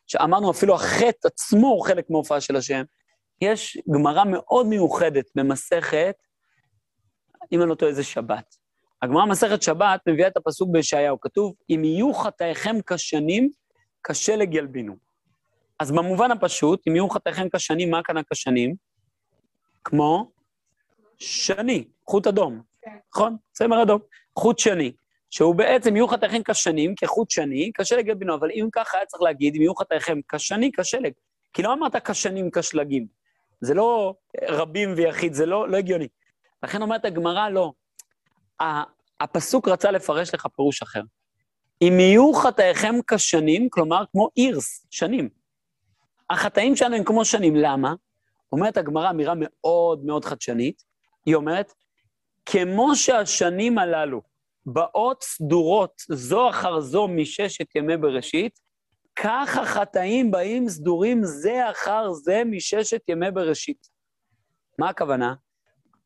שאמרנו 0.06 0.50
אפילו 0.50 0.74
החטא 0.74 1.28
עצמו 1.28 1.66
הוא 1.68 1.86
חלק 1.86 2.10
מהופעה 2.10 2.40
של 2.40 2.56
השם. 2.56 2.82
יש 3.42 3.78
גמרא 3.94 4.24
מאוד 4.24 4.66
מיוחדת 4.66 5.24
במסכת, 5.34 6.14
אם 7.52 7.60
אני 7.62 7.70
לא 7.70 7.74
טועה, 7.74 7.92
זה 7.92 8.04
שבת. 8.04 8.56
הגמרא 9.02 9.24
במסכת 9.24 9.62
שבת 9.62 10.00
מביאה 10.08 10.28
את 10.28 10.36
הפסוק 10.36 10.68
בישעיהו, 10.72 11.20
כתוב, 11.20 11.54
אם 11.70 11.84
יהיו 11.84 12.14
חטאיכם 12.14 12.76
כשנים, 12.86 13.50
כשלג 14.04 14.54
ילבינו. 14.54 15.11
אז 15.82 15.92
במובן 15.92 16.30
הפשוט, 16.30 16.82
אם 16.88 16.96
יהיו 16.96 17.08
חטאיכם 17.08 17.48
כשנים, 17.56 17.90
מה 17.90 18.02
כאן 18.02 18.16
הכשנים? 18.16 18.74
כמו 19.84 20.30
שני, 21.18 21.84
חוט 22.06 22.26
אדום, 22.26 22.62
נכון? 23.10 23.36
צמר 23.52 23.82
אדום, 23.82 24.00
חוט 24.38 24.58
שני. 24.58 24.92
שהוא 25.30 25.54
בעצם 25.54 25.96
יהיו 25.96 26.08
חטאיכם 26.08 26.42
כשנים, 26.42 26.94
כחוט 26.94 27.30
שני, 27.30 27.70
כשלג 27.78 28.08
ילבינו, 28.08 28.34
אבל 28.34 28.50
אם 28.50 28.68
ככה 28.72 28.96
היה 28.96 29.06
צריך 29.06 29.22
להגיד, 29.22 29.54
אם 29.56 29.60
יהיו 29.62 29.74
חטאיכם 29.74 30.20
כשני, 30.28 30.70
כשלג. 30.76 31.12
כי 31.52 31.62
לא 31.62 31.72
אמרת 31.72 32.10
כשנים, 32.10 32.50
כשלגים. 32.50 33.06
זה 33.60 33.74
לא 33.74 34.14
רבים 34.48 34.94
ויחיד, 34.96 35.34
זה 35.34 35.46
לא, 35.46 35.68
לא 35.68 35.76
הגיוני. 35.76 36.08
לכן 36.62 36.82
אומרת 36.82 37.04
הגמרא, 37.04 37.48
לא. 37.48 37.72
הפסוק 39.20 39.68
רצה 39.68 39.90
לפרש 39.90 40.34
לך 40.34 40.46
פירוש 40.56 40.82
אחר. 40.82 41.02
אם 41.82 42.00
יהיו 42.00 42.32
חטאיכם 42.34 42.94
כשנים, 43.06 43.68
כלומר 43.70 44.04
כמו 44.12 44.28
אירס, 44.36 44.86
שנים. 44.90 45.41
החטאים 46.32 46.76
שלנו 46.76 46.96
הם 46.96 47.04
כמו 47.04 47.24
שנים, 47.24 47.56
למה? 47.56 47.94
אומרת 48.52 48.76
הגמרא 48.76 49.10
אמירה 49.10 49.34
מאוד 49.36 50.04
מאוד 50.04 50.24
חדשנית, 50.24 50.82
היא 51.26 51.34
אומרת, 51.34 51.72
כמו 52.46 52.96
שהשנים 52.96 53.78
הללו 53.78 54.22
באות 54.66 55.22
סדורות 55.22 56.02
זו 56.08 56.50
אחר 56.50 56.80
זו 56.80 57.08
מששת 57.08 57.76
ימי 57.76 57.96
בראשית, 57.96 58.60
כך 59.16 59.58
החטאים 59.62 60.30
באים 60.30 60.68
סדורים 60.68 61.24
זה 61.24 61.70
אחר 61.70 62.12
זה 62.12 62.42
מששת 62.46 63.08
ימי 63.08 63.30
בראשית. 63.30 63.88
מה 64.78 64.88
הכוונה? 64.88 65.34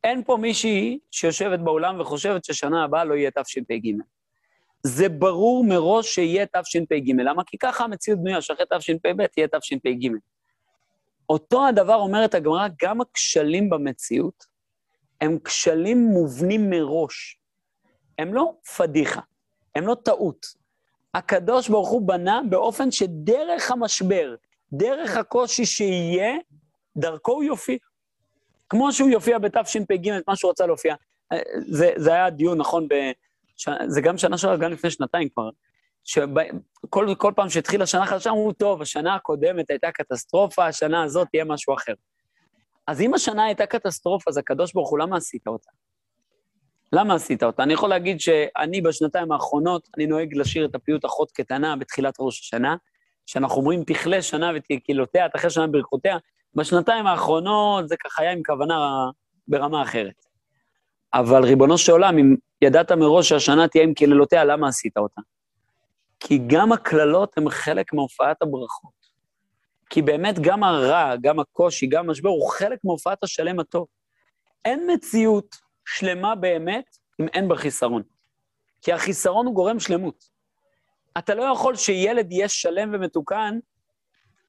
אין 0.04 0.24
פה 0.24 0.36
מישהי 0.36 0.98
שיושבת 1.10 1.58
באולם 1.58 2.00
וחושבת 2.00 2.44
ששנה 2.44 2.84
הבאה 2.84 3.04
לא 3.04 3.14
יהיה 3.14 3.30
תשפ"ג. 3.30 3.92
זה 4.86 5.08
ברור 5.08 5.64
מראש 5.64 6.14
שיהיה 6.14 6.46
תשפ"ג. 6.46 7.12
למה? 7.18 7.44
כי 7.44 7.58
ככה 7.58 7.84
המציאות 7.84 8.18
בנויה, 8.20 8.42
שאחרי 8.42 8.66
תשפ"ב 8.78 9.26
תהיה 9.26 9.48
תשפ"ג. 9.48 10.08
אותו 11.28 11.66
הדבר 11.66 11.94
אומרת 11.94 12.34
הגמרא, 12.34 12.66
גם 12.82 13.00
הכשלים 13.00 13.70
במציאות 13.70 14.46
הם 15.20 15.38
כשלים 15.44 15.98
מובנים 15.98 16.70
מראש. 16.70 17.38
הם 18.18 18.34
לא 18.34 18.54
פדיחה, 18.76 19.20
הם 19.74 19.86
לא 19.86 19.96
טעות. 20.04 20.46
הקדוש 21.14 21.68
ברוך 21.68 21.88
הוא 21.88 22.08
בנה 22.08 22.40
באופן 22.48 22.90
שדרך 22.90 23.70
המשבר, 23.70 24.34
דרך 24.72 25.16
הקושי 25.16 25.66
שיהיה, 25.66 26.34
דרכו 26.96 27.32
הוא 27.32 27.44
יופיע. 27.44 27.76
כמו 28.68 28.92
שהוא 28.92 29.08
יופיע 29.08 29.38
בתשפ"ג, 29.38 30.08
את 30.08 30.28
מה 30.28 30.36
שהוא 30.36 30.50
רצה 30.50 30.66
להופיע. 30.66 30.94
זה, 31.68 31.92
זה 31.96 32.14
היה 32.14 32.30
דיון, 32.30 32.58
נכון, 32.58 32.88
ב, 32.88 32.94
ש, 33.56 33.68
זה 33.86 34.00
גם 34.00 34.18
שנה 34.18 34.38
שעברה, 34.38 34.56
גם 34.56 34.72
לפני 34.72 34.90
שנתיים 34.90 35.28
כבר, 35.28 35.50
שכל 36.04 37.14
כל 37.18 37.32
פעם 37.36 37.50
שהתחילה 37.50 37.84
השנה 37.84 38.06
חדשה, 38.06 38.30
אמרו, 38.30 38.52
טוב, 38.52 38.82
השנה 38.82 39.14
הקודמת 39.14 39.70
הייתה 39.70 39.90
קטסטרופה, 39.90 40.66
השנה 40.66 41.02
הזאת 41.02 41.28
תהיה 41.30 41.44
משהו 41.44 41.74
אחר. 41.74 41.92
אז 42.86 43.00
אם 43.00 43.14
השנה 43.14 43.44
הייתה 43.44 43.66
קטסטרופה, 43.66 44.30
אז 44.30 44.36
הקדוש 44.36 44.72
ברוך 44.72 44.90
הוא, 44.90 44.98
למה 44.98 45.16
עשית 45.16 45.46
אותה? 45.46 45.70
למה 46.92 47.14
עשית 47.14 47.42
אותה? 47.42 47.62
אני 47.62 47.72
יכול 47.72 47.90
להגיד 47.90 48.20
שאני 48.20 48.80
בשנתיים 48.80 49.32
האחרונות, 49.32 49.88
אני 49.96 50.06
נוהג 50.06 50.36
לשיר 50.36 50.64
את 50.64 50.74
הפיוט 50.74 51.04
אחות 51.04 51.30
קטנה 51.32 51.76
בתחילת 51.76 52.14
ראש 52.18 52.40
השנה, 52.40 52.76
שאנחנו 53.26 53.56
אומרים 53.56 53.84
תכלה 53.84 54.22
שנה 54.22 54.50
ותקהילותיה, 54.56 55.28
תחלה 55.28 55.50
שנה 55.50 55.66
ברכותיה. 55.66 56.16
בשנתיים 56.54 57.06
האחרונות 57.06 57.88
זה 57.88 57.96
ככה 58.04 58.22
היה 58.22 58.32
עם 58.32 58.42
כוונה 58.46 59.06
ברמה 59.48 59.82
אחרת. 59.82 60.25
אבל 61.20 61.44
ריבונו 61.44 61.78
של 61.78 61.92
עולם, 61.92 62.18
אם 62.18 62.36
ידעת 62.62 62.92
מראש 62.92 63.28
שהשנה 63.28 63.68
תהיה 63.68 63.84
עם 63.84 63.94
קללותיה, 63.94 64.44
למה 64.44 64.68
עשית 64.68 64.96
אותה? 64.96 65.20
כי 66.20 66.38
גם 66.46 66.72
הקללות 66.72 67.38
הן 67.38 67.50
חלק 67.50 67.92
מהופעת 67.92 68.42
הברכות. 68.42 68.96
כי 69.90 70.02
באמת 70.02 70.38
גם 70.38 70.64
הרע, 70.64 71.16
גם 71.20 71.40
הקושי, 71.40 71.86
גם 71.86 72.08
המשבר, 72.08 72.28
הוא 72.28 72.50
חלק 72.50 72.78
מהופעת 72.84 73.22
השלם 73.22 73.60
הטוב. 73.60 73.86
אין 74.64 74.90
מציאות 74.94 75.56
שלמה 75.86 76.34
באמת 76.34 76.96
אם 77.20 77.28
אין 77.28 77.48
בה 77.48 77.56
חיסרון. 77.56 78.02
כי 78.82 78.92
החיסרון 78.92 79.46
הוא 79.46 79.54
גורם 79.54 79.80
שלמות. 79.80 80.24
אתה 81.18 81.34
לא 81.34 81.42
יכול 81.42 81.76
שילד 81.76 82.32
יהיה 82.32 82.48
שלם 82.48 82.90
ומתוקן, 82.94 83.58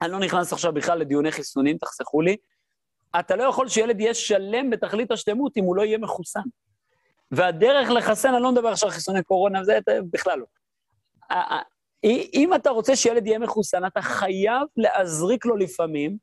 אני 0.02 0.12
לא 0.12 0.20
נכנס 0.20 0.54
עכשיו 0.54 0.74
בכלל 0.74 1.00
לדיוני 1.00 1.32
חיסונים, 1.32 1.78
תחסכו 1.78 2.22
לי, 2.22 2.36
אתה 3.20 3.36
לא 3.36 3.44
יכול 3.44 3.68
שילד 3.68 4.00
יהיה 4.00 4.14
שלם 4.14 4.70
בתכלית 4.70 5.12
השלמות 5.12 5.58
אם 5.58 5.64
הוא 5.64 5.76
לא 5.76 5.82
יהיה 5.82 5.98
מחוסן. 5.98 6.42
והדרך 7.32 7.90
לחסן, 7.90 8.34
אני 8.34 8.44
לא 8.44 8.52
מדבר 8.52 8.70
עכשיו 8.70 8.90
על 8.90 8.96
חיסוני 8.96 9.24
קורונה, 9.24 9.64
זה 9.64 9.80
בכלל 10.12 10.40
לא. 10.40 10.46
אם 12.34 12.54
אתה 12.56 12.70
רוצה 12.70 12.96
שילד 12.96 13.28
יהיה 13.28 13.40
מחוסן, 13.40 13.86
אתה 13.86 14.02
חייב 14.02 14.62
להזריק 14.78 15.46
לו 15.46 15.56
לפעמים 15.56 16.18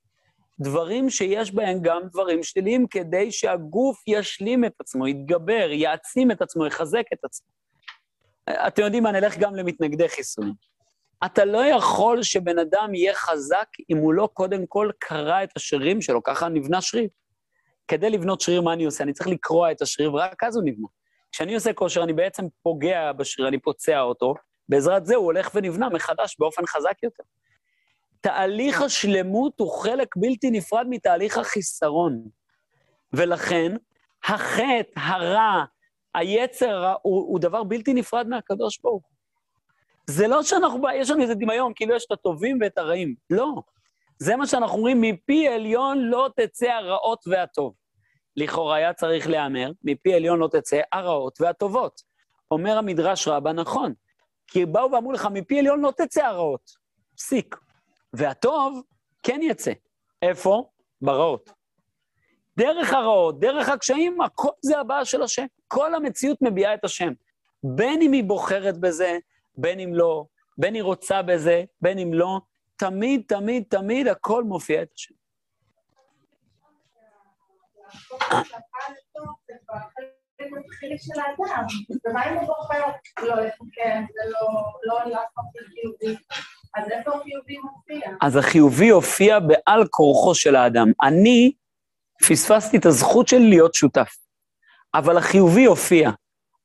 דברים 0.61 1.11
שיש 1.11 1.55
בהם 1.55 1.79
גם 1.83 2.01
דברים 2.13 2.43
שליליים, 2.43 2.87
כדי 2.87 3.33
שהגוף 3.33 4.03
ישלים 4.09 4.65
את 4.65 4.73
עצמו, 4.81 5.09
יתגבר, 5.09 5.69
יעצים 5.71 6.31
את 6.31 6.43
עצמו, 6.43 6.67
יחזק 6.67 7.05
את 7.13 7.25
עצמו. 7.25 7.47
אתם 8.51 8.83
יודעים 8.83 9.03
מה, 9.03 9.13
נלך 9.13 9.39
גם 9.39 9.55
למתנגדי 9.55 10.09
חיסונים. 10.09 10.74
אתה 11.27 11.45
לא 11.45 11.65
יכול 11.65 12.23
שבן 12.23 12.59
אדם 12.59 12.95
יהיה 12.95 13.15
חזק 13.15 13.67
אם 13.91 13.97
הוא 13.97 14.15
לא 14.15 14.29
קודם 14.33 14.67
כל 14.67 14.91
קרע 14.99 15.45
את 15.45 15.49
השרירים 15.57 16.03
שלו, 16.03 16.23
ככה 16.23 16.49
נבנה 16.49 16.81
שריר. 16.81 17.09
כדי 17.89 18.11
לבנות 18.11 18.41
שריר, 18.41 18.63
מה 18.63 18.73
אני 18.73 18.85
עושה? 18.85 19.05
אני 19.05 19.13
צריך 19.13 19.29
לקרוע 19.29 19.73
את 19.73 19.83
השריר, 19.83 20.15
ורק 20.15 20.45
אז 20.45 20.57
הוא 20.57 20.65
נבנה. 20.65 20.87
כשאני 21.33 21.55
עושה 21.55 21.73
כושר, 21.73 22.03
אני 22.03 22.13
בעצם 22.13 22.45
פוגע 22.63 23.13
בשריר, 23.13 23.49
אני 23.49 23.59
פוצע 23.59 24.01
אותו, 24.01 24.35
בעזרת 24.69 25.07
זה 25.07 25.15
הוא 25.15 25.25
הולך 25.25 25.51
ונבנה 25.55 25.89
מחדש 25.89 26.37
באופן 26.39 26.67
חזק 26.67 27.03
יותר. 27.03 27.23
תהליך 28.21 28.83
השלמות 28.83 29.61
הוא 29.61 29.83
חלק 29.83 30.17
בלתי 30.17 30.51
נפרד 30.51 30.87
מתהליך 30.91 31.39
החיסרון. 31.39 32.29
ולכן, 33.13 33.73
החטא, 34.25 35.01
הרע, 35.01 35.65
היצר 36.15 36.95
הוא, 37.03 37.27
הוא 37.29 37.41
דבר 37.41 37.65
בלתי 37.65 37.95
נפרד 37.95 38.29
מהקדוש 38.29 38.81
ברוך 38.83 39.05
הוא. 39.05 39.14
זה 40.07 40.29
לא 40.29 40.43
שאנחנו, 40.43 40.87
יש 40.95 41.11
לנו 41.11 41.23
איזה 41.23 41.35
דמיון, 41.35 41.73
כאילו 41.77 41.95
יש 41.95 42.05
את 42.07 42.13
הטובים 42.13 42.59
ואת 42.61 42.79
הרעים. 42.79 43.15
לא. 43.31 43.63
זה 44.19 44.37
מה 44.37 44.47
שאנחנו 44.47 44.77
אומרים, 44.77 45.01
מפי 45.01 45.49
עליון 45.49 45.99
לא 45.99 46.31
תצא 46.37 46.67
הרעות 46.67 47.25
והטוב. 47.27 47.75
לכאורה 48.37 48.77
היה 48.77 48.93
צריך 48.93 49.29
להיאמר, 49.29 49.71
מפי 49.85 50.15
עליון 50.15 50.39
לא 50.39 50.49
תצא 50.53 50.81
הרעות 50.93 51.41
והטובות. 51.41 52.01
אומר 52.51 52.79
המדרש 52.79 53.29
רבה, 53.29 53.53
נכון. 53.53 53.93
כי 54.47 54.67
באו 54.67 54.93
ואמרו 54.93 55.13
לך, 55.13 55.29
מפי 55.33 55.59
עליון 55.59 55.81
לא 55.81 55.93
תצא 55.97 56.25
הרעות. 56.25 56.71
פסיק. 57.17 57.57
והטוב 58.13 58.83
כן 59.23 59.41
יצא. 59.43 59.73
איפה? 60.23 60.71
ברעות. 61.03 61.51
דרך 62.57 62.93
הרעות, 62.93 63.41
דרך 63.41 63.69
הקשיים, 63.69 64.21
הכל 64.21 64.49
זה 64.61 64.79
הבעיה 64.79 65.05
של 65.05 65.23
השם. 65.23 65.47
כל 65.69 65.95
המציאות 65.95 66.39
מביעה 66.43 66.75
את 66.75 66.85
השם. 66.85 67.13
בין 67.65 68.03
אם 68.03 68.13
היא 68.13 68.25
בוחרת 68.25 68.79
בזה, 68.79 69.19
בין 69.57 69.81
אם 69.81 69.95
לא, 69.95 70.25
בין 70.59 70.75
היא 70.75 70.83
רוצה 70.83 71.23
בזה, 71.23 71.65
בין 71.81 71.99
אם 71.99 72.15
לא, 72.15 72.41
תמיד, 72.77 73.23
תמיד, 73.29 73.65
תמיד 73.69 74.09
הכל 74.09 74.45
מופיע 74.45 74.83
את 74.83 74.93
השם. 74.95 75.15
אז 88.21 88.37
החיובי 88.37 88.89
הופיע 88.89 89.39
בעל 89.41 89.87
כורחו 89.91 90.35
של 90.35 90.57
האדם. 90.57 90.93
אני 91.03 91.53
פספסתי 92.29 92.77
את 92.77 92.87
הזכות 92.87 93.29
שלי 93.29 93.49
להיות 93.49 93.75
שותף, 93.75 94.17
אבל 94.95 95.19
החיובי 95.19 95.65
הופיע. 95.65 96.11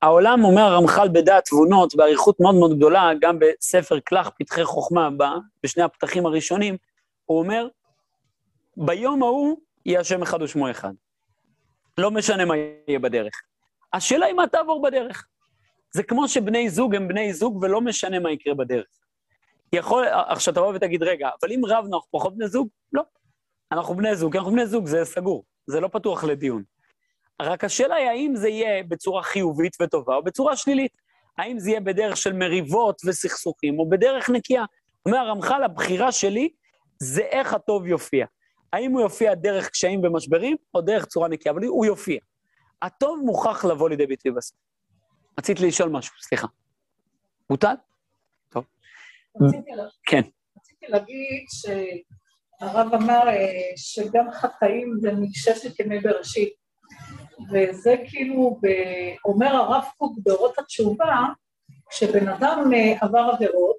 העולם, 0.01 0.43
אומר 0.43 0.61
הרמח"ל 0.61 1.07
בדעת 1.07 1.45
תבונות, 1.45 1.95
באריכות 1.95 2.39
מאוד 2.39 2.55
מאוד 2.55 2.77
גדולה, 2.77 3.11
גם 3.21 3.39
בספר 3.39 3.99
כלך 4.07 4.29
פתחי 4.39 4.63
חוכמה, 4.63 5.09
בשני 5.63 5.83
הפתחים 5.83 6.25
הראשונים, 6.25 6.77
הוא 7.25 7.39
אומר, 7.39 7.67
ביום 8.77 9.23
ההוא 9.23 9.57
יהיה 9.85 9.99
השם 9.99 10.21
אחד 10.21 10.41
ושמו 10.41 10.71
אחד. 10.71 10.93
לא 11.97 12.11
משנה 12.11 12.45
מה 12.45 12.53
יהיה 12.87 12.99
בדרך. 12.99 13.33
השאלה 13.93 14.25
היא 14.25 14.35
מה 14.35 14.47
תעבור 14.47 14.81
בדרך. 14.81 15.27
זה 15.93 16.03
כמו 16.03 16.27
שבני 16.27 16.69
זוג 16.69 16.95
הם 16.95 17.07
בני 17.07 17.33
זוג 17.33 17.59
ולא 17.61 17.81
משנה 17.81 18.19
מה 18.19 18.31
יקרה 18.31 18.53
בדרך. 18.53 18.85
יכול, 19.73 20.05
עכשיו 20.27 20.53
תבוא 20.53 20.73
ותגיד, 20.75 21.03
רגע, 21.03 21.29
אבל 21.41 21.51
אם 21.51 21.61
רבנו 21.65 21.95
אנחנו 21.95 22.09
פחות 22.11 22.37
בני 22.37 22.47
זוג? 22.47 22.67
לא. 22.93 23.03
אנחנו 23.71 23.95
בני 23.95 24.15
זוג, 24.15 24.37
אנחנו 24.37 24.51
בני 24.51 24.67
זוג, 24.67 24.85
זה 24.85 25.05
סגור, 25.05 25.43
זה 25.67 25.79
לא 25.79 25.87
פתוח 25.87 26.23
לדיון. 26.23 26.63
רק 27.41 27.63
השאלה 27.63 27.95
היא 27.95 28.07
האם 28.07 28.35
זה 28.35 28.49
יהיה 28.49 28.83
בצורה 28.83 29.23
חיובית 29.23 29.77
וטובה 29.81 30.15
או 30.15 30.23
בצורה 30.23 30.55
שלילית. 30.55 30.97
האם 31.37 31.59
זה 31.59 31.69
יהיה 31.69 31.79
בדרך 31.79 32.17
של 32.17 32.33
מריבות 32.33 33.01
וסכסוכים 33.05 33.79
או 33.79 33.89
בדרך 33.89 34.29
נקייה. 34.29 34.65
אומר 35.05 35.17
הרמח"ל, 35.17 35.63
הבחירה 35.63 36.11
שלי 36.11 36.49
זה 36.99 37.21
איך 37.21 37.53
הטוב 37.53 37.87
יופיע. 37.87 38.25
האם 38.73 38.91
הוא 38.91 39.01
יופיע 39.01 39.35
דרך 39.35 39.69
קשיים 39.69 40.03
ומשברים 40.03 40.57
או 40.73 40.81
דרך 40.81 41.05
צורה 41.05 41.27
נקייה, 41.27 41.53
אבל 41.53 41.63
הוא 41.63 41.85
יופיע. 41.85 42.19
הטוב 42.81 43.19
מוכרח 43.25 43.65
לבוא 43.65 43.89
לידי 43.89 44.07
ביטוי 44.07 44.31
בסוף. 44.31 44.57
רצית 45.39 45.59
לשאול 45.59 45.89
משהו, 45.89 46.13
סליחה. 46.21 46.47
מוטל? 47.49 47.73
טוב. 48.49 48.65
כן. 50.05 50.21
רציתי 50.57 50.85
להגיד 50.87 51.45
שהרב 51.49 52.93
אמר 52.93 53.29
אה, 53.29 53.71
שגם 53.75 54.31
חטאים 54.31 54.93
זה 55.01 55.11
מששת 55.11 55.79
ימי 55.79 55.99
בראשית. 55.99 56.53
וזה 57.51 57.95
כאילו, 58.09 58.59
אומר 59.25 59.55
הרב 59.55 59.83
קוק 59.97 60.17
באורות 60.23 60.59
התשובה, 60.59 61.25
כשבן 61.89 62.27
אדם 62.27 62.71
אה, 62.73 62.93
עבר 63.01 63.29
עבירות 63.33 63.77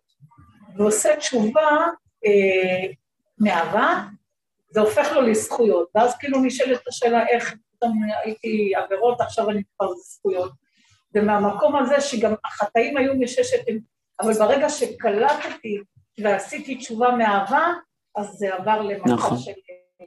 ועושה 0.77 1.17
תשובה 1.17 1.71
אה, 2.27 2.93
מאהבה, 3.39 4.05
זה 4.71 4.81
הופך 4.81 5.13
לו 5.13 5.23
לזכויות. 5.23 5.89
ואז 5.95 6.17
כאילו 6.19 6.41
נשאלת 6.41 6.89
השאלה 6.89 7.27
איך 7.27 7.55
פתאום 7.77 8.01
הייתי 8.25 8.73
עבירות, 8.75 9.21
עכשיו 9.21 9.51
אני 9.51 9.63
כבר 9.77 9.95
זכויות. 9.95 10.53
ומהמקום 11.15 11.77
הזה 11.77 12.01
שגם 12.01 12.35
החטאים 12.45 12.97
היו 12.97 13.15
מששת, 13.15 13.65
אבל 14.21 14.33
ברגע 14.33 14.69
שקלטתי 14.69 15.79
ועשיתי 16.23 16.75
תשובה 16.77 17.11
מאהבה, 17.11 17.67
אז 18.17 18.27
זה 18.27 18.55
עבר 18.55 18.83
למצב 18.83 19.13
נכון, 19.13 19.39
של... 19.39 19.53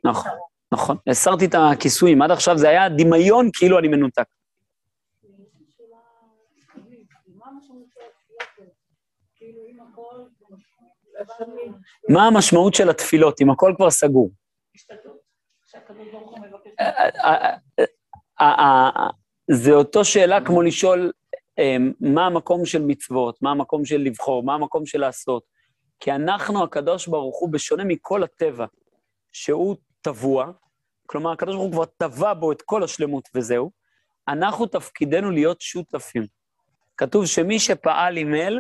נכון, 0.03 0.31
נכון. 0.74 0.97
הסרתי 1.07 1.45
את 1.45 1.55
הכיסויים, 1.55 2.21
עד 2.21 2.32
עכשיו 2.32 2.57
זה 2.57 2.69
היה 2.69 2.89
דמיון 2.89 3.49
כאילו 3.53 3.80
אני 3.80 3.88
מנותק. 3.88 4.26
מה 12.09 12.28
המשמעות 12.28 12.74
של 12.74 12.89
התפילות, 12.89 13.41
אם 13.41 13.49
הכל 13.49 13.74
כבר 13.78 13.89
סגור? 13.89 14.32
זה 19.51 19.71
אותו 19.71 20.05
שאלה 20.05 20.45
כמו 20.45 20.61
לשאול 20.61 21.11
אמ, 21.57 21.91
מה 21.99 22.26
המקום 22.26 22.65
של 22.65 22.82
מצוות, 22.82 23.41
מה 23.41 23.51
המקום 23.51 23.86
של 23.86 23.97
לבחור, 23.97 24.43
מה 24.43 24.53
המקום 24.53 24.86
של 24.86 24.99
לעשות. 24.99 25.43
כי 25.99 26.11
אנחנו, 26.11 26.63
הקדוש 26.63 27.07
ברוך 27.07 27.39
הוא, 27.39 27.49
בשונה 27.49 27.84
מכל 27.84 28.24
הטבע, 28.24 28.65
שהוא 29.32 29.76
טבוע, 30.01 30.51
כלומר, 31.05 31.31
הקדוש 31.31 31.55
ברוך 31.55 31.65
הוא 31.65 31.71
כבר 31.71 31.85
טבע 31.85 32.33
בו 32.33 32.51
את 32.51 32.61
כל 32.61 32.83
השלמות 32.83 33.29
וזהו, 33.35 33.71
אנחנו 34.27 34.65
תפקידנו 34.65 35.31
להיות 35.31 35.61
שותפים. 35.61 36.27
כתוב 36.97 37.25
שמי 37.25 37.59
שפעל 37.59 38.17
עם 38.17 38.35
אל, 38.35 38.59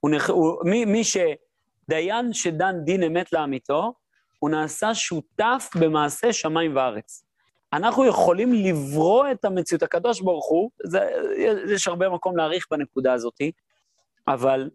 הוא 0.00 0.10
נח... 0.10 0.30
הוא... 0.30 0.62
מי, 0.64 0.84
מי 0.84 1.02
שדיין 1.04 2.32
שדן 2.32 2.74
דין 2.84 3.02
אמת 3.02 3.32
לאמיתו, 3.32 3.92
הוא 4.38 4.50
נעשה 4.50 4.94
שותף 4.94 5.70
במעשה 5.80 6.32
שמיים 6.32 6.76
וארץ. 6.76 7.24
אנחנו 7.72 8.06
יכולים 8.06 8.52
לברוא 8.52 9.26
את 9.32 9.44
המציאות. 9.44 9.82
הקדוש 9.82 10.20
ברוך 10.20 10.48
הוא, 10.48 10.70
זה, 10.84 10.98
יש 11.74 11.88
הרבה 11.88 12.08
מקום 12.08 12.36
להעריך 12.36 12.66
בנקודה 12.70 13.12
הזאת, 13.12 13.40
אבל 14.28 14.70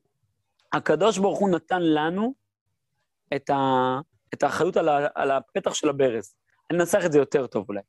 הקדוש 0.74 1.18
ברוך 1.18 1.40
הוא 1.40 1.50
נתן 1.50 1.82
לנו 1.82 2.34
את, 3.36 3.50
ה, 3.50 4.00
את 4.34 4.44
האחריות 4.44 4.78
על, 4.78 4.90
ה, 4.90 5.08
על 5.16 5.32
הפתח 5.32 5.74
של 5.74 5.90
הברז. 5.90 6.36
אני 6.74 6.82
אנסח 6.82 7.06
את 7.06 7.12
זה 7.12 7.18
יותר 7.20 7.48
טוב 7.48 7.66
אולי. 7.70 7.82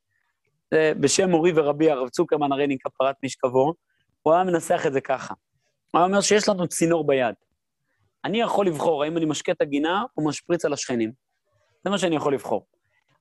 בשם 0.74 1.30
מורי 1.30 1.52
ורבי 1.54 1.90
הרב 1.90 2.08
צוקרמן 2.08 2.52
הרייני 2.52 2.78
כפרת 2.78 3.16
משכבו, 3.24 3.74
הוא 4.22 4.34
היה 4.34 4.44
מנסח 4.44 4.86
את 4.86 4.92
זה 4.92 5.00
ככה. 5.00 5.34
הוא 5.90 5.98
היה 5.98 6.06
אומר 6.06 6.20
שיש 6.20 6.48
לנו 6.48 6.68
צינור 6.68 7.06
ביד. 7.06 7.34
אני 8.24 8.40
יכול 8.40 8.66
לבחור 8.66 9.04
האם 9.04 9.16
אני 9.16 9.24
משקה 9.24 9.52
את 9.52 9.62
הגינה 9.62 10.04
או 10.16 10.24
משפריץ 10.24 10.64
על 10.64 10.72
השכנים. 10.72 11.12
זה 11.84 11.90
מה 11.90 11.98
שאני 11.98 12.16
יכול 12.16 12.34
לבחור. 12.34 12.66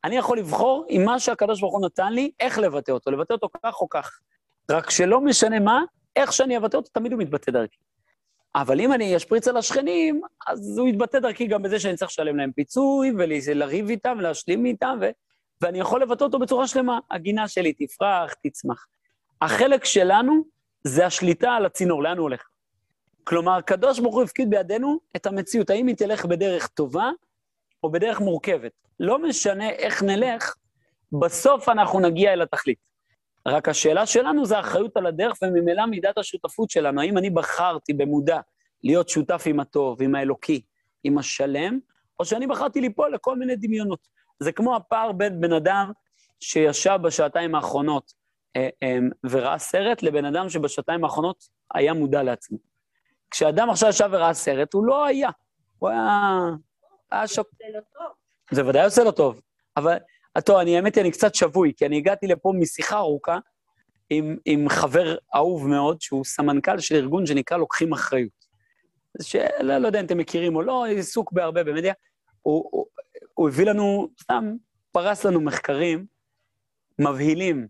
אני 0.03 0.18
יכול 0.18 0.38
לבחור 0.38 0.86
עם 0.89 1.05
מה 1.05 1.20
שהקדוש 1.20 1.61
ברוך 1.61 1.74
הוא 1.74 1.86
נתן 1.86 2.14
לי, 2.14 2.32
איך 2.39 2.59
לבטא 2.59 2.91
אותו, 2.91 3.11
לבטא 3.11 3.34
אותו 3.34 3.47
כך 3.64 3.82
או 3.82 3.89
כך. 3.89 4.20
רק 4.72 4.89
שלא 4.89 5.22
משנה 5.22 5.59
מה, 5.59 5.84
איך 6.16 6.34
שאני 6.34 6.57
אבטא 6.57 6.78
אותו, 6.78 6.89
תמיד 6.93 7.11
הוא 7.11 7.22
מתבטא 7.22 7.51
דרכי. 7.51 7.78
אבל 8.55 8.80
אם 8.80 8.93
אני 8.93 9.18
אשפריץ 9.18 9.47
על 9.47 9.57
השכנים, 9.57 10.22
אז 10.47 10.78
הוא 10.78 10.88
יתבטא 10.88 11.20
דרכי 11.20 11.47
גם 11.47 11.61
בזה 11.61 11.80
שאני 11.80 11.95
צריך 11.95 12.11
לשלם 12.11 12.38
להם 12.38 12.51
פיצוי, 12.51 13.11
ולריב 13.18 13.89
איתם, 13.89 14.16
ולהשלים 14.20 14.66
איתם, 14.66 14.97
ו... 15.01 15.09
ואני 15.61 15.79
יכול 15.79 16.01
לבטא 16.01 16.23
אותו 16.23 16.39
בצורה 16.39 16.67
שלמה. 16.67 16.99
הגינה 17.11 17.47
שלי 17.47 17.73
תפרח, 17.73 18.33
תצמח. 18.33 18.87
החלק 19.41 19.85
שלנו 19.85 20.43
זה 20.83 21.05
השליטה 21.05 21.51
על 21.51 21.65
הצינור, 21.65 22.03
לאן 22.03 22.17
הוא 22.17 22.23
הולך. 22.23 22.47
כלומר, 23.23 23.51
הקדוש 23.51 23.99
ברוך 23.99 24.15
הוא 24.15 24.23
הפקיד 24.23 24.49
בידינו 24.49 24.99
את 25.15 25.25
המציאות, 25.25 25.69
האם 25.69 25.87
היא 25.87 25.95
תלך 25.95 26.25
בדרך 26.25 26.67
טובה 26.67 27.09
או 27.83 27.91
בדרך 27.91 28.21
מורכבת. 28.21 28.71
לא 28.99 29.19
משנה 29.19 29.69
איך 29.69 30.03
נלך, 30.03 30.55
בסוף 31.19 31.69
אנחנו 31.69 31.99
נגיע 31.99 32.33
אל 32.33 32.41
התכלית. 32.41 32.77
רק 33.47 33.69
השאלה 33.69 34.05
שלנו 34.05 34.45
זה 34.45 34.57
האחריות 34.57 34.97
על 34.97 35.05
הדרך, 35.05 35.37
וממילא 35.41 35.85
מידת 35.85 36.17
השותפות 36.17 36.69
שלנו. 36.69 37.01
האם 37.01 37.17
אני 37.17 37.29
בחרתי 37.29 37.93
במודע 37.93 38.39
להיות 38.83 39.09
שותף 39.09 39.43
עם 39.45 39.59
הטוב, 39.59 40.01
עם 40.01 40.15
האלוקי, 40.15 40.61
עם 41.03 41.17
השלם, 41.17 41.79
או 42.19 42.25
שאני 42.25 42.47
בחרתי 42.47 42.81
ליפול 42.81 43.13
לכל 43.13 43.37
מיני 43.37 43.55
דמיונות. 43.55 44.07
זה 44.43 44.51
כמו 44.51 44.75
הפער 44.75 45.11
בין 45.11 45.41
בן 45.41 45.53
אדם 45.53 45.91
שישב 46.39 46.99
בשעתיים 47.03 47.55
האחרונות 47.55 48.13
אה, 48.55 48.69
אה, 48.83 48.97
וראה 49.29 49.57
סרט, 49.57 50.03
לבן 50.03 50.25
אדם 50.25 50.49
שבשעתיים 50.49 51.03
האחרונות 51.03 51.43
היה 51.73 51.93
מודע 51.93 52.23
לעצמו. 52.23 52.57
כשאדם 53.31 53.69
עכשיו 53.69 53.89
ישב 53.89 54.09
וראה 54.11 54.33
סרט, 54.33 54.73
הוא 54.73 54.85
לא 54.85 55.05
היה. 55.05 55.29
הוא 55.79 55.89
היה... 55.89 56.29
היה 57.11 57.27
שוק... 57.27 57.47
זה 58.51 58.67
ודאי 58.67 58.85
עושה 58.85 59.03
לו 59.03 59.11
טוב. 59.11 59.41
אבל, 59.77 59.97
טוב, 60.45 60.57
אני, 60.57 60.75
האמת 60.75 60.95
היא, 60.95 61.01
אני 61.01 61.11
קצת 61.11 61.35
שבוי, 61.35 61.73
כי 61.77 61.85
אני 61.85 61.97
הגעתי 61.97 62.27
לפה 62.27 62.53
משיחה 62.59 62.97
ארוכה 62.97 63.37
עם, 64.09 64.37
עם 64.45 64.69
חבר 64.69 65.15
אהוב 65.35 65.67
מאוד, 65.67 66.01
שהוא 66.01 66.25
סמנכ"ל 66.25 66.79
של 66.79 66.95
ארגון 66.95 67.25
שנקרא 67.25 67.57
לוקחים 67.57 67.93
אחריות. 67.93 68.43
שלא 69.21 69.77
לא 69.77 69.87
יודע 69.87 69.99
אם 69.99 70.05
אתם 70.05 70.17
מכירים 70.17 70.55
או 70.55 70.61
לא, 70.61 70.85
עיסוק 70.85 71.31
בהרבה 71.31 71.63
במדיה. 71.63 71.93
הוא, 72.41 72.69
הוא, 72.71 72.85
הוא 73.34 73.49
הביא 73.49 73.65
לנו, 73.65 74.07
סתם 74.21 74.53
פרס 74.91 75.25
לנו 75.25 75.41
מחקרים 75.41 76.05
מבהילים 76.99 77.67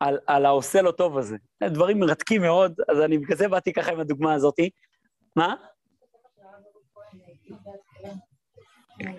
על, 0.00 0.18
על 0.26 0.46
העושה 0.46 0.82
לו 0.82 0.92
טוב 0.92 1.18
הזה. 1.18 1.36
דברים 1.64 2.00
מרתקים 2.00 2.42
מאוד, 2.42 2.80
אז 2.88 3.00
אני 3.00 3.18
בגלל 3.18 3.36
זה 3.36 3.48
באתי 3.48 3.72
ככה 3.72 3.92
עם 3.92 4.00
הדוגמה 4.00 4.34
הזאתי. 4.34 4.70
מה? 5.36 5.54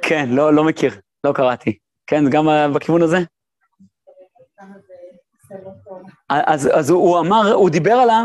כן, 0.02 0.30
לא, 0.30 0.54
לא 0.54 0.64
מכיר, 0.64 0.92
לא 1.24 1.34
קראתי. 1.34 1.78
כן, 2.08 2.24
גם 2.32 2.46
בכיוון 2.76 3.02
הזה? 3.02 3.18
אז, 6.30 6.70
אז 6.74 6.90
הוא, 6.90 7.00
הוא 7.00 7.20
אמר, 7.20 7.54
הוא 7.54 7.70
דיבר 7.70 7.94
על 7.94 8.10
ה... 8.10 8.24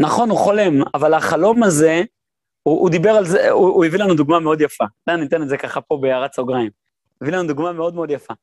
נכון, 0.00 0.30
הוא 0.30 0.38
חולם, 0.38 0.72
אבל 0.94 1.14
החלום 1.14 1.62
הזה, 1.62 2.02
הוא, 2.62 2.80
הוא 2.80 2.90
דיבר 2.90 3.10
על 3.10 3.24
זה, 3.24 3.50
הוא, 3.50 3.68
הוא 3.68 3.84
הביא 3.84 3.98
לנו 3.98 4.14
דוגמה 4.14 4.40
מאוד 4.40 4.60
יפה. 4.60 4.84
אני 5.08 5.26
אתן 5.26 5.42
את 5.42 5.48
זה 5.48 5.56
ככה 5.56 5.80
פה 5.80 5.98
בהערת 6.02 6.34
סוגריים. 6.34 6.70
הביא 7.22 7.32
לנו 7.32 7.48
דוגמה 7.48 7.72
מאוד 7.72 7.94
מאוד 7.94 8.10
יפה. 8.10 8.34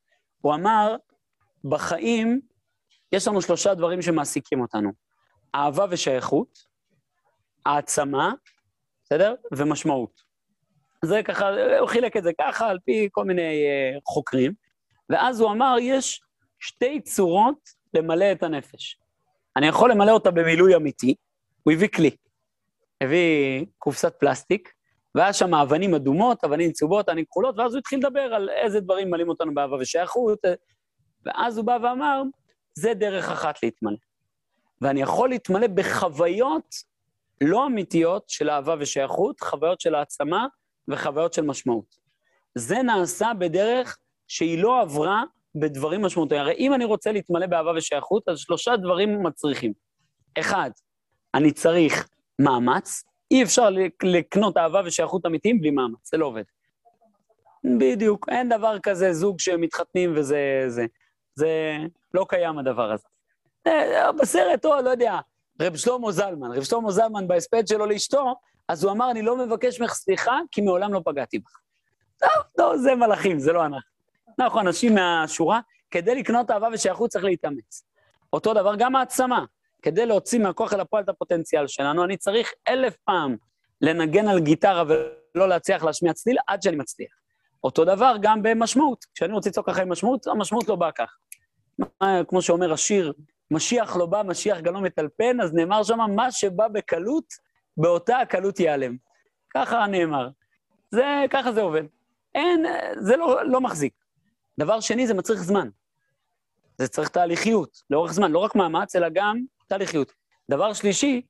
הוא 0.41 0.55
אמר, 0.55 0.95
בחיים 1.63 2.41
יש 3.11 3.27
לנו 3.27 3.41
שלושה 3.41 3.73
דברים 3.73 4.01
שמעסיקים 4.01 4.61
אותנו. 4.61 4.91
אהבה 5.55 5.85
ושייכות, 5.89 6.59
העצמה, 7.65 8.33
בסדר? 9.03 9.35
ומשמעות. 9.51 10.21
זה 11.05 11.23
ככה, 11.23 11.49
הוא 11.79 11.87
חילק 11.87 12.17
את 12.17 12.23
זה 12.23 12.31
ככה 12.41 12.67
על 12.67 12.79
פי 12.85 13.09
כל 13.11 13.25
מיני 13.25 13.41
uh, 13.41 14.01
חוקרים, 14.05 14.53
ואז 15.09 15.39
הוא 15.39 15.51
אמר, 15.51 15.75
יש 15.81 16.21
שתי 16.59 17.01
צורות 17.01 17.69
למלא 17.93 18.31
את 18.31 18.43
הנפש. 18.43 18.99
אני 19.55 19.67
יכול 19.67 19.91
למלא 19.91 20.11
אותה 20.11 20.31
במילוי 20.31 20.75
אמיתי, 20.75 21.15
הוא 21.63 21.73
הביא 21.73 21.87
כלי. 21.87 22.15
הביא 23.01 23.65
קופסת 23.77 24.15
פלסטיק, 24.19 24.73
והיה 25.15 25.33
שם 25.33 25.53
אבנים 25.53 25.95
אדומות, 25.95 26.43
אבנים 26.43 26.71
צהובות, 26.71 27.09
אבנים 27.09 27.25
כחולות, 27.25 27.57
ואז 27.57 27.73
הוא 27.73 27.79
התחיל 27.79 27.99
לדבר 27.99 28.19
על 28.21 28.49
איזה 28.49 28.79
דברים 28.79 29.11
מלאים 29.11 29.29
אותנו 29.29 29.53
באהבה 29.53 29.75
ושייכות, 29.75 30.39
ואז 31.25 31.57
הוא 31.57 31.65
בא 31.65 31.77
ואמר, 31.83 32.23
זה 32.75 32.93
דרך 32.93 33.31
אחת 33.31 33.63
להתמלא. 33.63 33.97
ואני 34.81 35.01
יכול 35.01 35.29
להתמלא 35.29 35.67
בחוויות 35.67 36.75
לא 37.41 37.65
אמיתיות 37.65 38.23
של 38.27 38.49
אהבה 38.49 38.75
ושייכות, 38.79 39.39
חוויות 39.39 39.81
של 39.81 39.95
העצמה 39.95 40.47
וחוויות 40.87 41.33
של 41.33 41.41
משמעות. 41.41 41.95
זה 42.55 42.81
נעשה 42.81 43.31
בדרך 43.39 43.97
שהיא 44.27 44.63
לא 44.63 44.81
עברה 44.81 45.23
בדברים 45.55 46.01
משמעותיים. 46.01 46.41
הרי 46.41 46.53
אם 46.53 46.73
אני 46.73 46.85
רוצה 46.85 47.11
להתמלא 47.11 47.47
באהבה 47.47 47.71
ושייכות, 47.77 48.29
אז 48.29 48.39
שלושה 48.39 48.75
דברים 48.77 49.23
מצריכים. 49.23 49.73
אחד, 50.39 50.69
אני 51.33 51.51
צריך 51.51 52.09
מאמץ, 52.39 53.03
אי 53.31 53.43
אפשר 53.43 53.69
לקנות 54.03 54.57
אהבה 54.57 54.81
ושייכות 54.85 55.25
אמיתיים 55.25 55.59
בלי 55.59 55.71
מאמץ, 55.71 56.09
זה 56.11 56.17
לא 56.17 56.25
עובד. 56.25 56.43
בדיוק, 57.79 58.29
אין 58.29 58.49
דבר 58.49 58.79
כזה 58.83 59.13
זוג 59.13 59.39
שמתחתנים 59.39 60.13
וזה... 60.15 60.65
זה, 60.67 60.85
זה 61.35 61.77
לא 62.13 62.25
קיים 62.29 62.57
הדבר 62.57 62.91
הזה. 62.91 63.07
אה, 63.67 64.11
בסרט, 64.11 64.65
או 64.65 64.81
לא 64.81 64.89
יודע, 64.89 65.19
רב 65.61 65.75
שלמה 65.75 66.11
זלמן, 66.11 66.51
רב 66.51 66.63
שלמה 66.63 66.91
זלמן 66.91 67.27
בהספד 67.27 67.67
שלו 67.67 67.85
לאשתו, 67.85 68.35
אז 68.67 68.83
הוא 68.83 68.91
אמר, 68.91 69.11
אני 69.11 69.21
לא 69.21 69.37
מבקש 69.37 69.81
ממך 69.81 69.93
סליחה, 69.93 70.39
כי 70.51 70.61
מעולם 70.61 70.93
לא 70.93 71.01
פגעתי 71.05 71.39
בך. 71.39 71.59
טוב, 72.19 72.43
לא, 72.57 72.77
זה 72.77 72.95
מלאכים, 72.95 73.39
זה 73.39 73.53
לא 73.53 73.65
אנחנו. 73.65 73.95
אנחנו 74.39 74.59
אנשים 74.59 74.95
מהשורה, 74.95 75.59
כדי 75.91 76.15
לקנות 76.15 76.51
אהבה 76.51 76.67
ושייכות 76.73 77.09
צריך 77.09 77.25
להתאמץ. 77.25 77.83
אותו 78.33 78.53
דבר 78.53 78.75
גם 78.77 78.95
העצמה. 78.95 79.45
כדי 79.85 80.05
להוציא 80.05 80.39
מהכוח 80.39 80.73
אל 80.73 80.79
הפועל 80.79 81.03
את 81.03 81.09
הפוטנציאל 81.09 81.67
שלנו, 81.67 82.03
אני 82.03 82.17
צריך 82.17 82.53
אלף 82.69 82.95
פעם 82.95 83.35
לנגן 83.81 84.27
על 84.27 84.39
גיטרה 84.39 84.83
ולא 84.87 85.49
להצליח 85.49 85.83
להשמיע 85.83 86.13
צליל 86.13 86.37
עד 86.47 86.61
שאני 86.61 86.75
מצליח. 86.75 87.11
אותו 87.63 87.85
דבר 87.85 88.15
גם 88.21 88.43
במשמעות. 88.43 89.05
כשאני 89.13 89.33
רוצה 89.33 89.49
לצעוק 89.49 89.69
אחרי 89.69 89.85
משמעות, 89.85 90.27
המשמעות 90.27 90.67
לא 90.67 90.75
באה 90.75 90.91
כך. 90.91 91.17
כמו 92.27 92.41
שאומר 92.41 92.73
השיר, 92.73 93.13
משיח 93.51 93.95
לא 93.95 94.05
בא, 94.05 94.21
משיח 94.25 94.59
גם 94.59 94.73
לא 94.73 94.81
מטלפן, 94.81 95.41
אז 95.41 95.53
נאמר 95.53 95.83
שם, 95.83 95.99
מה 96.15 96.31
שבא 96.31 96.67
בקלות, 96.67 97.25
באותה 97.77 98.17
הקלות 98.17 98.59
ייעלם. 98.59 98.95
ככה 99.53 99.87
נאמר. 99.87 100.29
זה, 100.91 101.25
ככה 101.29 101.51
זה 101.51 101.61
עובד. 101.61 101.83
אין, 102.35 102.65
זה 102.99 103.17
לא, 103.17 103.45
לא 103.45 103.61
מחזיק. 103.61 103.93
דבר 104.59 104.79
שני, 104.79 105.07
זה 105.07 105.13
מצריך 105.13 105.43
זמן. 105.43 105.69
זה 106.77 106.87
צריך 106.87 107.09
תהליכיות, 107.09 107.81
לאורך 107.89 108.13
זמן, 108.13 108.31
לא 108.31 108.39
רק 108.39 108.55
מאמץ, 108.55 108.95
אלא 108.95 109.07
גם 109.13 109.41
תהליכיות. 109.67 110.11
דבר 110.51 110.73
שלישי, 110.73 111.21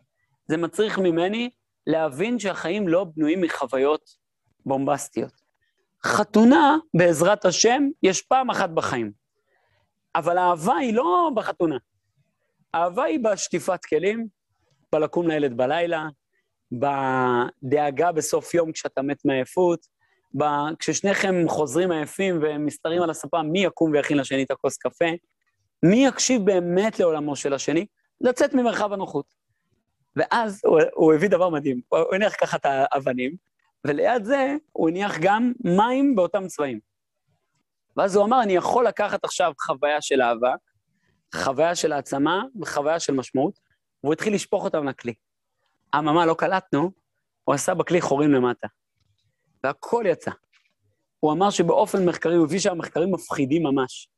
זה 0.48 0.58
מצריך 0.58 1.00
ממני 1.00 1.50
להבין 1.88 2.40
שהחיים 2.40 2.88
לא 2.88 3.06
בנויים 3.16 3.42
מחוויות 3.42 4.10
בומבסטיות. 4.66 5.32
חתונה, 6.04 6.78
בעזרת 6.94 7.46
השם, 7.46 7.84
יש 8.04 8.22
פעם 8.22 8.50
אחת 8.50 8.70
בחיים. 8.70 9.12
אבל 10.16 10.38
האהבה 10.38 10.76
היא 10.76 10.94
לא 10.94 11.32
בחתונה. 11.36 11.78
האהבה 12.74 13.04
היא 13.04 13.20
בשטיפת 13.24 13.86
כלים, 13.86 14.28
בלקום 14.94 15.28
לילד 15.28 15.58
בלילה, 15.58 16.08
בדאגה 16.72 18.12
בסוף 18.12 18.54
יום 18.54 18.72
כשאתה 18.72 19.02
מת 19.02 19.26
מעייפות, 19.26 19.86
כששניכם 20.80 21.36
חוזרים 21.48 21.92
עייפים 21.92 22.40
ומסתרים 22.42 23.02
על 23.02 23.10
הספה, 23.10 23.42
מי 23.42 23.66
יקום 23.66 23.92
ויכין 23.92 24.18
לשני 24.18 24.44
את 24.44 24.52
הכוס 24.52 24.78
קפה? 24.78 25.06
מי 25.84 26.06
יקשיב 26.08 26.42
באמת 26.46 27.00
לעולמו 27.00 27.36
של 27.36 27.54
השני? 27.54 27.86
לצאת 28.22 28.53
ממרחב 28.53 28.93
הנוחות. 28.93 29.26
ואז 30.16 30.61
הוא, 30.66 30.80
הוא 30.93 31.13
הביא 31.13 31.30
דבר 31.30 31.49
מדהים, 31.49 31.82
הוא 31.89 32.16
הניח 32.16 32.36
ככה 32.41 32.57
את 32.57 32.66
האבנים, 32.66 33.36
וליד 33.86 34.24
זה 34.24 34.55
הוא 34.72 34.89
הניח 34.89 35.16
גם 35.22 35.53
מים 35.63 36.16
באותם 36.16 36.47
צבעים. 36.47 36.80
ואז 37.97 38.16
הוא 38.16 38.26
אמר, 38.26 38.43
אני 38.43 38.53
יכול 38.53 38.88
לקחת 38.88 39.24
עכשיו 39.24 39.53
חוויה 39.61 40.01
של 40.01 40.22
אהבה, 40.22 40.55
חוויה 41.36 41.76
של 41.76 41.91
העצמה 41.91 42.43
וחוויה 42.61 42.99
של 42.99 43.13
משמעות, 43.13 43.59
והוא 44.03 44.13
התחיל 44.13 44.34
לשפוך 44.34 44.63
אותם 44.63 44.88
לכלי. 44.88 45.13
אממה, 45.95 46.26
לא 46.26 46.34
קלטנו, 46.34 46.91
הוא 47.43 47.55
עשה 47.55 47.74
בכלי 47.74 48.01
חורים 48.01 48.32
למטה. 48.32 48.68
והכל 49.63 50.03
יצא. 50.07 50.32
הוא 51.20 51.34
אמר 51.34 51.49
שבאופן 51.49 52.05
מחקרי, 52.05 52.36
הוא 52.36 52.45
הביא 52.45 52.59
שם 52.59 52.78
מחקרים 52.78 53.11
מפחידים 53.11 53.63
ממש, 53.63 54.09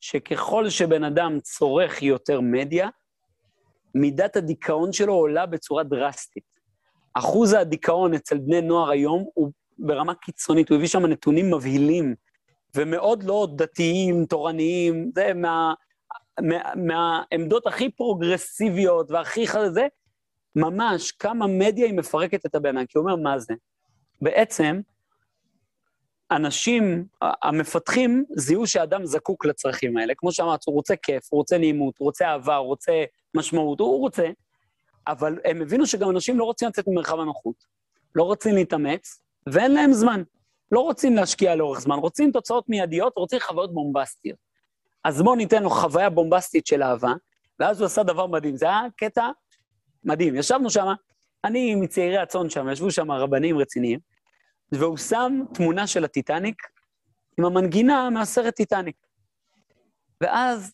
שככל 0.00 0.70
שבן 0.70 1.04
אדם 1.04 1.40
צורך 1.40 2.02
יותר 2.02 2.40
מדיה, 2.40 2.88
מידת 3.94 4.36
הדיכאון 4.36 4.92
שלו 4.92 5.14
עולה 5.14 5.46
בצורה 5.46 5.82
דרסטית. 5.82 6.54
אחוז 7.14 7.52
הדיכאון 7.52 8.14
אצל 8.14 8.38
בני 8.38 8.60
נוער 8.60 8.90
היום 8.90 9.24
הוא 9.34 9.50
ברמה 9.78 10.14
קיצונית, 10.14 10.68
הוא 10.68 10.76
הביא 10.76 10.88
שם 10.88 11.06
נתונים 11.06 11.50
מבהילים, 11.50 12.14
ומאוד 12.76 13.22
לא 13.22 13.48
דתיים, 13.56 14.26
תורניים, 14.26 15.10
זה 15.14 15.34
מה, 15.34 15.74
מה, 16.40 16.74
מהעמדות 16.74 17.66
הכי 17.66 17.90
פרוגרסיביות 17.90 19.10
והכי 19.10 19.46
חזה, 19.46 19.86
ממש 20.56 21.12
כמה 21.12 21.46
מדיה 21.46 21.86
היא 21.86 21.94
מפרקת 21.94 22.46
את 22.46 22.54
הבן 22.54 22.76
אדם, 22.76 22.86
כי 22.86 22.98
הוא 22.98 23.04
אומר, 23.10 23.22
מה 23.22 23.38
זה? 23.38 23.54
בעצם, 24.22 24.80
אנשים, 26.30 27.06
המפתחים, 27.20 28.24
זיהו 28.36 28.66
שאדם 28.66 29.06
זקוק 29.06 29.44
לצרכים 29.44 29.96
האלה. 29.96 30.12
כמו 30.16 30.32
שאמרת, 30.32 30.60
הוא 30.66 30.74
רוצה 30.74 30.96
כיף, 30.96 31.28
הוא 31.30 31.38
רוצה 31.38 31.58
נעימות, 31.58 31.98
הוא 31.98 32.06
רוצה 32.06 32.28
אהבה, 32.28 32.56
הוא 32.56 32.66
רוצה 32.66 33.04
משמעות, 33.34 33.80
הוא 33.80 34.00
רוצה, 34.00 34.26
אבל 35.06 35.38
הם 35.44 35.62
הבינו 35.62 35.86
שגם 35.86 36.10
אנשים 36.10 36.38
לא 36.38 36.44
רוצים 36.44 36.68
לצאת 36.68 36.88
ממרחב 36.88 37.20
הנוחות, 37.20 37.64
לא 38.14 38.22
רוצים 38.22 38.54
להתאמץ, 38.54 39.22
ואין 39.46 39.74
להם 39.74 39.92
זמן. 39.92 40.22
לא 40.72 40.80
רוצים 40.80 41.14
להשקיע 41.16 41.54
לאורך 41.54 41.80
זמן, 41.80 41.96
רוצים 41.96 42.32
תוצאות 42.32 42.68
מיידיות, 42.68 43.12
רוצים 43.16 43.38
חוויות 43.40 43.74
בומבסטיות. 43.74 44.38
אז 45.04 45.22
בואו 45.22 45.34
ניתן 45.34 45.62
לו 45.62 45.70
חוויה 45.70 46.10
בומבסטית 46.10 46.66
של 46.66 46.82
אהבה, 46.82 47.12
ואז 47.60 47.80
הוא 47.80 47.86
עשה 47.86 48.02
דבר 48.02 48.26
מדהים. 48.26 48.56
זה 48.56 48.66
היה 48.66 48.80
קטע 48.96 49.28
מדהים. 50.04 50.36
ישבנו 50.36 50.70
שם, 50.70 50.86
אני 51.44 51.74
מצעירי 51.74 52.18
הצאן 52.18 52.50
שם, 52.50 52.68
ישבו 52.68 52.90
שם 52.90 53.10
רבנים 53.10 53.58
רציניים, 53.58 54.00
והוא 54.72 54.96
שם 54.96 55.40
תמונה 55.54 55.86
של 55.86 56.04
הטיטניק 56.04 56.62
עם 57.38 57.44
המנגינה 57.44 58.10
מהסרט 58.10 58.54
טיטניק. 58.54 58.96
ואז 60.20 60.72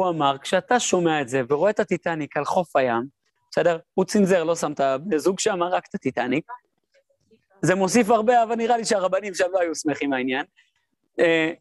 הוא 0.00 0.08
אמר, 0.08 0.38
כשאתה 0.38 0.80
שומע 0.80 1.20
את 1.20 1.28
זה 1.28 1.42
ורואה 1.48 1.70
את 1.70 1.80
הטיטניק 1.80 2.36
על 2.36 2.44
חוף 2.44 2.76
הים, 2.76 3.06
בסדר? 3.50 3.78
הוא 3.94 4.04
צנזר, 4.04 4.44
לא 4.44 4.56
שם 4.56 4.72
את 4.72 4.80
הבני 4.80 5.18
זוג 5.18 5.40
שם, 5.40 5.62
רק 5.62 5.86
את 5.88 5.94
הטיטניק. 5.94 6.44
זה 7.62 7.74
מוסיף 7.74 8.10
הרבה, 8.10 8.42
אבל 8.42 8.54
נראה 8.54 8.76
לי 8.76 8.84
שהרבנים 8.84 9.34
שם 9.34 9.44
לא 9.52 9.60
היו 9.60 9.74
שמחים 9.74 10.10
מהעניין. 10.10 10.44
אה, 11.20 11.52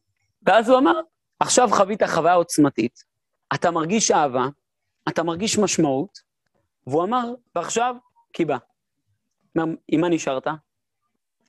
ואז 0.43 0.69
הוא 0.69 0.77
אמר, 0.77 0.99
עכשיו 1.39 1.69
חווית 1.71 2.03
חוויה 2.03 2.33
עוצמתית, 2.33 3.03
אתה 3.53 3.71
מרגיש 3.71 4.11
אהבה, 4.11 4.45
אתה 5.09 5.23
מרגיש 5.23 5.59
משמעות, 5.59 6.19
והוא 6.87 7.03
אמר, 7.03 7.33
ועכשיו, 7.55 7.95
קיבה. 8.31 8.57
עם 9.87 10.01
מה 10.01 10.09
נשארת? 10.09 10.47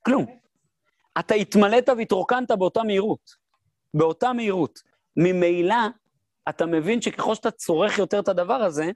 כלום. 0.05 0.26
אתה 1.18 1.34
התמלאת 1.34 1.88
והתרוקנת 1.88 2.51
באותה 2.51 2.82
מהירות. 2.82 3.30
באותה 3.95 4.32
מהירות. 4.32 4.82
ממילא, 5.16 5.76
אתה 6.49 6.66
מבין 6.66 7.03
שככל 7.03 7.34
שאתה 7.34 7.51
צורך 7.51 7.99
יותר 7.99 8.20
את 8.20 8.28
הדבר 8.28 8.55
הזה, 8.55 8.91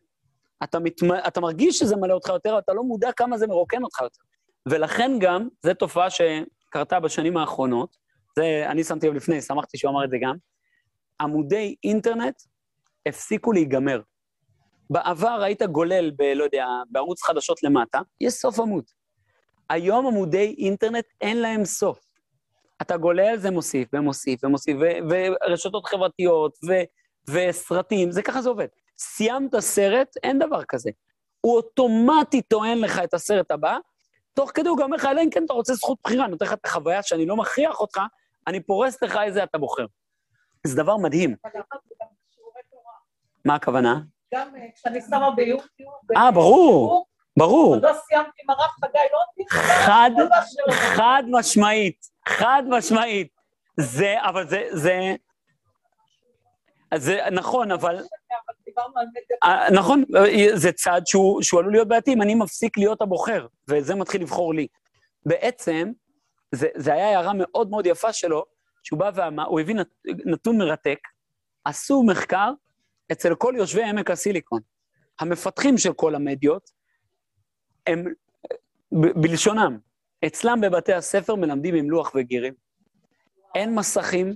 אתה, 0.64 0.78
מתמ... 0.78 1.12
אתה 1.12 1.40
מרגיש 1.40 1.78
שזה 1.78 1.97
מלא 1.97 2.14
אותך 2.14 2.28
יותר, 2.28 2.51
אבל 2.51 2.59
אתה 2.59 2.72
לא 2.72 2.82
מודע 2.82 3.12
כמה 3.12 3.38
זה 3.38 3.47
מרוקן 3.47 3.82
אותך 3.82 4.01
יותר. 4.01 4.20
ולכן 4.68 5.12
גם, 5.20 5.49
זו 5.62 5.74
תופעה 5.74 6.09
שקרתה 6.11 7.01
בשנים 7.01 7.36
האחרונות, 7.36 7.97
זה 8.36 8.64
אני 8.66 8.84
שמתי 8.84 9.09
לב 9.09 9.14
לפני, 9.14 9.40
שמחתי 9.42 9.78
שהוא 9.78 9.90
אמר 9.90 10.05
את 10.05 10.11
זה 10.11 10.16
גם, 10.22 10.36
עמודי 11.20 11.74
אינטרנט 11.84 12.34
הפסיקו 13.07 13.53
להיגמר. 13.53 14.01
בעבר 14.90 15.40
היית 15.42 15.62
גולל 15.62 16.11
ב... 16.11 16.22
לא 16.22 16.45
יודע, 16.45 16.66
בערוץ 16.90 17.22
חדשות 17.22 17.62
למטה, 17.62 18.01
יש 18.20 18.34
סוף 18.34 18.61
עמוד. 18.61 18.84
היום 19.70 20.07
עמודי 20.07 20.55
אינטרנט 20.59 21.05
אין 21.20 21.36
להם 21.36 21.64
סוף. 21.64 22.01
אתה 22.82 22.97
גולל, 22.97 23.36
זה 23.36 23.51
מוסיף 23.51 23.88
ומוסיף 23.92 24.45
ומוסיף, 24.45 24.76
ורשתות 25.11 25.86
חברתיות 25.86 26.59
ו... 26.68 26.72
וסרטים, 27.29 28.11
זה 28.11 28.22
ככה 28.22 28.43
זה 28.43 28.49
עובד. 28.49 28.66
סיימת 28.99 29.59
סרט, 29.59 30.16
אין 30.22 30.39
דבר 30.39 30.64
כזה. 30.64 30.91
הוא 31.41 31.57
אוטומטית 31.57 32.49
טוען 32.49 32.79
לך 32.79 32.99
את 33.05 33.14
הסרט 33.14 33.51
הבא, 33.51 33.79
תוך 34.35 34.51
כדי 34.55 34.68
הוא 34.68 34.79
גם 34.79 34.85
אומר 34.85 34.97
לך, 34.97 35.05
אלא 35.05 35.20
אם 35.20 35.31
כן 35.31 35.45
אתה 35.45 35.53
רוצה 35.53 35.75
זכות 35.75 35.99
בחירה, 36.05 36.25
אני 36.25 36.31
נותן 36.31 36.45
לך 36.45 36.53
את 36.53 36.64
החוויה 36.64 37.03
שאני 37.03 37.27
לא 37.27 37.37
מכריח 37.37 37.81
אותך, 37.81 38.01
אני 38.47 38.61
פורס 38.61 39.03
לך 39.03 39.18
איזה 39.25 39.45
אתה 39.45 39.59
בוחר. 39.59 39.87
זה 40.66 40.83
דבר 40.83 40.97
מדהים. 40.97 41.37
מה 43.45 43.55
הכוונה? 43.55 44.01
גם 44.35 44.57
אה, 44.57 44.66
כשאני 44.75 45.01
שמה 45.01 45.31
ביוטיוב... 45.31 45.93
אה, 46.16 46.31
ברור, 46.31 47.07
ברור. 47.39 47.75
עוד 47.75 47.85
לא 47.85 47.93
סיימתי 48.07 48.43
עם 48.43 48.51
הרב 48.51 48.70
חגי, 48.81 48.99
לא 49.12 49.45
חד, 49.49 50.11
חד 50.70 51.22
משמעית, 51.31 52.07
חד 52.29 52.62
משמעית. 52.68 53.29
זה, 53.77 54.14
אבל 54.20 54.49
זה, 54.49 54.62
זה... 54.72 55.14
זה 56.97 57.20
נכון, 57.32 57.70
אבל... 57.70 58.03
אה, 59.45 59.70
נכון, 59.70 60.05
זה 60.55 60.72
צעד 60.72 61.07
שהוא, 61.07 61.42
שהוא 61.42 61.61
עלול 61.61 61.72
להיות 61.72 61.88
בעייתי 61.88 62.12
אם 62.12 62.22
אני 62.22 62.34
מפסיק 62.34 62.78
להיות 62.78 63.03
הבוחר, 63.03 63.47
וזה 63.70 63.95
מתחיל 63.95 64.22
לבחור 64.22 64.55
לי. 64.55 64.66
בעצם, 65.26 65.92
זה, 66.55 66.68
זה 66.76 66.92
היה 66.92 67.09
הערה 67.09 67.32
מאוד 67.34 67.70
מאוד 67.70 67.86
יפה 67.86 68.12
שלו, 68.12 68.45
שהוא 68.82 68.99
בא 68.99 69.11
ואמר, 69.14 69.45
הוא 69.47 69.61
הביא 69.61 69.74
נתון 70.05 70.59
מרתק, 70.59 70.99
עשו 71.64 72.03
מחקר 72.03 72.53
אצל 73.12 73.34
כל 73.34 73.55
יושבי 73.57 73.82
עמק 73.82 74.11
הסיליקון. 74.11 74.61
המפתחים 75.20 75.78
של 75.78 75.92
כל 75.92 76.14
המדיות, 76.14 76.70
הם, 77.86 78.05
ב- 78.92 79.20
בלשונם, 79.22 79.78
אצלם 80.26 80.61
בבתי 80.61 80.92
הספר 80.92 81.34
מלמדים 81.34 81.74
עם 81.74 81.90
לוח 81.90 82.12
וגירים. 82.14 82.55
אין 83.55 83.74
מסכים, 83.74 84.34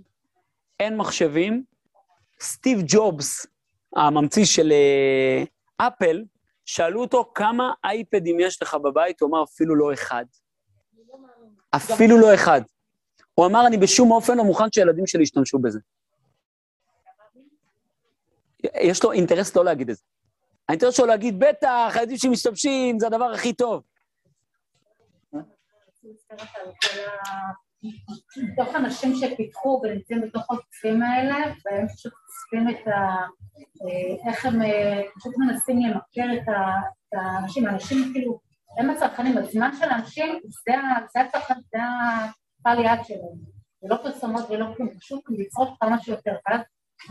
אין 0.81 0.97
מחשבים. 0.97 1.65
סטיב 2.43 2.79
ג'ובס, 2.87 3.47
הממציא 3.97 4.45
של 4.45 4.73
אפל, 5.77 6.25
שאלו 6.65 7.01
אותו 7.01 7.33
כמה 7.35 7.73
אייפדים 7.85 8.41
יש 8.41 8.63
לך 8.63 8.75
בבית, 8.75 9.21
הוא 9.21 9.29
אמר 9.29 9.43
אפילו 9.43 9.75
לא 9.75 9.93
אחד. 9.93 10.25
אפילו 11.77 12.19
לא 12.19 12.35
אחד. 12.35 12.61
הוא 13.35 13.47
אמר, 13.47 13.67
אני 13.67 13.77
בשום 13.77 14.11
אופן 14.11 14.37
לא 14.37 14.45
מוכן 14.45 14.73
שילדים 14.73 15.07
שלי 15.07 15.23
ישתמשו 15.23 15.59
בזה. 15.59 15.79
יש 18.65 19.05
לו 19.05 19.13
אינטרס 19.13 19.57
לא 19.57 19.65
להגיד 19.65 19.91
את 19.91 19.97
זה. 19.97 20.03
האינטרס 20.69 20.97
שלו 20.97 21.07
להגיד, 21.07 21.39
בטח, 21.39 21.93
הילדים 21.95 22.17
שמשתמשים, 22.17 22.99
זה 22.99 23.07
הדבר 23.07 23.25
הכי 23.25 23.53
טוב. 23.53 23.83
מתוך 28.37 28.75
אנשים 28.75 29.15
שפיתחו 29.15 29.81
ונמצאים 29.83 30.21
בתוך 30.21 30.51
הגופים 30.51 31.03
האלה, 31.03 31.37
והם 31.37 31.89
פשוט 31.89 32.13
חושפים 32.13 32.69
את 32.69 32.89
ה... 32.89 33.17
איך 34.29 34.47
הם 34.47 34.61
פשוט 35.19 35.35
מנסים 35.39 35.81
למכר 35.81 36.43
את 36.43 36.49
האנשים, 37.13 37.67
האנשים 37.67 38.13
כאילו, 38.13 38.41
הם 38.79 38.91
הצרכנים, 38.91 39.39
הזמן 39.39 39.71
של 39.79 39.89
האנשים, 39.89 40.41
זה 40.67 40.75
הצרכן, 40.97 41.55
זה 41.73 41.79
הקהל 42.61 42.85
יעד 42.85 43.05
שלהם. 43.05 43.59
זה 43.83 43.89
לא 43.91 43.97
פרסומות 43.97 44.51
ולא 44.51 44.67
כלום, 44.77 44.89
פשוט 44.99 45.21
לצרוך 45.31 45.77
כמה 45.81 46.03
שיותר, 46.03 46.33
ואז 46.49 46.61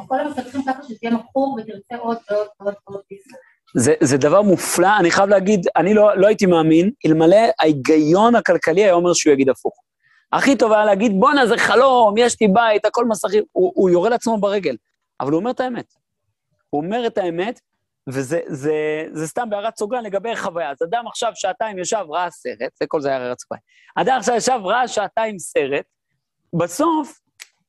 כל 0.08 0.20
המפתחים 0.20 0.62
ככה 0.68 0.84
שתהיה 0.84 1.12
מכור 1.12 1.58
ותרצה 1.60 1.96
עוד 1.96 2.18
ועוד 2.32 2.48
ועוד 2.60 2.76
ועוד 2.88 3.02
זה, 3.76 3.94
זה 4.04 4.18
דבר 4.18 4.42
מופלא, 4.42 5.00
אני 5.00 5.12
חייב 5.12 5.30
להגיד, 5.30 5.68
אני 5.76 5.94
לא, 5.94 6.18
לא 6.18 6.28
הייתי 6.28 6.46
מאמין, 6.46 6.92
אלמלא 7.06 7.38
ההיגיון 7.62 8.36
הכלכלי 8.36 8.84
היה 8.84 8.94
אומר 8.94 9.14
שהוא 9.14 9.34
יגיד 9.34 9.50
הפוך. 9.50 9.87
הכי 10.34 10.58
טוב 10.58 10.72
היה 10.72 10.86
להגיד, 10.86 11.12
בואנה, 11.20 11.48
זה 11.48 11.58
חלום, 11.58 12.14
יש 12.18 12.42
לי 12.42 12.48
בית, 12.48 12.86
הכל 12.86 13.06
מסכים, 13.06 13.44
הוא, 13.52 13.72
הוא 13.76 13.90
יורה 13.90 14.10
לעצמו 14.10 14.38
ברגל. 14.38 14.76
אבל 15.22 15.32
הוא 15.32 15.40
אומר 15.40 15.52
את 15.52 15.60
האמת. 15.60 15.94
הוא 16.70 16.84
אומר 16.84 17.08
את 17.08 17.18
האמת, 17.18 17.60
וזה 18.10 18.40
זה, 18.48 18.74
זה 19.14 19.28
סתם 19.28 19.50
בהערת 19.50 19.78
סוגרן 19.78 20.04
לגבי 20.04 20.36
חוויה. 20.36 20.72
אז 20.72 20.78
אדם 20.90 21.08
עכשיו 21.08 21.32
שעתיים 21.36 21.80
ישב, 21.80 22.06
ראה 22.10 22.32
סרט, 22.32 22.72
זה 22.80 22.86
כל 22.88 23.02
זה 23.02 23.10
היה 23.10 23.18
הערת 23.18 23.40
סוגרן. 23.40 23.60
אדם 23.96 24.18
עכשיו 24.18 24.36
ישב, 24.36 24.60
ראה 24.64 24.88
שעתיים 24.88 25.40
סרט, 25.40 25.86
בסוף 26.60 27.20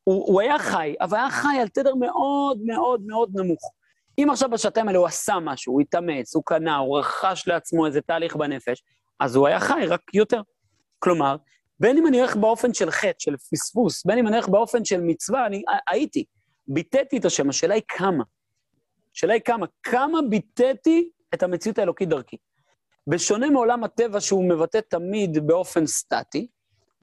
הוא, 0.04 0.26
הוא 0.26 0.40
היה 0.40 0.58
חי, 0.58 0.94
אבל 1.00 1.18
היה 1.18 1.30
חי 1.30 1.58
על 1.60 1.68
תדר 1.68 1.94
מאוד 1.94 2.58
מאוד 2.64 3.00
מאוד 3.06 3.30
נמוך. 3.34 3.72
אם 4.18 4.30
עכשיו 4.30 4.50
בשעתיים 4.50 4.88
האלה 4.88 4.98
הוא 4.98 5.06
עשה 5.06 5.34
משהו, 5.42 5.72
הוא 5.72 5.80
התאמץ, 5.80 6.34
הוא 6.34 6.42
קנה, 6.46 6.76
הוא 6.76 6.98
רכש 6.98 7.48
לעצמו 7.48 7.86
איזה 7.86 8.00
תהליך 8.00 8.36
בנפש, 8.36 8.82
אז 9.20 9.36
הוא 9.36 9.46
היה 9.46 9.60
חי 9.60 9.86
רק 9.88 10.00
יותר. 10.14 10.40
כלומר, 10.98 11.36
בין 11.80 11.98
אם 11.98 12.06
אני 12.06 12.20
הולך 12.20 12.36
באופן 12.36 12.74
של 12.74 12.90
חטא, 12.90 13.18
של 13.18 13.36
פספוס, 13.36 14.06
בין 14.06 14.18
אם 14.18 14.26
אני 14.26 14.36
הולך 14.36 14.48
באופן 14.48 14.84
של 14.84 15.00
מצווה, 15.00 15.46
אני 15.46 15.62
הייתי, 15.88 16.24
ביטאתי 16.68 17.18
את 17.18 17.24
השם, 17.24 17.48
השאלה 17.48 17.74
היא 17.74 17.82
כמה. 17.88 18.24
השאלה 19.16 19.32
היא 19.32 19.42
כמה. 19.42 19.66
כמה 19.82 20.18
ביטאתי 20.30 21.10
את 21.34 21.42
המציאות 21.42 21.78
האלוקית 21.78 22.08
דרכי. 22.08 22.36
בשונה 23.06 23.50
מעולם 23.50 23.84
הטבע 23.84 24.20
שהוא 24.20 24.48
מבטא 24.48 24.80
תמיד 24.90 25.46
באופן 25.46 25.86
סטטי, 25.86 26.46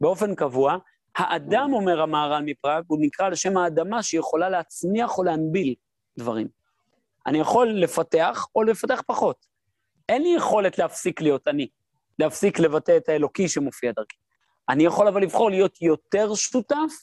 באופן 0.02 0.36
קבוע, 0.36 0.78
האדם, 1.18 1.74
אומר 1.74 2.02
המהר"ל 2.02 2.44
מפראג, 2.46 2.84
הוא 2.88 2.98
נקרא 3.02 3.26
על 3.26 3.36
שם 3.36 3.58
האדמה 3.58 4.04
שיכולה 4.04 4.50
להצמיח 4.50 5.18
או 5.18 5.24
להנביל 5.24 5.76
דברים. 6.18 6.48
אני 7.26 7.40
יכול 7.40 7.68
לפתח 7.68 8.48
או 8.56 8.64
לפתח 8.64 9.02
פחות. 9.08 9.46
אין 10.10 10.22
לי 10.22 10.34
יכולת 10.38 10.78
להפסיק 10.78 11.22
להיות 11.22 11.48
אני, 11.48 11.68
להפסיק 12.20 12.60
לבטא 12.60 12.98
את 12.98 13.10
האלוקי 13.10 13.48
שמופיע 13.48 13.92
דרכי. 13.92 14.25
אני 14.70 14.86
יכול 14.86 15.08
אבל 15.08 15.22
לבחור 15.22 15.50
להיות 15.50 15.82
יותר 15.82 16.36
שותף 16.36 16.94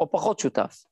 או 0.00 0.10
פחות 0.10 0.38
שותף. 0.38 0.84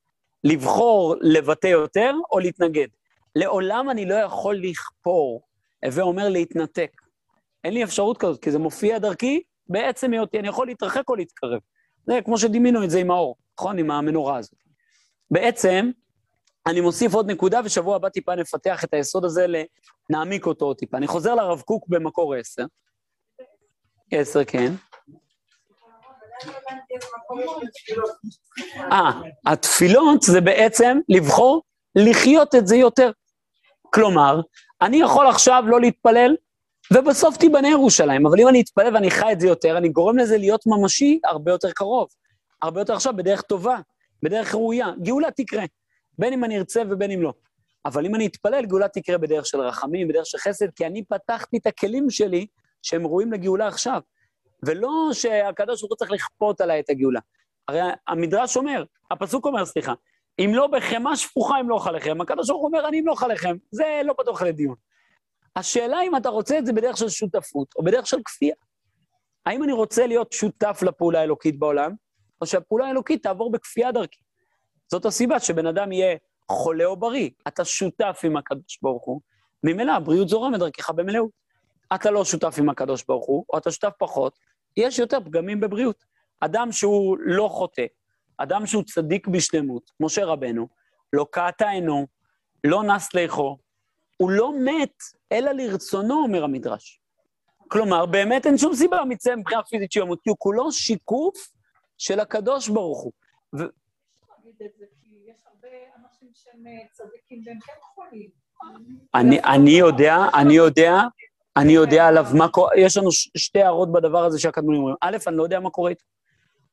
לבחור 0.45 1.17
לבטא 1.21 1.67
יותר 1.67 2.15
או 2.33 2.39
להתנגד. 2.39 2.89
לעולם 3.37 3.91
אני 3.91 4.07
לא 4.07 4.15
יכול 4.15 4.57
לכפור, 4.57 5.43
הווה 5.85 6.03
אומר 6.03 6.29
להתנתק. 6.29 6.91
אין 7.65 7.75
לי 7.75 7.85
אפשרות 7.85 8.19
כזאת, 8.19 8.43
כי 8.43 8.51
זה 8.51 8.59
מופיע 8.59 8.99
דרכי 8.99 9.43
בעצם 9.69 10.13
היותי, 10.13 10.39
אני 10.39 10.49
יכול 10.49 10.67
להתרחק 10.67 11.09
או 11.09 11.17
להתקרב. 11.17 11.61
זה 12.07 12.19
כמו 12.25 12.39
שדימינו 12.39 12.85
את 12.85 12.91
זה 12.91 12.99
עם 12.99 13.11
האור, 13.11 13.37
נכון? 13.61 13.79
עם 13.79 13.91
המנורה 13.91 14.39
הזאת. 14.39 14.55
בעצם, 15.31 15.91
אני 16.67 16.81
מוסיף 16.81 17.15
עוד 17.15 17.31
נקודה, 17.31 17.61
ושבוע 17.65 17.97
הבא 17.97 18.09
טיפה 18.09 18.35
נפתח 18.35 18.85
את 18.85 18.95
היסוד 18.95 19.25
הזה, 19.25 19.47
נעמיק 20.11 20.47
אותו 20.47 20.75
טיפה. 20.75 20.97
אני 20.97 21.07
חוזר 21.07 21.35
לרב 21.35 21.61
קוק 21.61 21.89
במקור 21.89 22.35
עשר. 22.35 22.65
עשר, 24.11 24.45
כן. 24.45 24.73
אה, 28.93 29.11
התפילות 29.47 30.23
זה 30.23 30.41
בעצם 30.41 30.99
לבחור 31.09 31.63
לחיות 31.95 32.55
את 32.55 32.67
זה 32.67 32.77
יותר. 32.77 33.11
כלומר, 33.95 34.41
אני 34.83 34.97
יכול 34.97 35.27
עכשיו 35.27 35.65
לא 35.67 35.81
להתפלל, 35.81 36.37
ובסוף 36.93 37.37
תיבנה 37.37 37.69
ירושלים, 37.69 38.27
אבל 38.27 38.41
אם 38.41 38.49
אני 38.49 38.61
אתפלל 38.61 38.95
ואני 38.95 39.11
חי 39.11 39.33
את 39.33 39.41
זה 39.41 39.47
יותר, 39.47 39.77
אני 39.77 39.89
גורם 39.89 40.19
לזה 40.19 40.39
להיות 40.39 40.67
ממשי 40.67 41.21
הרבה 41.25 41.53
יותר 41.53 41.71
קרוב. 41.71 42.09
הרבה 42.63 42.81
יותר 42.81 42.95
עכשיו, 42.95 43.17
בדרך 43.17 43.43
טובה, 43.43 43.79
בדרך 44.23 44.55
ראויה. 44.55 44.89
גאולה 45.03 45.31
תקרה, 45.31 45.65
בין 46.19 46.33
אם 46.33 46.45
אני 46.45 46.59
ארצה 46.59 46.83
ובין 46.91 47.11
אם 47.11 47.23
לא. 47.23 47.33
אבל 47.85 48.07
אם 48.07 48.15
אני 48.15 48.27
אתפלל, 48.27 48.67
גאולה 48.67 48.89
תקרה 48.89 49.19
בדרך 49.19 49.47
של 49.47 49.61
רחמים, 49.61 50.09
בדרך 50.09 50.27
של 50.27 50.39
חסד, 50.39 50.67
כי 50.77 50.87
אני 50.87 51.05
פתחתי 51.05 51.57
את 51.57 51.67
הכלים 51.67 52.11
שלי 52.11 52.47
שהם 52.83 53.07
ראויים 53.07 53.33
לגאולה 53.33 53.67
עכשיו. 53.67 54.01
ולא 54.65 55.11
שהקדוש 55.13 55.81
ברוך 55.81 55.91
הוא 55.91 55.97
צריך 55.97 56.11
לכפות 56.11 56.61
עליי 56.61 56.81
את 56.81 56.91
הגאולה. 56.91 57.21
הרי 57.69 57.81
המדרש 58.09 58.57
אומר, 58.57 58.85
הפסוק 59.11 59.47
אומר, 59.47 59.65
סליחה, 59.65 59.93
אם 60.39 60.51
לא 60.55 60.67
בחמאה 60.67 61.17
שפוכה 61.17 61.61
אמלוך 61.61 61.87
עליכם, 61.87 62.21
הקדוש 62.21 62.49
ברוך 62.49 62.61
הוא 62.61 62.69
אומר, 62.69 62.89
אני 62.89 63.01
אמלוך 63.01 63.23
עליכם, 63.23 63.57
זה 63.71 64.01
לא 64.05 64.15
פתוח 64.19 64.43
לדיון. 64.43 64.75
השאלה 65.57 66.03
אם 66.03 66.17
אתה 66.17 66.29
רוצה 66.29 66.59
את 66.59 66.67
זה 66.67 66.73
בדרך 66.73 66.97
של 66.97 67.09
שותפות 67.09 67.75
או 67.77 67.85
בדרך 67.85 68.07
של 68.07 68.17
כפייה. 68.25 68.55
האם 69.47 69.63
אני 69.63 69.73
רוצה 69.73 70.07
להיות 70.07 70.33
שותף 70.33 70.81
לפעולה 70.83 71.21
האלוקית 71.21 71.59
בעולם, 71.59 71.95
או 72.41 72.47
שהפעולה 72.47 72.87
האלוקית 72.87 73.23
תעבור 73.23 73.53
בכפייה 73.53 73.93
דרכי. 73.93 74.21
זאת 74.91 75.05
הסיבה 75.05 75.41
שבן 75.41 75.67
אדם 75.67 75.93
יהיה 75.93 76.17
חולה 76.49 76.85
או 76.85 76.97
בריא. 76.97 77.31
אתה 77.49 77.65
שותף 77.65 78.21
עם 78.25 78.37
הקדוש 78.37 78.79
ברוך 78.83 79.05
הוא, 79.05 79.21
ממילא 79.65 79.93
הבריאות 79.93 80.29
זורמת 80.29 80.59
דרכך 80.59 80.91
במלאות. 80.91 81.31
אתה 81.95 82.11
לא 82.11 82.25
שותף 82.25 82.55
עם 82.59 82.69
הקדוש 82.69 83.05
ברוך 83.09 83.27
הוא, 83.27 83.45
או 83.53 83.59
אתה 83.59 83.71
שותף 83.71 83.93
פחות, 83.99 84.39
יש 84.77 84.99
יותר 84.99 85.21
פגמים 85.21 85.61
בבריאות. 85.61 86.05
אדם 86.41 86.73
שהוא 86.73 87.19
לא 87.21 87.49
חוטא, 87.49 87.87
אדם 88.39 88.67
שהוא 88.67 88.83
צדיק 88.83 89.29
בשלמות, 89.29 89.91
משה 90.01 90.25
רבנו, 90.25 90.69
לא 91.13 91.27
קעתה 91.31 91.69
עינו, 91.69 92.07
לא 92.65 92.83
נס 92.83 93.15
ליחו, 93.15 93.59
הוא 94.17 94.31
לא 94.31 94.53
מת, 94.65 95.03
אלא 95.33 95.53
לרצונו, 95.53 96.15
אומר 96.15 96.45
המדרש. 96.45 97.01
כלומר, 97.69 98.07
באמת 98.07 98.47
אין 98.47 98.59
שום 98.59 98.75
סיבה 98.75 99.05
מצא 99.09 99.37
מבחינה 99.37 99.63
פיזית 99.63 99.93
שימות, 99.93 100.21
כי 100.23 100.31
הוא 100.31 100.37
כולו 100.39 100.73
שיקוף 100.73 101.53
של 101.99 102.21
הקדוש 102.21 102.69
ברוך 102.69 103.03
הוא. 103.03 103.13
ו... 103.59 103.63
אני 109.45 109.71
יודע, 109.71 110.17
אני 110.35 110.55
יודע, 110.55 110.93
אני 111.57 111.73
יודע 111.73 112.07
עליו 112.07 112.27
מה 112.39 112.49
קורה, 112.49 112.71
יש 112.77 112.97
לנו 112.97 113.13
שתי 113.37 113.63
הערות 113.63 113.93
בדבר 113.93 114.25
הזה 114.25 114.39
שהקדמונים 114.39 114.81
אומרים. 114.81 114.97
א', 115.01 115.17
אני 115.27 115.37
לא 115.37 115.43
יודע 115.43 115.61
מה 115.61 115.71
קורה 115.71 115.91
איתו. 115.91 116.05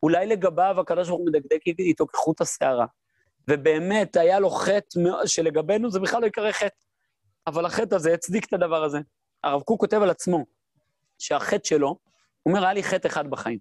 אולי 0.03 0.27
לגביו 0.27 0.75
הקדוש 0.79 1.07
ברוך 1.07 1.19
הוא 1.19 1.27
מדקדק 1.27 1.67
איתו 1.79 2.07
כחוט 2.07 2.41
השערה. 2.41 2.85
ובאמת, 3.47 4.15
היה 4.17 4.39
לו 4.39 4.49
חטא 4.49 4.99
שלגבינו 5.25 5.91
זה 5.91 5.99
בכלל 5.99 6.21
לא 6.21 6.27
יקרא 6.27 6.51
חטא. 6.51 6.75
אבל 7.47 7.65
החטא 7.65 7.95
הזה 7.95 8.13
הצדיק 8.13 8.45
את 8.45 8.53
הדבר 8.53 8.83
הזה. 8.83 8.99
הרב 9.43 9.61
קוק 9.61 9.79
כותב 9.79 10.01
על 10.01 10.09
עצמו 10.09 10.45
שהחטא 11.19 11.67
שלו, 11.67 11.87
הוא 11.87 11.97
אומר, 12.53 12.63
היה 12.63 12.73
לי 12.73 12.83
חטא 12.83 13.07
אחד 13.07 13.29
בחיים. 13.29 13.59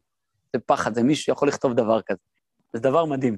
זה 0.52 0.60
פחד, 0.66 0.94
זה 0.94 1.02
מישהו 1.02 1.24
שיכול 1.24 1.48
לכתוב 1.48 1.72
דבר 1.72 2.02
כזה. 2.02 2.18
זה 2.72 2.80
דבר 2.80 3.04
מדהים. 3.04 3.36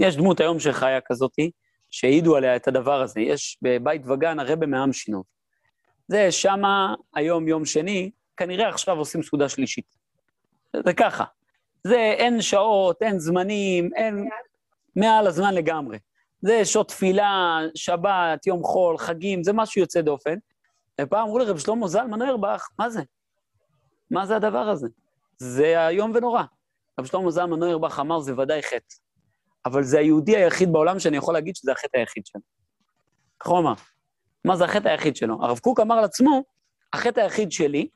יש 0.00 0.16
דמות 0.16 0.40
היום 0.40 0.60
שחיה 0.60 1.00
כזאתי, 1.00 1.50
שהעידו 1.90 2.36
עליה 2.36 2.56
את 2.56 2.68
הדבר 2.68 3.02
הזה. 3.02 3.20
יש 3.20 3.58
בבית 3.62 4.02
וגן 4.06 4.38
הרבה 4.38 4.66
מעם 4.66 4.92
שינו. 4.92 5.22
זה 6.08 6.32
שמה 6.32 6.94
היום 7.14 7.48
יום 7.48 7.64
שני, 7.64 8.10
כנראה 8.36 8.68
עכשיו 8.68 8.98
עושים 8.98 9.22
סעודה 9.22 9.48
שלישית. 9.48 9.96
זה 10.86 10.92
ככה. 10.92 11.24
זה 11.84 11.96
אין 11.96 12.42
שעות, 12.42 13.02
אין 13.02 13.18
זמנים, 13.18 13.90
אין... 13.96 14.28
מעל 14.96 15.26
הזמן 15.26 15.54
לגמרי. 15.54 15.98
זה 16.42 16.64
שעות 16.64 16.88
תפילה, 16.88 17.58
שבת, 17.74 18.46
יום 18.46 18.62
חול, 18.62 18.98
חגים, 18.98 19.42
זה 19.42 19.52
משהו 19.52 19.80
יוצא 19.80 20.00
דופן. 20.00 20.38
ופעם 21.00 21.22
אמרו 21.22 21.38
לרב 21.38 21.58
שלמה 21.58 21.88
זלמן 21.88 22.22
אוירבך, 22.22 22.68
מה 22.78 22.90
זה? 22.90 23.02
מה 24.10 24.26
זה 24.26 24.36
הדבר 24.36 24.68
הזה? 24.68 24.88
זה 25.38 25.88
איום 25.88 26.12
ונורא. 26.14 26.42
רב 27.00 27.06
שלמה 27.06 27.30
זלמן 27.30 27.62
אוירבך 27.62 27.98
אמר, 28.00 28.20
זה 28.20 28.38
ודאי 28.38 28.62
חטא. 28.62 28.96
אבל 29.66 29.82
זה 29.82 29.98
היהודי 29.98 30.36
היחיד 30.36 30.72
בעולם 30.72 30.98
שאני 30.98 31.16
יכול 31.16 31.34
להגיד 31.34 31.56
שזה 31.56 31.72
החטא 31.72 31.98
היחיד 31.98 32.26
שלו. 32.26 32.40
אמר. 33.58 33.74
מה 34.44 34.56
זה 34.56 34.64
החטא 34.64 34.88
היחיד 34.88 35.16
שלו? 35.16 35.38
הרב 35.42 35.58
קוק 35.58 35.80
אמר 35.80 35.98
על 35.98 36.04
עצמו, 36.04 36.42
החטא 36.92 37.20
היחיד 37.20 37.52
שלי 37.52 37.88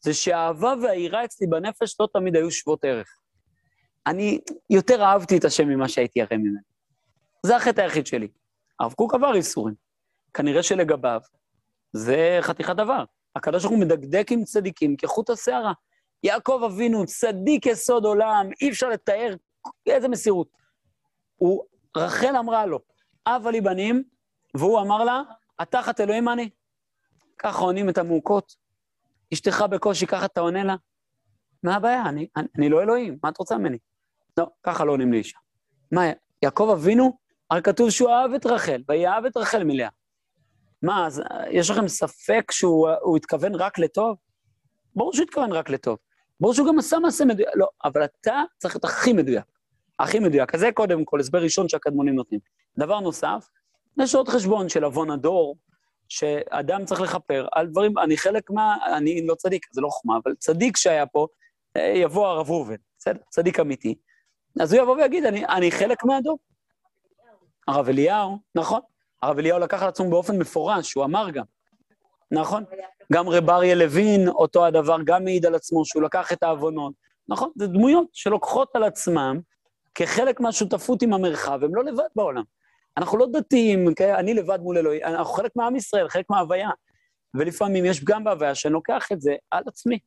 זה 0.00 0.14
שהאהבה 0.14 0.74
והיראה 0.82 1.24
אצלי 1.24 1.46
בנפש 1.46 2.00
לא 2.00 2.08
תמיד 2.12 2.36
היו 2.36 2.50
שוות 2.50 2.84
ערך. 2.84 3.08
אני 4.06 4.40
יותר 4.70 5.02
אהבתי 5.02 5.36
את 5.36 5.44
השם 5.44 5.68
ממה 5.68 5.88
שהייתי 5.88 6.18
ירא 6.18 6.36
ממנו. 6.36 6.58
זה 7.46 7.56
החטא 7.56 7.80
היחיד 7.80 8.06
שלי. 8.06 8.28
הרב 8.80 8.92
קוק 8.92 9.14
עבר 9.14 9.34
איסורים. 9.34 9.74
כנראה 10.34 10.62
שלגביו 10.62 11.20
זה 11.92 12.38
חתיכת 12.40 12.76
דבר. 12.76 13.04
הקדוש 13.36 13.62
ברוך 13.62 13.74
הוא 13.74 13.80
מדקדק 13.80 14.26
עם 14.30 14.44
צדיקים 14.44 14.96
כחוט 14.96 15.30
השערה. 15.30 15.72
יעקב 16.22 16.60
אבינו, 16.66 17.06
צדיק 17.06 17.66
יסוד 17.66 18.04
עולם, 18.04 18.48
אי 18.60 18.70
אפשר 18.70 18.88
לתאר 18.88 19.34
איזה 19.86 20.08
מסירות. 20.08 20.48
הוא, 21.36 21.64
רחל 21.96 22.36
אמרה 22.36 22.66
לו, 22.66 22.78
אב 23.26 23.48
לי 23.48 23.60
בנים, 23.60 24.02
והוא 24.54 24.80
אמר 24.80 25.04
לה, 25.04 25.22
התחת 25.58 26.00
אלוהים 26.00 26.28
אני. 26.28 26.50
ככה 27.38 27.58
עונים 27.58 27.88
את 27.88 27.98
המעוקות. 27.98 28.56
אשתך 29.32 29.64
בקושי, 29.70 30.06
ככה 30.06 30.26
אתה 30.26 30.40
עונה 30.40 30.64
לה? 30.64 30.76
מה 31.62 31.76
הבעיה? 31.76 32.02
אני, 32.08 32.28
אני, 32.36 32.46
אני 32.58 32.68
לא 32.68 32.82
אלוהים, 32.82 33.18
מה 33.22 33.28
את 33.28 33.38
רוצה 33.38 33.58
ממני? 33.58 33.78
לא, 34.38 34.46
ככה 34.62 34.84
לא 34.84 34.92
עונים 34.92 35.12
לאישה. 35.12 35.38
מה, 35.92 36.02
יעקב 36.42 36.68
אבינו, 36.72 37.18
הרי 37.50 37.62
כתוב 37.62 37.90
שהוא 37.90 38.10
אהב 38.10 38.32
את 38.32 38.46
רחל, 38.46 38.82
ויאהב 38.88 39.24
את 39.24 39.36
רחל 39.36 39.64
מלאה. 39.64 39.88
מה, 40.82 41.06
אז 41.06 41.22
יש 41.50 41.70
לכם 41.70 41.88
ספק 41.88 42.50
שהוא 42.50 43.16
התכוון 43.16 43.54
רק 43.54 43.78
לטוב? 43.78 44.16
ברור 44.96 45.12
שהוא 45.12 45.24
התכוון 45.24 45.52
רק 45.52 45.70
לטוב. 45.70 45.98
ברור 46.40 46.54
שהוא 46.54 46.68
גם 46.68 46.78
עשה 46.78 46.98
מעשה 46.98 47.24
מדויק. 47.24 47.48
לא, 47.54 47.68
אבל 47.84 48.04
אתה 48.04 48.42
צריך 48.58 48.74
להיות 48.74 48.84
הכי 48.84 49.12
מדויק. 49.12 49.44
הכי 49.98 50.18
מדויק. 50.18 50.54
אז 50.54 50.60
זה 50.60 50.72
קודם 50.74 51.04
כל, 51.04 51.20
הסבר 51.20 51.42
ראשון 51.42 51.68
שהקדמונים 51.68 52.14
נותנים. 52.14 52.40
דבר 52.78 53.00
נוסף, 53.00 53.48
יש 54.00 54.14
עוד 54.14 54.28
חשבון 54.28 54.68
של 54.68 54.84
עוון 54.84 55.10
הדור, 55.10 55.56
שאדם 56.08 56.84
צריך 56.84 57.00
לכפר 57.00 57.46
על 57.52 57.66
דברים, 57.66 57.98
אני 57.98 58.16
חלק 58.16 58.50
מה, 58.50 58.76
אני 58.96 59.26
לא 59.26 59.34
צדיק, 59.34 59.66
זה 59.72 59.80
לא 59.80 59.88
חוכמה, 59.88 60.18
אבל 60.24 60.34
צדיק 60.38 60.76
שהיה 60.76 61.06
פה, 61.06 61.26
אה, 61.76 61.92
יבוא 61.96 62.26
הרב 62.26 62.50
ראובן, 62.50 62.74
בסדר? 62.98 63.20
צדיק 63.30 63.60
אמיתי. 63.60 63.94
אז 64.60 64.72
הוא 64.72 64.82
יבוא 64.82 64.96
ויגיד, 64.96 65.24
אני, 65.24 65.46
אני 65.46 65.70
חלק 65.70 66.04
מהדור. 66.04 66.38
הרב 67.68 67.88
אליהו, 67.88 68.38
נכון. 68.54 68.80
הרב 69.22 69.38
אליהו 69.38 69.58
לקח 69.58 69.82
על 69.82 69.88
עצמו 69.88 70.10
באופן 70.10 70.38
מפורש, 70.38 70.92
הוא 70.92 71.04
אמר 71.04 71.30
גם. 71.30 71.44
נכון? 72.30 72.64
גם 73.12 73.28
רב 73.28 73.50
אריה 73.50 73.74
לוין, 73.74 74.28
אותו 74.28 74.66
הדבר, 74.66 74.96
גם 75.04 75.24
מעיד 75.24 75.46
על 75.46 75.54
עצמו 75.54 75.84
שהוא 75.84 76.02
לקח 76.02 76.32
את 76.32 76.42
העוונות. 76.42 76.92
נכון? 77.28 77.50
זה 77.56 77.66
דמויות 77.66 78.06
שלוקחות 78.12 78.76
על 78.76 78.84
עצמם 78.84 79.40
כחלק 79.94 80.40
מהשותפות 80.40 81.02
עם 81.02 81.12
המרחב, 81.12 81.64
הם 81.64 81.74
לא 81.74 81.84
לבד 81.84 82.08
בעולם. 82.16 82.42
אנחנו 82.96 83.18
לא 83.18 83.26
דתיים, 83.32 83.94
כן? 83.94 84.14
אני 84.14 84.34
לבד 84.34 84.58
מול 84.60 84.78
אלוהים, 84.78 85.02
אנחנו 85.04 85.34
חלק 85.34 85.50
מעם 85.56 85.76
ישראל, 85.76 86.08
חלק 86.08 86.30
מההוויה. 86.30 86.70
ולפעמים 87.34 87.84
יש 87.84 88.00
פגם 88.00 88.24
בהוויה 88.24 88.54
שאני 88.54 88.72
לוקח 88.74 89.08
את 89.12 89.20
זה 89.20 89.34
על 89.50 89.62
עצמי. 89.66 89.98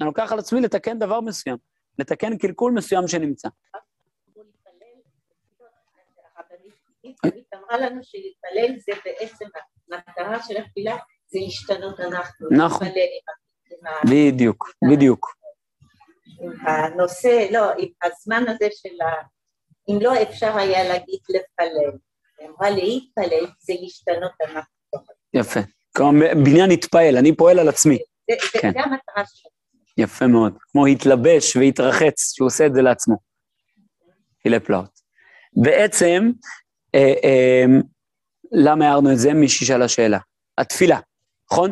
אני 0.00 0.06
לוקח 0.06 0.32
על 0.32 0.38
עצמי 0.38 0.60
לתקן 0.60 0.98
דבר 0.98 1.20
מסוים, 1.20 1.56
לתקן 1.98 2.38
קלקול 2.38 2.72
מסוים 2.72 3.08
שנמצא. 3.08 3.48
אמרה 7.54 7.78
לנו 7.78 8.00
שלהתפלל 8.02 8.78
זה 8.78 8.92
בעצם 9.04 9.44
המטרה 9.92 10.42
של 10.42 10.56
התפילה, 10.56 10.96
זה 11.26 11.38
להשתנות 11.42 12.00
אנחנו. 12.00 12.48
נכון. 12.50 12.86
בדיוק, 14.10 14.74
בדיוק. 14.90 15.36
הנושא, 16.66 17.46
לא, 17.52 17.70
הזמן 18.02 18.44
הזה 18.48 18.68
של 18.70 19.00
ה... 19.02 19.22
אם 19.88 19.98
לא 20.02 20.22
אפשר 20.22 20.56
היה 20.56 20.88
להגיד 20.88 21.20
לפלל. 21.28 21.98
אמרה 22.46 22.70
להתפלל 22.70 23.46
זה 23.60 23.72
להשתנות 23.80 24.32
אנחנו. 24.40 24.70
יפה. 25.34 25.60
כלומר, 25.96 26.26
בניין 26.44 26.70
התפעל, 26.70 27.16
אני 27.16 27.36
פועל 27.36 27.58
על 27.58 27.68
עצמי. 27.68 27.98
זה 28.30 28.58
כן. 28.60 28.68
המטרה 28.68 29.24
שלו. 29.26 29.50
יפה 29.98 30.26
מאוד. 30.26 30.58
כמו 30.72 30.86
התלבש 30.86 31.56
והתרחץ, 31.56 32.32
שהוא 32.34 32.46
עושה 32.46 32.66
את 32.66 32.74
זה 32.74 32.82
לעצמו. 32.82 33.16
פילי 34.42 34.60
פלאות. 34.60 35.00
בעצם, 35.56 36.30
אה, 36.94 37.12
אה, 37.24 37.64
למה 38.52 38.88
הערנו 38.88 39.12
את 39.12 39.18
זה? 39.18 39.34
מישהי 39.34 39.66
שאלה 39.66 39.88
שאלה. 39.88 40.18
התפילה, 40.58 41.00
נכון? 41.52 41.70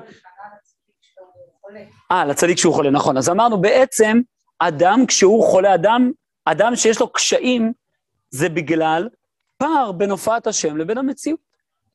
אה, 2.12 2.24
לצדיק 2.24 2.56
כשהוא 2.56 2.74
חולה, 2.74 2.90
נכון. 2.90 3.16
אז 3.16 3.28
אמרנו, 3.28 3.60
בעצם, 3.60 4.20
אדם 4.58 5.06
כשהוא 5.06 5.44
חולה, 5.44 5.74
אדם, 5.74 6.10
אדם 6.44 6.76
שיש 6.76 7.00
לו 7.00 7.12
קשיים, 7.12 7.72
זה 8.30 8.48
בגלל 8.48 9.08
פער 9.58 9.92
בין 9.92 10.10
הופעת 10.10 10.46
השם 10.46 10.76
לבין 10.76 10.98
המציאות. 10.98 11.40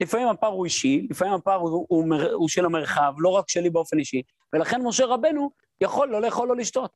לפעמים 0.02 0.28
הפער 0.28 0.50
הוא 0.50 0.66
אישי, 0.66 1.08
לפעמים 1.10 1.34
הפער 1.34 1.60
הוא, 1.60 1.86
הוא, 1.90 2.16
הוא, 2.34 2.50
של 2.50 2.66
המרחב, 2.66 3.14
לא 3.18 3.30
רק 3.30 3.50
שלי 3.50 3.70
באופן 3.70 4.00
אישי, 4.00 4.22
ולכן 4.54 4.82
משה 4.82 5.06
רבנו 5.06 5.52
יכול 5.82 6.10
לא 6.10 6.22
לאכול 6.22 6.50
או 6.50 6.56
לשתות. 6.56 6.92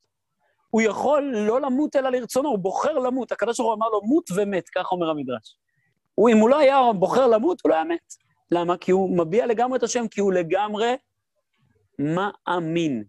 הוא 0.69 0.81
יכול 0.81 1.34
לא 1.35 1.61
למות 1.61 1.95
אלא 1.95 2.10
לרצונו, 2.10 2.49
הוא 2.49 2.60
בוחר 2.60 2.94
למות. 2.94 3.31
הקדוש 3.31 3.57
ברוך 3.57 3.69
הוא 3.69 3.77
אמר 3.77 3.89
לו, 3.89 4.02
מות 4.03 4.30
ומת, 4.35 4.69
כך 4.69 4.91
אומר 4.91 5.10
המדרש. 5.10 5.57
הוא, 6.15 6.30
אם 6.30 6.38
הוא 6.38 6.49
לא 6.49 6.57
היה 6.57 6.81
בוחר 6.99 7.27
למות, 7.27 7.61
הוא 7.64 7.69
לא 7.69 7.76
היה 7.76 7.84
מת. 7.84 8.14
למה? 8.52 8.77
כי 8.77 8.91
הוא 8.91 9.18
מביע 9.18 9.45
לגמרי 9.45 9.77
את 9.77 9.84
השם, 9.84 10.07
כי 10.07 10.22
הוא 10.22 10.34
לגמרי 10.34 10.95
מאמין. 11.99 13.03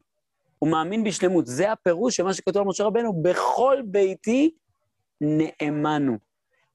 הוא 0.58 0.70
מאמין 0.70 1.04
בשלמות. 1.04 1.46
זה 1.46 1.72
הפירוש 1.72 2.16
של 2.16 2.22
מה 2.22 2.34
שכתוב 2.34 2.62
על 2.62 2.68
משה 2.68 2.84
רבנו, 2.84 3.22
בכל 3.22 3.82
ביתי 3.84 4.50
נאמנו. 5.20 6.27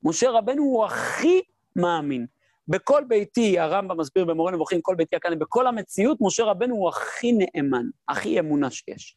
משה 0.03 0.31
רבנו 0.31 0.63
הוא 0.63 0.85
הכי 0.85 1.41
מאמין. 1.75 2.25
בכל 2.67 3.03
ביתי, 3.07 3.59
הרמב"ם 3.59 3.99
מסביר 3.99 4.25
במורה 4.25 4.51
נבוכים, 4.51 4.81
כל 4.81 4.95
ביתי 4.95 5.15
הקנה, 5.15 5.35
בכל 5.35 5.67
המציאות, 5.67 6.17
משה 6.21 6.43
רבנו 6.43 6.75
הוא 6.75 6.89
הכי 6.89 7.31
נאמן, 7.31 7.85
הכי 8.09 8.39
אמונה 8.39 8.71
שיש. 8.71 9.15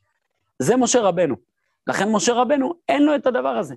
זה 0.59 0.77
משה 0.77 1.01
רבנו. 1.01 1.37
לכן 1.87 2.13
משה 2.13 2.33
רבנו, 2.33 2.75
אין 2.89 3.03
לו 3.03 3.15
את 3.15 3.27
הדבר 3.27 3.49
הזה. 3.49 3.75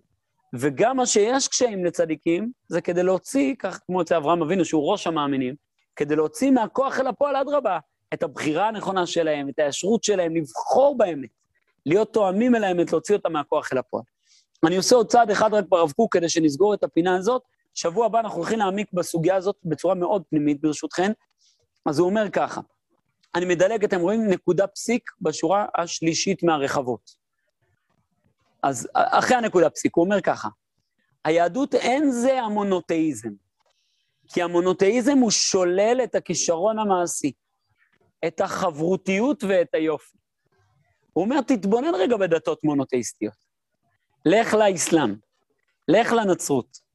וגם 0.53 0.97
מה 0.97 1.05
שיש 1.05 1.47
קשיים 1.47 1.85
לצדיקים, 1.85 2.51
זה 2.67 2.81
כדי 2.81 3.03
להוציא, 3.03 3.55
כך 3.59 3.79
כמו 3.85 4.01
אצל 4.01 4.15
אברהם 4.15 4.41
אבינו, 4.41 4.65
שהוא 4.65 4.91
ראש 4.91 5.07
המאמינים, 5.07 5.55
כדי 5.95 6.15
להוציא 6.15 6.51
מהכוח 6.51 6.99
אל 6.99 7.07
הפועל, 7.07 7.35
אדרבה, 7.35 7.79
את 8.13 8.23
הבחירה 8.23 8.67
הנכונה 8.67 9.05
שלהם, 9.05 9.49
את 9.49 9.59
הישרות 9.59 10.03
שלהם, 10.03 10.35
לבחור 10.35 10.97
באמת, 10.97 11.29
להיות 11.85 12.13
תואמים 12.13 12.55
אל 12.55 12.63
האמת, 12.63 12.91
להוציא 12.91 13.15
אותה 13.15 13.29
מהכוח 13.29 13.73
אל 13.73 13.77
הפועל. 13.77 14.03
אני 14.67 14.77
עושה 14.77 14.95
עוד 14.95 15.07
צעד 15.07 15.31
אחד 15.31 15.53
רק 15.53 15.65
ברב 15.69 15.91
קוק 15.91 16.13
כדי 16.13 16.29
שנסגור 16.29 16.73
את 16.73 16.83
הפינה 16.83 17.15
הזאת. 17.15 17.41
שבוע 17.73 18.05
הבא 18.05 18.19
אנחנו 18.19 18.37
הולכים 18.37 18.59
להעמיק 18.59 18.93
בסוגיה 18.93 19.35
הזאת 19.35 19.55
בצורה 19.63 19.95
מאוד 19.95 20.23
פנימית, 20.29 20.61
ברשותכן. 20.61 21.11
אז 21.85 21.99
הוא 21.99 22.09
אומר 22.09 22.29
ככה, 22.29 22.61
אני 23.35 23.45
מדלג, 23.45 23.83
אתם 23.83 23.99
רואים 23.99 24.27
נקודה 24.27 24.67
פסיק 24.67 25.11
בשורה 25.21 25.65
השלישית 25.77 26.43
מהרחבות. 26.43 27.11
אז 28.63 28.87
אחרי 28.93 29.37
הנקודה 29.37 29.69
פסיק, 29.69 29.95
הוא 29.95 30.05
אומר 30.05 30.21
ככה, 30.21 30.49
היהדות 31.25 31.75
אין 31.75 32.11
זה 32.11 32.41
המונותאיזם, 32.41 33.29
כי 34.27 34.41
המונותאיזם 34.41 35.17
הוא 35.17 35.31
שולל 35.31 35.99
את 36.03 36.15
הכישרון 36.15 36.79
המעשי, 36.79 37.31
את 38.27 38.41
החברותיות 38.41 39.43
ואת 39.43 39.73
היופי. 39.73 40.17
הוא 41.13 41.23
אומר, 41.23 41.41
תתבונן 41.41 41.95
רגע 41.95 42.17
בדתות 42.17 42.63
מונותאיסטיות. 42.63 43.48
לך 44.25 44.53
לאסלאם, 44.53 45.15
לך 45.87 46.11
לנצרות. 46.11 46.89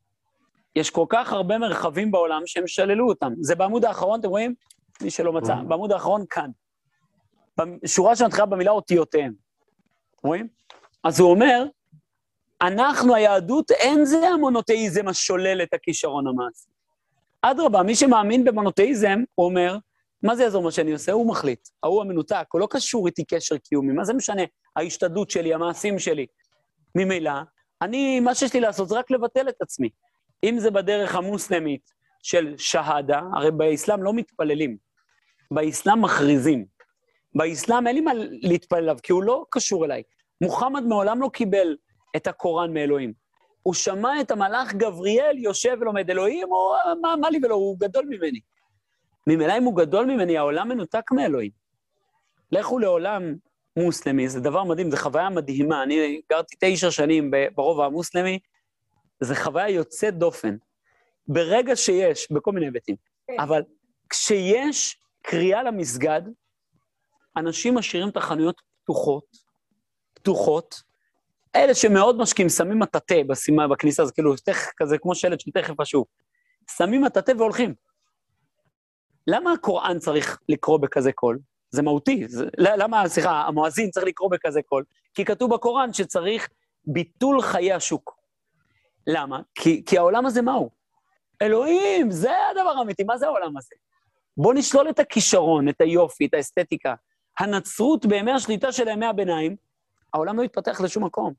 יש 0.76 0.90
כל 0.90 1.06
כך 1.08 1.32
הרבה 1.32 1.58
מרחבים 1.58 2.10
בעולם 2.10 2.42
שהם 2.46 2.66
שללו 2.66 3.08
אותם. 3.08 3.32
זה 3.40 3.54
בעמוד 3.54 3.84
האחרון, 3.84 4.20
אתם 4.20 4.28
רואים? 4.28 4.54
מי 5.00 5.10
שלא 5.10 5.32
מצא, 5.32 5.54
בעמוד 5.54 5.92
האחרון 5.92 6.24
כאן. 6.30 6.50
שורה 7.86 8.16
שמתחילה 8.16 8.46
במילה 8.46 8.70
אותיותיהם. 8.70 9.32
רואים? 10.22 10.48
אז 11.04 11.20
הוא 11.20 11.30
אומר, 11.30 11.64
אנחנו, 12.62 13.14
היהדות, 13.14 13.70
אין 13.70 14.04
זה 14.04 14.28
המונותאיזם 14.28 15.08
השולל 15.08 15.62
את 15.62 15.74
הכישרון 15.74 16.26
המעשי. 16.26 16.68
אדרבה, 17.42 17.82
מי 17.82 17.94
שמאמין 17.94 18.44
במונותאיזם, 18.44 19.22
הוא 19.34 19.46
אומר, 19.46 19.76
מה 20.22 20.36
זה 20.36 20.42
יעזור 20.42 20.62
מה 20.62 20.70
שאני 20.70 20.92
עושה? 20.92 21.12
הוא 21.12 21.28
מחליט. 21.28 21.68
ההוא 21.82 22.02
המנותק, 22.02 22.46
הוא 22.52 22.60
לא 22.60 22.68
קשור 22.70 23.06
איתי 23.06 23.24
קשר 23.24 23.58
קיומי. 23.58 23.92
מה 23.92 24.04
זה 24.04 24.14
משנה? 24.14 24.42
ההשתדלות 24.76 25.30
שלי, 25.30 25.54
המעשים 25.54 25.98
שלי. 25.98 26.26
ממילא, 26.94 27.32
אני, 27.82 28.20
מה 28.20 28.34
שיש 28.34 28.54
לי 28.54 28.60
לעשות 28.60 28.88
זה 28.88 28.98
רק 28.98 29.10
לבטל 29.10 29.48
את 29.48 29.62
עצמי. 29.62 29.88
אם 30.44 30.58
זה 30.58 30.70
בדרך 30.70 31.14
המוסלמית 31.14 31.90
של 32.22 32.54
שהדה, 32.58 33.20
הרי 33.32 33.50
באסלאם 33.50 34.02
לא 34.02 34.14
מתפללים, 34.14 34.76
באסלאם 35.50 36.02
מכריזים. 36.02 36.64
באסלאם 37.34 37.86
אין 37.86 37.94
לי 37.94 38.00
מה 38.00 38.12
להתפלל 38.42 38.78
עליו, 38.78 38.96
כי 39.02 39.12
הוא 39.12 39.22
לא 39.22 39.44
קשור 39.50 39.84
אליי. 39.84 40.02
מוחמד 40.40 40.82
מעולם 40.82 41.20
לא 41.20 41.30
קיבל 41.32 41.76
את 42.16 42.26
הקוראן 42.26 42.74
מאלוהים. 42.74 43.12
הוא 43.62 43.74
שמע 43.74 44.20
את 44.20 44.30
המלאך 44.30 44.74
גבריאל 44.74 45.38
יושב 45.38 45.76
ולומד 45.80 46.10
אלוהים, 46.10 46.52
או 46.52 46.74
מה, 47.02 47.16
מה 47.16 47.30
לי 47.30 47.38
ולא, 47.42 47.54
הוא 47.54 47.78
גדול 47.78 48.04
ממני. 48.08 48.40
ממילא 49.26 49.58
אם 49.58 49.64
הוא 49.64 49.76
גדול 49.76 50.06
ממני, 50.06 50.38
העולם 50.38 50.68
מנותק 50.68 51.12
מאלוהים. 51.12 51.50
לכו 52.52 52.78
לעולם 52.78 53.34
מוסלמי, 53.76 54.28
זה 54.28 54.40
דבר 54.40 54.64
מדהים, 54.64 54.90
זו 54.90 54.96
חוויה 54.96 55.28
מדהימה. 55.30 55.82
אני 55.82 56.20
גרתי 56.32 56.56
תשע 56.60 56.90
שנים 56.90 57.30
ברובע 57.54 57.86
המוסלמי, 57.86 58.38
זו 59.20 59.34
חוויה 59.34 59.68
יוצאת 59.68 60.18
דופן. 60.18 60.56
ברגע 61.28 61.76
שיש, 61.76 62.32
בכל 62.32 62.52
מיני 62.52 62.66
היבטים, 62.66 62.96
כן. 63.26 63.40
אבל 63.40 63.62
כשיש 64.10 64.98
קריאה 65.22 65.62
למסגד, 65.62 66.22
אנשים 67.36 67.74
משאירים 67.74 68.08
את 68.08 68.16
החנויות 68.16 68.62
פתוחות, 68.82 69.24
פתוחות, 70.14 70.82
אלה 71.56 71.74
שמאוד 71.74 72.18
משקיעים, 72.18 72.48
שמים 72.48 72.78
מטאטא 72.78 73.22
בסימה, 73.28 73.68
בכניסה, 73.68 74.04
זה 74.06 74.12
כאילו 74.12 74.36
תכף 74.36 74.70
כזה, 74.76 74.98
כמו 74.98 75.14
שלט 75.14 75.40
של 75.40 75.50
תכף 75.50 75.80
השוק. 75.80 76.08
שמים 76.76 77.02
מטאטא 77.02 77.32
והולכים. 77.38 77.74
למה 79.26 79.52
הקוראן 79.52 79.98
צריך 79.98 80.38
לקרוא 80.48 80.78
בכזה 80.78 81.12
קול? 81.12 81.38
זה 81.74 81.82
מהותי. 81.82 82.28
זה, 82.28 82.44
למה, 82.58 83.08
סליחה, 83.08 83.42
המואזין 83.46 83.90
צריך 83.90 84.06
לקרוא 84.06 84.30
בכזה 84.30 84.62
קול? 84.62 84.84
כי 85.14 85.24
כתוב 85.24 85.54
בקוראן 85.54 85.92
שצריך 85.92 86.48
ביטול 86.86 87.42
חיי 87.42 87.72
השוק. 87.72 88.16
למה? 89.06 89.40
כי, 89.54 89.82
כי 89.86 89.98
העולם 89.98 90.26
הזה 90.26 90.42
מהו? 90.42 90.70
אלוהים, 91.42 92.10
זה 92.10 92.30
הדבר 92.50 92.70
האמיתי, 92.70 93.04
מה 93.04 93.18
זה 93.18 93.26
העולם 93.26 93.56
הזה? 93.56 93.74
בואו 94.36 94.52
נשלול 94.52 94.90
את 94.90 94.98
הכישרון, 94.98 95.68
את 95.68 95.80
היופי, 95.80 96.26
את 96.26 96.34
האסתטיקה. 96.34 96.94
הנצרות 97.38 98.06
בימי 98.06 98.32
השליטה 98.32 98.72
של 98.72 98.88
ימי 98.88 99.06
הביניים, 99.06 99.56
העולם 100.14 100.38
לא 100.38 100.42
התפתח 100.42 100.80
לשום 100.80 101.04
מקום. 101.04 101.32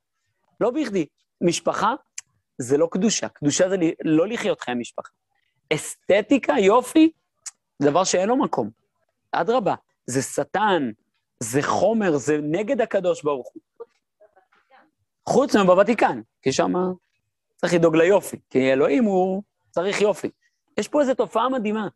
לא 0.62 0.72
בכדי. 0.72 1.06
משפחה 1.42 1.94
זה 2.58 2.78
לא 2.78 2.88
קדושה, 2.92 3.30
קדושה 3.30 3.70
זה 3.70 3.76
לא 4.04 4.28
לחיות 4.28 4.62
חיי 4.62 4.74
משפחה. 4.76 5.10
אסתטיקה, 5.74 6.54
יופי, 6.60 7.12
זה 7.80 7.90
דבר 7.90 8.04
שאין 8.04 8.30
לו 8.30 8.38
מקום. 8.38 8.70
אדרבה, 9.32 9.76
זה 10.08 10.22
שטן, 10.22 10.92
זה 11.40 11.62
חומר, 11.62 12.18
זה 12.18 12.38
נגד 12.44 12.82
הקדוש 12.82 13.24
ברוך 13.24 13.50
הוא. 13.54 13.62
חוץ 15.30 15.56
מבוותיקן, 15.56 16.22
כי 16.42 16.52
שם 16.52 16.74
צריך 17.56 17.74
לדאוג 17.74 17.96
ליופי, 17.96 18.38
כי 18.50 18.74
אלוהים 18.74 19.04
הוא 19.04 19.44
צריך 19.70 20.02
יופי. 20.02 20.30
יש 20.78 20.88
פה 20.88 21.02
איזו 21.02 21.14
תופעה 21.14 21.50
מדהימה. 21.50 21.88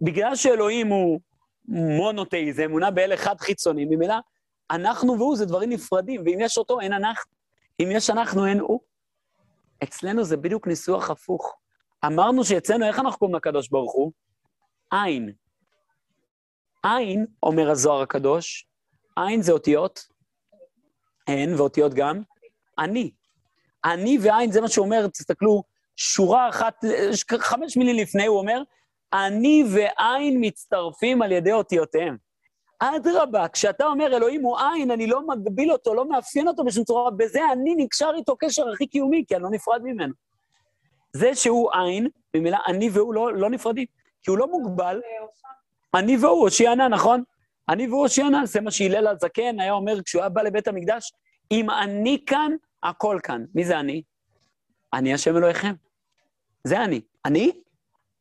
בגלל 0.00 0.36
שאלוהים 0.36 0.88
הוא 0.88 1.20
מונותאיזם, 1.68 2.62
אמונה 2.62 2.90
באל 2.90 3.14
אחד 3.14 3.40
חיצוני, 3.40 3.84
ממילא 3.84 4.14
אנחנו 4.70 5.18
והוא 5.18 5.36
זה 5.36 5.46
דברים 5.46 5.70
נפרדים, 5.70 6.22
ואם 6.24 6.38
יש 6.40 6.58
אותו, 6.58 6.80
אין 6.80 6.92
אנחנו. 6.92 7.32
אם 7.80 7.88
יש 7.90 8.10
אנחנו, 8.10 8.46
אין 8.46 8.60
הוא. 8.60 8.80
אצלנו 9.82 10.24
זה 10.24 10.36
בדיוק 10.36 10.66
ניסוח 10.66 11.10
הפוך. 11.10 11.56
אמרנו 12.06 12.44
שאצלנו, 12.44 12.86
איך 12.86 12.98
אנחנו 12.98 13.18
קוראים 13.18 13.36
לקדוש 13.36 13.68
ברוך 13.68 13.92
הוא? 13.92 14.12
עין. 14.90 15.32
עין, 16.82 17.26
אומר 17.42 17.70
הזוהר 17.70 18.02
הקדוש, 18.02 18.66
עין 19.16 19.42
זה 19.42 19.52
אותיות, 19.52 20.08
אין, 21.28 21.54
ואותיות 21.54 21.94
גם, 21.94 22.22
אני. 22.78 23.10
אני 23.84 24.18
ועין, 24.22 24.52
זה 24.52 24.60
מה 24.60 24.68
שהוא 24.68 24.84
אומר, 24.84 25.06
תסתכלו, 25.06 25.62
שורה 25.96 26.48
אחת, 26.48 26.84
חמש 27.38 27.76
מילים 27.76 27.96
לפני, 27.96 28.26
הוא 28.26 28.38
אומר, 28.38 28.62
אני 29.12 29.64
ועין 29.72 30.36
מצטרפים 30.40 31.22
על 31.22 31.32
ידי 31.32 31.52
אותיותיהם. 31.52 32.16
אדרבה, 32.78 33.48
כשאתה 33.48 33.86
אומר 33.86 34.16
אלוהים 34.16 34.42
הוא 34.42 34.58
עין, 34.58 34.90
אני 34.90 35.06
לא 35.06 35.26
מגביל 35.26 35.72
אותו, 35.72 35.94
לא 35.94 36.08
מאפיין 36.08 36.48
אותו 36.48 36.64
בשום 36.64 36.84
צורה, 36.84 37.10
בזה 37.10 37.40
אני 37.52 37.74
נקשר 37.76 38.10
איתו 38.16 38.36
קשר 38.36 38.70
הכי 38.72 38.86
קיומי, 38.86 39.24
כי 39.28 39.34
אני 39.34 39.42
לא 39.42 39.50
נפרד 39.50 39.82
ממנו. 39.82 40.14
זה 41.12 41.34
שהוא 41.34 41.70
עין, 41.72 42.08
ממילא 42.34 42.58
אני 42.66 42.90
והוא 42.90 43.14
לא, 43.14 43.34
לא 43.34 43.50
נפרדים, 43.50 43.86
כי 44.22 44.30
הוא 44.30 44.38
לא 44.38 44.46
מוגבל. 44.46 45.00
אני 45.94 46.16
והוא, 46.16 46.40
הושיענה, 46.40 46.88
נכון? 46.88 47.22
אני 47.68 47.88
והוא 47.88 48.02
הושיענה, 48.02 48.46
זה 48.46 48.60
מה 48.60 48.70
שהלל 48.70 49.06
הזקן 49.06 49.60
היה 49.60 49.72
אומר 49.72 50.02
כשהוא 50.02 50.22
היה 50.22 50.28
בא 50.28 50.42
לבית 50.42 50.68
המקדש, 50.68 51.12
אם 51.52 51.70
אני 51.70 52.24
כאן, 52.26 52.52
הכל 52.82 53.18
כאן. 53.22 53.44
מי 53.54 53.64
זה 53.64 53.80
אני? 53.80 54.02
אני 54.92 55.14
השם 55.14 55.36
אלוהיכם. 55.36 55.74
זה 56.64 56.84
אני. 56.84 57.00
אני? 57.24 57.52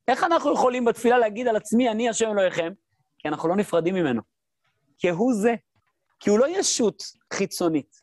איך 0.07 0.23
אנחנו 0.23 0.53
יכולים 0.53 0.85
בתפילה 0.85 1.17
להגיד 1.17 1.47
על 1.47 1.55
עצמי, 1.55 1.89
אני 1.89 2.09
השם 2.09 2.29
אלוהיכם? 2.31 2.73
כי 3.17 3.27
אנחנו 3.27 3.49
לא 3.49 3.55
נפרדים 3.55 3.95
ממנו. 3.95 4.21
כהוא 4.99 5.33
זה. 5.33 5.55
כי 6.19 6.29
הוא 6.29 6.39
לא 6.39 6.45
ישות 6.49 7.03
חיצונית. 7.33 8.01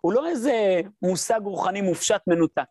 הוא 0.00 0.12
לא 0.12 0.28
איזה 0.28 0.80
מושג 1.02 1.40
רוחני 1.44 1.80
מופשט 1.80 2.20
מנותק. 2.26 2.68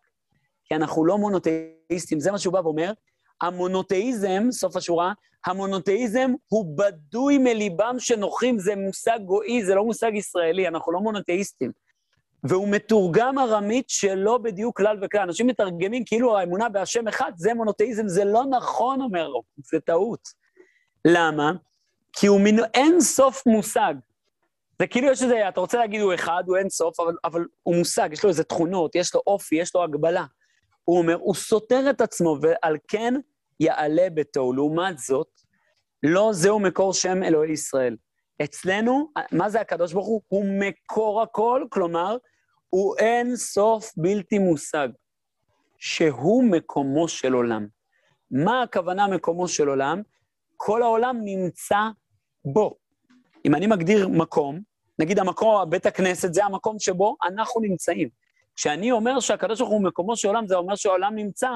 כי 0.66 0.76
אנחנו 0.76 1.06
לא 1.06 1.18
מונותאיסטים, 1.18 2.20
זה 2.20 2.32
מה 2.32 2.38
שהוא 2.38 2.54
בא 2.54 2.60
ואומר. 2.60 2.92
המונותאיזם, 3.42 4.48
סוף 4.52 4.76
השורה, 4.76 5.14
המונותאיזם 5.46 6.32
הוא 6.48 6.78
בדוי 6.78 7.38
מליבם 7.38 7.96
שנוחים, 8.00 8.60
זה 8.60 8.76
מושג 8.76 9.20
גוי, 9.26 9.66
זה 9.66 9.76
לא 9.76 9.86
מושג 9.86 10.12
ישראלי, 10.14 10.68
אנחנו 10.68 10.92
לא 10.92 11.00
מונותאיסטים. 11.00 11.72
והוא 12.44 12.68
מתורגם 12.68 13.40
ארמית 13.40 13.90
שלא 13.90 14.38
בדיוק 14.38 14.78
כלל 14.78 14.98
וכלל. 15.02 15.22
אנשים 15.22 15.48
מתרגמים 15.48 16.04
כאילו 16.06 16.38
האמונה 16.38 16.70
בהשם 16.70 17.08
אחד, 17.08 17.32
זה 17.36 17.54
מונותאיזם, 17.54 18.08
זה 18.08 18.26
לא 18.26 18.46
נכון, 18.46 19.02
אומר 19.02 19.28
לו, 19.28 19.42
זה 19.58 19.80
טעות. 19.80 20.20
למה? 21.06 21.52
כי 22.14 22.28
הוא 22.28 22.42
מין 22.42 22.60
אין 22.74 23.02
סוף 23.02 23.46
מושג. 23.46 23.94
זה 24.80 24.88
כאילו 24.88 25.12
יש 25.12 25.24
איזה, 25.24 25.50
אתה 25.50 25.60
רוצה 25.60 25.78
להגיד 25.78 26.02
הוא 26.02 26.14
אחד, 26.14 26.44
הוא 26.48 26.58
אין 26.58 26.70
סוף, 26.70 27.00
אבל, 27.00 27.16
אבל 27.24 27.46
הוא 27.64 27.76
מושג, 27.76 28.10
יש 28.12 28.24
לו 28.24 28.30
איזה 28.30 28.44
תכונות, 28.44 28.96
יש 28.96 29.16
לו 29.16 29.22
אופי, 29.28 29.56
יש 29.56 29.76
לו 29.76 29.84
הגבלה. 29.84 30.26
הוא 30.86 30.98
אומר, 30.98 31.16
הוא 31.16 31.36
סותר 31.36 31.90
את 31.90 32.02
עצמו, 32.02 32.38
ועל 32.42 32.78
כן 32.88 33.14
יעלה 33.60 34.08
בתוהו. 34.14 34.54
לעומת 34.54 34.98
זאת, 34.98 35.28
לא 36.04 36.30
זהו 36.34 36.60
מקור 36.60 36.94
שם 36.94 37.24
אלוהי 37.24 37.52
ישראל. 37.52 37.98
אצלנו, 38.44 39.12
מה 39.32 39.50
זה 39.50 39.62
הקדוש 39.62 39.94
ברוך 39.94 40.08
הוא? 40.08 40.22
הוא 40.28 40.46
מקור 40.60 41.22
הכל, 41.22 41.66
כלומר, 41.70 42.18
הוא 42.70 42.96
אין 42.98 43.36
סוף 43.36 43.92
בלתי 43.98 44.40
מושג, 44.40 44.90
שהוא 45.78 46.44
מקומו 46.44 47.08
של 47.08 47.34
עולם. 47.34 47.68
מה 48.32 48.62
הכוונה 48.62 49.08
מקומו 49.08 49.48
של 49.48 49.68
עולם? 49.68 50.02
כל 50.58 50.82
העולם 50.82 51.18
נמצא 51.24 51.80
בו. 52.46 52.76
אם 53.46 53.56
אני 53.56 53.68
מגדיר 53.68 54.08
מקום, 54.08 54.60
נגיד 55.00 55.20
המקום, 55.20 55.70
בית 55.70 55.86
הכנסת, 55.86 56.34
זה 56.34 56.46
המקום 56.46 56.80
שבו 56.80 57.16
אנחנו 57.26 57.62
נמצאים. 57.62 58.10
כשאני 58.56 58.92
אומר 58.92 59.20
שהקדוש 59.20 59.60
ברוך 59.60 59.72
הוא 59.72 59.84
מקומו 59.84 60.16
של 60.16 60.28
עולם, 60.28 60.48
זה 60.48 60.56
אומר 60.56 60.76
שהעולם 60.76 61.16
נמצא 61.16 61.50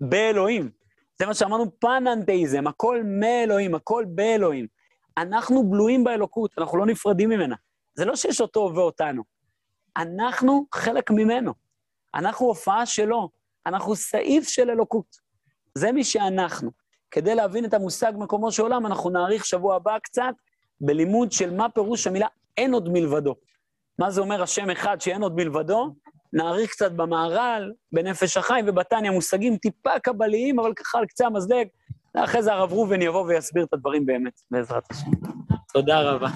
באלוהים. 0.00 0.70
זה 1.18 1.26
מה 1.26 1.34
שאמרנו 1.34 1.80
פננתאיזם, 1.80 2.66
הכל 2.66 3.02
מאלוהים, 3.04 3.74
הכל 3.74 4.04
באלוהים. 4.08 4.66
אנחנו 5.18 5.70
בלויים 5.70 6.04
באלוקות, 6.04 6.58
אנחנו 6.58 6.78
לא 6.78 6.86
נפרדים 6.86 7.28
ממנה. 7.28 7.56
זה 7.94 8.04
לא 8.04 8.16
שיש 8.16 8.40
אותו 8.40 8.72
ואותנו. 8.74 9.22
אנחנו 9.96 10.66
חלק 10.74 11.10
ממנו. 11.10 11.52
אנחנו 12.14 12.46
הופעה 12.46 12.86
שלו, 12.86 13.28
אנחנו 13.66 13.96
סעיף 13.96 14.48
של 14.48 14.70
אלוקות. 14.70 15.16
זה 15.74 15.92
מי 15.92 16.04
שאנחנו. 16.04 16.70
כדי 17.10 17.34
להבין 17.34 17.64
את 17.64 17.74
המושג 17.74 18.12
מקומו 18.16 18.52
של 18.52 18.62
עולם, 18.62 18.86
אנחנו 18.86 19.10
נאריך 19.10 19.44
שבוע 19.44 19.76
הבא 19.76 19.98
קצת 19.98 20.34
בלימוד 20.80 21.32
של 21.32 21.54
מה 21.54 21.68
פירוש 21.68 22.06
המילה 22.06 22.26
אין 22.56 22.74
עוד 22.74 22.88
מלבדו. 22.88 23.34
מה 23.98 24.10
זה 24.10 24.20
אומר 24.20 24.42
השם 24.42 24.70
אחד 24.70 25.00
שאין 25.00 25.22
עוד 25.22 25.34
מלבדו? 25.34 25.94
נאריך 26.32 26.70
קצת 26.70 26.92
במהר"ל, 26.92 27.72
בנפש 27.92 28.36
החיים 28.36 28.64
ובתניא, 28.68 29.10
מושגים 29.10 29.56
טיפה 29.56 29.98
קבליים, 29.98 30.58
אבל 30.58 30.72
ככה 30.74 30.98
על 30.98 31.06
קצה 31.06 31.26
המזלג. 31.26 31.66
אחרי 32.14 32.42
זה 32.42 32.52
הרב 32.52 32.72
ראובן 32.72 33.02
יבוא 33.02 33.24
ויסביר 33.26 33.64
את 33.64 33.72
הדברים 33.72 34.06
באמת, 34.06 34.40
בעזרת 34.50 34.82
השם. 34.90 35.10
תודה 35.72 36.00
רבה. 36.00 36.28